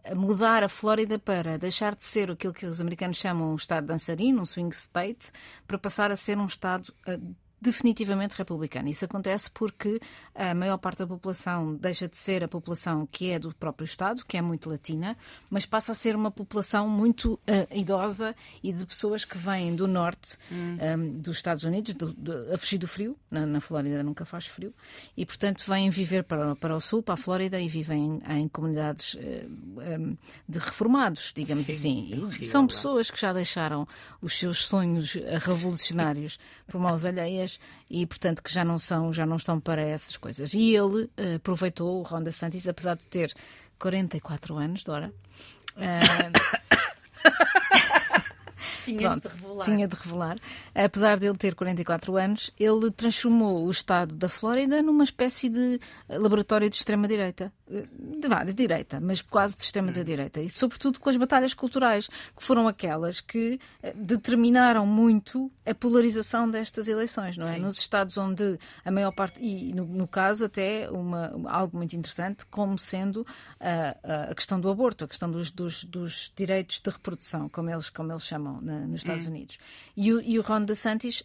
a 0.09 0.15
mudar 0.15 0.61
a 0.63 0.69
Flórida 0.69 1.17
para 1.17 1.57
deixar 1.57 1.95
de 1.95 2.03
ser 2.03 2.31
aquilo 2.31 2.53
que 2.53 2.65
os 2.65 2.81
americanos 2.81 3.17
chamam 3.17 3.53
um 3.53 3.55
estado 3.55 3.87
dançarino, 3.87 4.41
um 4.41 4.45
swing 4.45 4.75
state, 4.75 5.31
para 5.65 5.77
passar 5.77 6.11
a 6.11 6.15
ser 6.15 6.37
um 6.37 6.45
estado 6.45 6.93
definitivamente 7.61 8.35
republicana. 8.35 8.89
Isso 8.89 9.05
acontece 9.05 9.49
porque 9.51 9.99
a 10.33 10.53
maior 10.53 10.77
parte 10.77 10.99
da 10.99 11.07
população 11.07 11.75
deixa 11.75 12.07
de 12.07 12.17
ser 12.17 12.43
a 12.43 12.47
população 12.47 13.07
que 13.11 13.31
é 13.31 13.39
do 13.39 13.53
próprio 13.53 13.85
Estado, 13.85 14.23
que 14.25 14.37
é 14.37 14.41
muito 14.41 14.69
latina, 14.69 15.17
mas 15.49 15.65
passa 15.65 15.91
a 15.91 15.95
ser 15.95 16.15
uma 16.15 16.31
população 16.31 16.87
muito 16.87 17.33
uh, 17.33 17.39
idosa 17.75 18.35
e 18.63 18.71
de 18.71 18.85
pessoas 18.85 19.25
que 19.25 19.37
vêm 19.37 19.75
do 19.75 19.87
norte 19.87 20.37
hum. 20.51 20.55
um, 20.55 20.83
ehm, 20.83 21.19
dos 21.19 21.37
Estados 21.37 21.63
Unidos, 21.63 21.93
do, 21.93 22.13
do, 22.13 22.53
a 22.53 22.57
fugir 22.57 22.77
do 22.77 22.87
frio. 22.87 23.17
Na, 23.29 23.45
na, 23.45 23.59
Flórida 23.59 24.01
nunca 24.01 24.25
faz 24.25 24.45
frio. 24.45 24.73
E, 25.15 25.25
portanto, 25.25 25.63
vêm 25.67 25.89
viver 25.89 26.23
para, 26.23 26.55
para 26.55 26.75
o 26.75 26.79
sul, 26.79 27.03
para 27.03 27.13
a 27.13 27.17
Flórida, 27.17 27.59
e 27.59 27.67
vivem 27.67 28.19
em, 28.25 28.41
em 28.41 28.47
comunidades 28.47 29.15
uh, 29.15 29.19
eh, 29.19 29.45
um, 29.47 29.81
ehm, 29.81 30.17
de 30.47 30.59
reformados, 30.59 31.31
digamos 31.35 31.65
Sim, 31.65 31.73
assim. 31.73 32.29
E 32.39 32.45
são 32.45 32.65
pessoas 32.65 33.11
que 33.11 33.19
já 33.19 33.33
deixaram 33.33 33.87
os 34.21 34.37
seus 34.37 34.65
sonhos 34.65 35.13
revolucionários 35.41 36.39
por 36.67 36.79
mãos 36.79 37.05
alheias 37.05 37.48
e, 37.89 38.05
portanto, 38.05 38.43
que 38.43 38.53
já 38.53 38.65
não 38.65 38.77
são, 38.77 39.13
já 39.13 39.25
não 39.25 39.37
estão 39.37 39.59
para 39.59 39.81
essas 39.81 40.17
coisas. 40.17 40.53
E 40.53 40.75
ele 40.75 41.03
uh, 41.03 41.35
aproveitou 41.37 41.99
o 41.99 42.03
Ronda 42.03 42.31
Santis, 42.31 42.67
apesar 42.67 42.95
de 42.95 43.07
ter 43.07 43.33
44 43.79 44.57
anos, 44.57 44.83
Dora. 44.83 45.13
Uh, 45.75 46.31
Tinhas 48.97 49.19
Pronto, 49.19 49.29
de 49.29 49.41
revelar. 49.41 49.65
Tinha 49.65 49.87
de 49.87 49.95
revelar. 49.95 50.37
Apesar 50.75 51.19
de 51.19 51.25
ele 51.27 51.37
ter 51.37 51.55
44 51.55 52.17
anos, 52.17 52.51
ele 52.59 52.91
transformou 52.91 53.65
o 53.65 53.71
estado 53.71 54.15
da 54.15 54.29
Flórida 54.29 54.81
numa 54.81 55.03
espécie 55.03 55.49
de 55.49 55.79
laboratório 56.09 56.69
de 56.69 56.75
extrema-direita. 56.75 57.51
De, 57.67 58.45
de 58.45 58.53
direita, 58.53 58.99
mas 58.99 59.21
quase 59.21 59.55
de 59.55 59.61
extrema-direita. 59.61 60.41
E 60.41 60.49
sobretudo 60.49 60.99
com 60.99 61.09
as 61.09 61.17
batalhas 61.17 61.53
culturais, 61.53 62.07
que 62.07 62.43
foram 62.43 62.67
aquelas 62.67 63.21
que 63.21 63.59
eh, 63.83 63.93
determinaram 63.95 64.87
muito 64.87 65.51
a 65.65 65.75
polarização 65.75 66.49
destas 66.49 66.87
eleições, 66.87 67.37
não 67.37 67.47
é? 67.47 67.55
Sim. 67.55 67.59
Nos 67.59 67.77
estados 67.77 68.17
onde 68.17 68.57
a 68.83 68.89
maior 68.89 69.11
parte, 69.11 69.39
e 69.39 69.71
no, 69.73 69.85
no 69.85 70.07
caso 70.07 70.45
até 70.45 70.89
uma, 70.89 71.31
algo 71.45 71.77
muito 71.77 71.95
interessante, 71.95 72.43
como 72.47 72.77
sendo 72.77 73.25
a, 73.59 74.29
a 74.31 74.35
questão 74.35 74.59
do 74.59 74.69
aborto, 74.69 75.05
a 75.05 75.07
questão 75.07 75.29
dos, 75.29 75.51
dos, 75.51 75.83
dos 75.83 76.31
direitos 76.35 76.79
de 76.79 76.89
reprodução, 76.89 77.47
como 77.49 77.69
eles, 77.69 77.89
como 77.89 78.11
eles 78.11 78.23
chamam 78.23 78.59
na, 78.61 78.78
nos 78.87 79.01
Estados 79.01 79.25
hum. 79.25 79.31
Unidos. 79.31 79.57
E 79.95 80.13
o, 80.13 80.21
e 80.21 80.39
o 80.39 80.41
Ron 80.41 80.65
DeSantis 80.65 81.23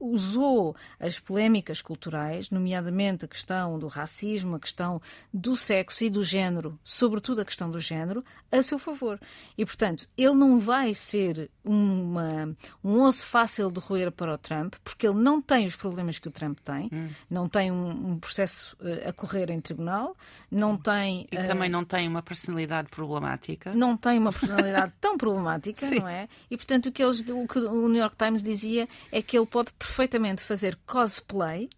usou 0.00 0.74
as 0.98 1.20
polémicas 1.20 1.82
culturais, 1.82 2.50
nomeadamente 2.50 3.26
a 3.26 3.28
questão 3.28 3.78
do 3.78 3.86
racismo, 3.86 4.56
a 4.56 4.60
questão 4.60 5.00
do 5.32 5.54
sexo 5.56 6.04
e 6.04 6.10
do 6.10 6.24
género, 6.24 6.78
sobretudo 6.82 7.42
a 7.42 7.44
questão 7.44 7.70
do 7.70 7.78
género, 7.78 8.24
a 8.50 8.62
seu 8.62 8.78
favor. 8.78 9.20
E, 9.56 9.64
portanto, 9.64 10.08
ele 10.16 10.34
não 10.34 10.58
vai 10.58 10.94
ser 10.94 11.50
uma, 11.64 12.56
um 12.82 13.00
osso 13.02 13.26
fácil 13.26 13.70
de 13.70 13.78
roer 13.78 14.10
para 14.10 14.34
o 14.34 14.38
Trump, 14.38 14.74
porque 14.82 15.06
ele 15.06 15.18
não 15.18 15.40
tem 15.40 15.66
os 15.66 15.76
problemas 15.76 16.18
que 16.18 16.28
o 16.28 16.30
Trump 16.30 16.58
tem, 16.60 16.88
hum. 16.92 17.10
não 17.28 17.48
tem 17.48 17.70
um, 17.70 18.12
um 18.12 18.18
processo 18.18 18.76
uh, 18.80 19.08
a 19.08 19.12
correr 19.12 19.50
em 19.50 19.60
tribunal, 19.60 20.16
não 20.50 20.76
Sim. 20.76 20.82
tem. 20.82 21.28
E 21.30 21.36
uh, 21.36 21.46
também 21.46 21.68
não 21.68 21.84
tem 21.84 22.08
uma 22.08 22.22
personalidade 22.22 22.88
problemática. 22.88 23.74
Não 23.74 23.96
tem 23.96 24.18
uma 24.18 24.32
personalidade 24.32 24.92
tão 25.00 25.18
problemática, 25.18 25.88
não 25.90 26.08
é? 26.08 26.28
E, 26.50 26.56
portanto, 26.56 26.86
o 26.86 26.92
que, 26.92 27.02
eles, 27.02 27.20
o 27.20 27.46
que 27.46 27.58
o 27.58 27.88
New 27.88 28.00
York 28.00 28.16
Times 28.16 28.42
dizia 28.42 28.88
é 29.12 29.20
que 29.20 29.36
ele 29.36 29.46
pode 29.46 29.72
perfeitamente 29.90 30.42
fazer 30.42 30.78
cosplay 30.86 31.68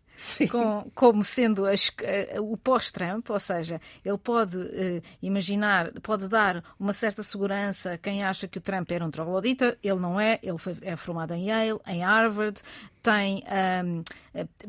com, 0.50 0.90
como 0.94 1.24
sendo 1.24 1.64
a, 1.64 1.70
a, 1.70 2.40
o 2.42 2.56
pós-Trump, 2.58 3.30
ou 3.30 3.38
seja, 3.38 3.80
ele 4.04 4.18
pode 4.18 4.58
uh, 4.58 5.02
imaginar, 5.22 5.90
pode 6.02 6.28
dar 6.28 6.62
uma 6.78 6.92
certa 6.92 7.22
segurança 7.22 7.94
a 7.94 7.98
quem 7.98 8.22
acha 8.22 8.46
que 8.46 8.58
o 8.58 8.60
Trump 8.60 8.90
era 8.90 9.04
um 9.04 9.10
troglodita, 9.10 9.78
ele 9.82 9.98
não 9.98 10.20
é, 10.20 10.38
ele 10.42 10.58
foi, 10.58 10.76
é 10.82 10.94
formado 10.94 11.32
em 11.32 11.48
Yale, 11.48 11.80
em 11.86 12.04
Harvard, 12.04 12.60
tem 13.02 13.42
um, 13.84 14.02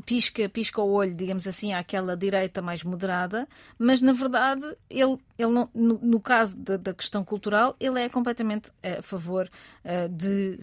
pisca, 0.06 0.50
pisca 0.50 0.82
o 0.82 0.92
olho, 0.92 1.14
digamos 1.14 1.48
assim, 1.48 1.72
àquela 1.74 2.18
direita 2.18 2.62
mais 2.62 2.84
moderada, 2.84 3.48
mas 3.78 4.02
na 4.02 4.12
verdade 4.12 4.66
ele, 4.90 5.18
ele 5.38 5.52
não, 5.52 5.70
no, 5.74 6.00
no 6.00 6.20
caso 6.20 6.58
da, 6.58 6.78
da, 6.78 6.94
questão 6.94 7.24
cultural, 7.24 7.76
ele 7.80 8.00
é 8.00 8.10
completamente 8.10 8.72
a 8.82 9.02
favor 9.04 9.50
uh, 9.86 10.10
de 10.10 10.58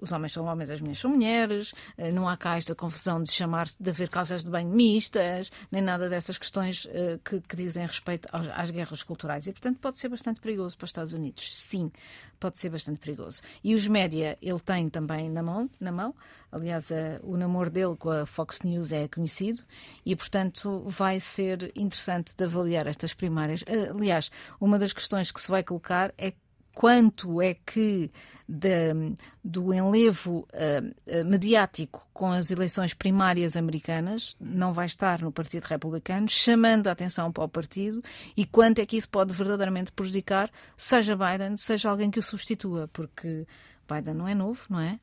os 0.00 0.12
homens 0.12 0.32
são 0.32 0.46
homens, 0.46 0.70
as 0.70 0.80
mulheres 0.80 0.98
são 0.98 1.10
mulheres, 1.10 1.72
uh, 1.98 2.12
não 2.12 2.26
há 2.26 2.36
cá 2.36 2.56
esta 2.56 2.74
confusão 2.74 3.22
de 3.22 3.30
chamar-se 3.30 3.76
de 3.80 3.90
haver 3.90 4.08
casas 4.08 4.42
de 4.42 4.50
banho 4.50 4.70
mistas, 4.70 5.52
nem 5.70 5.82
nada 5.82 6.08
dessas 6.08 6.38
questões 6.38 6.86
uh, 6.86 7.18
que, 7.22 7.40
que, 7.42 7.56
dizem 7.56 7.86
respeito 7.86 8.28
aos, 8.32 8.48
às 8.48 8.70
guerras 8.70 9.02
culturais. 9.02 9.46
E 9.46 9.52
portanto 9.52 9.78
pode 9.78 10.00
ser 10.00 10.08
bastante 10.08 10.40
perigoso 10.40 10.76
para 10.76 10.86
os 10.86 10.90
Estados 10.90 11.12
Unidos. 11.12 11.54
Sim, 11.54 11.92
pode 12.38 12.58
ser 12.58 12.70
bastante 12.70 12.98
perigoso. 12.98 13.42
E 13.62 13.74
os 13.74 13.86
média 13.86 14.38
ele 14.40 14.60
tem 14.60 14.88
também 14.88 15.28
na 15.28 15.42
mão, 15.42 15.68
na 15.78 15.92
mão. 15.92 16.14
Aliás, 16.50 16.90
a, 16.90 17.09
o 17.22 17.36
namoro 17.36 17.70
dele 17.70 17.96
com 17.96 18.10
a 18.10 18.26
Fox 18.26 18.62
News 18.62 18.92
é 18.92 19.08
conhecido 19.08 19.62
e, 20.04 20.14
portanto, 20.14 20.82
vai 20.86 21.18
ser 21.18 21.72
interessante 21.74 22.34
de 22.36 22.44
avaliar 22.44 22.86
estas 22.86 23.14
primárias. 23.14 23.64
Aliás, 23.90 24.30
uma 24.60 24.78
das 24.78 24.92
questões 24.92 25.30
que 25.30 25.40
se 25.40 25.50
vai 25.50 25.62
colocar 25.62 26.12
é 26.16 26.32
quanto 26.72 27.42
é 27.42 27.54
que 27.54 28.10
de, 28.48 29.14
do 29.44 29.72
enlevo 29.72 30.46
uh, 30.54 31.24
mediático 31.24 32.08
com 32.12 32.30
as 32.32 32.50
eleições 32.50 32.94
primárias 32.94 33.56
americanas 33.56 34.36
não 34.40 34.72
vai 34.72 34.86
estar 34.86 35.20
no 35.20 35.32
Partido 35.32 35.64
Republicano, 35.64 36.28
chamando 36.28 36.86
a 36.86 36.92
atenção 36.92 37.30
para 37.32 37.44
o 37.44 37.48
partido 37.48 38.02
e 38.36 38.44
quanto 38.44 38.80
é 38.80 38.86
que 38.86 38.96
isso 38.96 39.08
pode 39.08 39.34
verdadeiramente 39.34 39.92
prejudicar, 39.92 40.50
seja 40.76 41.16
Biden, 41.16 41.56
seja 41.56 41.90
alguém 41.90 42.10
que 42.10 42.18
o 42.18 42.22
substitua, 42.22 42.88
porque 42.92 43.46
Biden 43.88 44.14
não 44.14 44.28
é 44.28 44.34
novo, 44.34 44.62
não 44.68 44.80
é? 44.80 44.98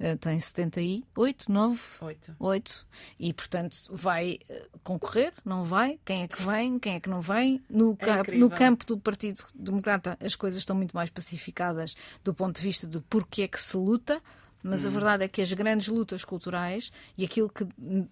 Uh, 0.00 0.16
tem 0.18 0.38
78, 0.38 1.50
9, 1.50 1.80
8. 2.00 2.36
8 2.38 2.86
e, 3.18 3.32
portanto, 3.32 3.76
vai 3.90 4.38
uh, 4.48 4.78
concorrer, 4.82 5.32
não 5.44 5.64
vai? 5.64 5.98
Quem 6.04 6.22
é 6.22 6.28
que 6.28 6.42
vem, 6.42 6.78
quem 6.78 6.94
é 6.94 7.00
que 7.00 7.08
não 7.08 7.20
vem? 7.20 7.62
No, 7.68 7.96
É 7.98 8.04
campo, 8.04 8.32
no 8.32 8.50
campo 8.50 8.86
do 8.86 8.98
Partido 8.98 9.42
Democrata 9.54 10.16
as 10.20 10.34
coisas 10.34 10.60
estão 10.60 10.76
muito 10.76 10.94
mais 10.94 11.10
pacificadas 11.10 11.94
do 12.24 12.34
ponto 12.34 12.56
de 12.56 12.62
vista 12.62 12.86
de 12.86 13.00
porque 13.00 13.42
é 13.42 13.48
que 13.48 13.60
se 13.60 13.76
luta. 13.76 14.22
Mas 14.60 14.84
Hum. 14.84 14.88
a 14.88 14.90
verdade 14.90 15.24
é 15.24 15.28
que 15.28 15.40
as 15.40 15.52
grandes 15.52 15.86
lutas 15.86 16.24
culturais 16.24 16.90
e 17.16 17.24
aquilo 17.24 17.48
que. 17.48 17.66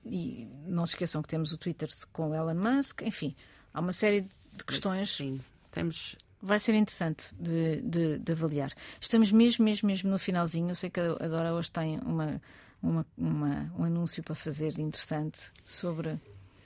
E 0.05 0.49
não 0.67 0.87
se 0.87 0.93
esqueçam 0.93 1.21
que 1.21 1.29
temos 1.29 1.53
o 1.53 1.59
Twitter 1.59 1.89
com 2.13 2.31
o 2.31 2.35
Elon 2.35 2.55
Musk, 2.55 3.03
enfim, 3.03 3.35
há 3.75 3.81
uma 3.81 3.91
série 3.93 4.29
de 4.53 4.65
questões 4.65 5.17
Sim, 5.17 5.41
temos. 5.73 6.15
Vai 6.43 6.59
ser 6.59 6.75
interessante 6.75 7.35
de, 7.39 7.81
de- 7.83 8.19
de 8.19 8.33
avaliar. 8.33 8.73
Estamos 9.01 9.33
mesmo, 9.33 9.65
mesmo, 9.65 9.87
mesmo 9.87 10.11
no 10.11 10.19
finalzinho. 10.19 10.69
Eu 10.71 10.75
sei 10.75 10.91
que 10.91 11.01
a 11.01 11.29
Dora 11.29 11.55
hoje 11.55 11.71
tem 11.73 11.99
uma, 12.01 12.41
uma, 12.83 13.07
uma- 13.17 13.73
um 13.79 13.85
anúncio 13.85 14.23
para 14.23 14.35
fazer 14.35 14.79
interessante 14.79 15.51
sobre. 15.65 16.21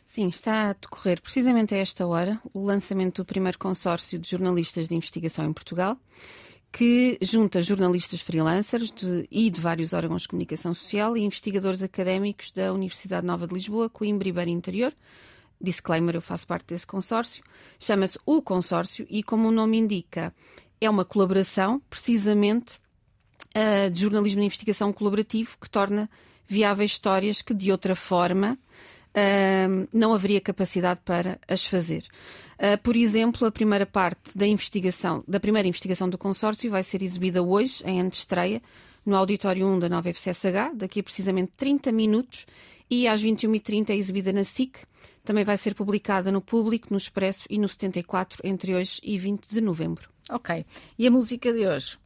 Sim, 0.07 0.27
está 0.27 0.71
a 0.71 0.73
decorrer 0.73 1.23
precisamente 1.23 1.73
a 1.73 1.79
esta 1.79 2.05
hora 2.07 2.41
o 2.53 2.65
lançamento 2.65 3.23
do 3.23 3.25
primeiro 3.25 3.57
consórcio 3.59 4.19
de 4.19 4.29
jornalistas 4.29 4.89
de 4.89 4.95
investigação 4.95 5.45
em 5.47 5.53
Portugal, 5.53 5.97
que 6.73 7.17
junta 7.23 7.63
jornalistas 7.63 8.21
freelancers 8.21 8.91
de- 8.91 9.27
e 9.31 9.49
de 9.51 9.61
vários 9.61 9.93
órgãos 9.93 10.23
de 10.23 10.29
comunicação 10.29 10.75
social 10.75 11.17
e 11.17 11.23
investigadores 11.23 11.81
académicos 11.83 12.51
da 12.53 12.73
Universidade 12.73 13.25
Nova 13.27 13.47
de 13.47 13.55
Lisboa, 13.55 13.89
Coimbra 13.89 14.29
e 14.29 14.33
Beira 14.33 14.51
Interior. 14.51 14.93
Disclaimer, 15.61 16.15
eu 16.15 16.23
faço 16.23 16.47
parte 16.47 16.67
desse 16.69 16.87
consórcio. 16.87 17.43
Chama-se 17.79 18.19
o 18.25 18.41
consórcio 18.41 19.07
e, 19.11 19.23
como 19.23 19.49
o 19.49 19.53
nome 19.53 19.79
indica, 19.79 20.35
é 20.81 20.89
uma 20.89 21.05
colaboração, 21.05 21.81
precisamente, 21.91 22.81
uh, 23.55 23.91
de 23.91 24.01
jornalismo 24.01 24.41
de 24.41 24.47
investigação 24.47 24.93
colaborativo 24.93 25.57
que 25.61 25.69
torna 25.69 26.09
viáveis 26.49 26.93
histórias 26.93 27.43
que, 27.43 27.53
de 27.53 27.71
outra 27.71 27.95
forma, 27.95 28.59
uh, 29.11 29.89
não 29.93 30.15
haveria 30.15 30.41
capacidade 30.41 31.01
para 31.05 31.39
as 31.47 31.65
fazer. 31.65 32.05
Uh, 32.59 32.79
por 32.83 32.97
exemplo, 32.97 33.47
a 33.47 33.51
primeira 33.53 33.87
parte 33.87 34.37
da 34.37 34.47
investigação, 34.47 35.23
da 35.29 35.39
primeira 35.39 35.69
investigação 35.69 36.09
do 36.09 36.19
consórcio 36.19 36.71
vai 36.71 36.83
ser 36.83 37.03
exibida 37.03 37.43
hoje, 37.43 37.83
em 37.85 38.01
antestreia, 38.01 38.63
no 39.05 39.17
Auditório 39.17 39.67
1 39.67 39.79
da 39.79 39.89
nova 39.89 40.09
FCSH, 40.11 40.75
daqui 40.75 41.01
a 41.01 41.03
precisamente 41.03 41.53
30 41.57 41.91
minutos, 41.91 42.47
e 42.91 43.07
às 43.07 43.23
21h30 43.23 43.91
é 43.91 43.97
exibida 43.97 44.33
na 44.33 44.43
SIC. 44.43 44.79
Também 45.25 45.45
vai 45.45 45.57
ser 45.57 45.75
publicada 45.75 46.33
no 46.33 46.41
Público, 46.41 46.89
no 46.91 46.97
Expresso 46.97 47.45
e 47.49 47.59
no 47.59 47.69
74 47.69 48.41
entre 48.43 48.75
hoje 48.75 49.01
e 49.03 49.17
20 49.19 49.47
de 49.49 49.61
novembro. 49.61 50.11
Ok. 50.29 50.65
E 50.99 51.07
a 51.07 51.11
música 51.11 51.53
de 51.53 51.67
hoje? 51.67 51.99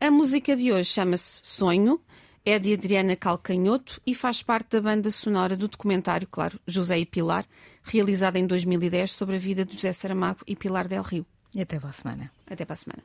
A 0.00 0.10
música 0.10 0.54
de 0.54 0.72
hoje 0.72 0.90
chama-se 0.90 1.40
Sonho, 1.42 2.00
é 2.44 2.58
de 2.58 2.74
Adriana 2.74 3.16
Calcanhoto 3.16 4.00
e 4.06 4.14
faz 4.14 4.42
parte 4.42 4.72
da 4.72 4.80
banda 4.80 5.10
sonora 5.10 5.56
do 5.56 5.66
documentário, 5.66 6.28
claro, 6.30 6.60
José 6.66 6.98
e 6.98 7.06
Pilar, 7.06 7.46
realizado 7.82 8.36
em 8.36 8.46
2010 8.46 9.10
sobre 9.12 9.36
a 9.36 9.38
vida 9.38 9.64
de 9.64 9.74
José 9.74 9.92
Saramago 9.92 10.40
e 10.46 10.54
Pilar 10.54 10.86
Del 10.86 11.02
Rio. 11.02 11.26
E 11.54 11.62
até 11.62 11.78
para 11.78 11.88
a 11.88 11.92
semana. 11.92 12.30
Até 12.46 12.64
para 12.64 12.74
a 12.74 12.76
semana. 12.76 13.02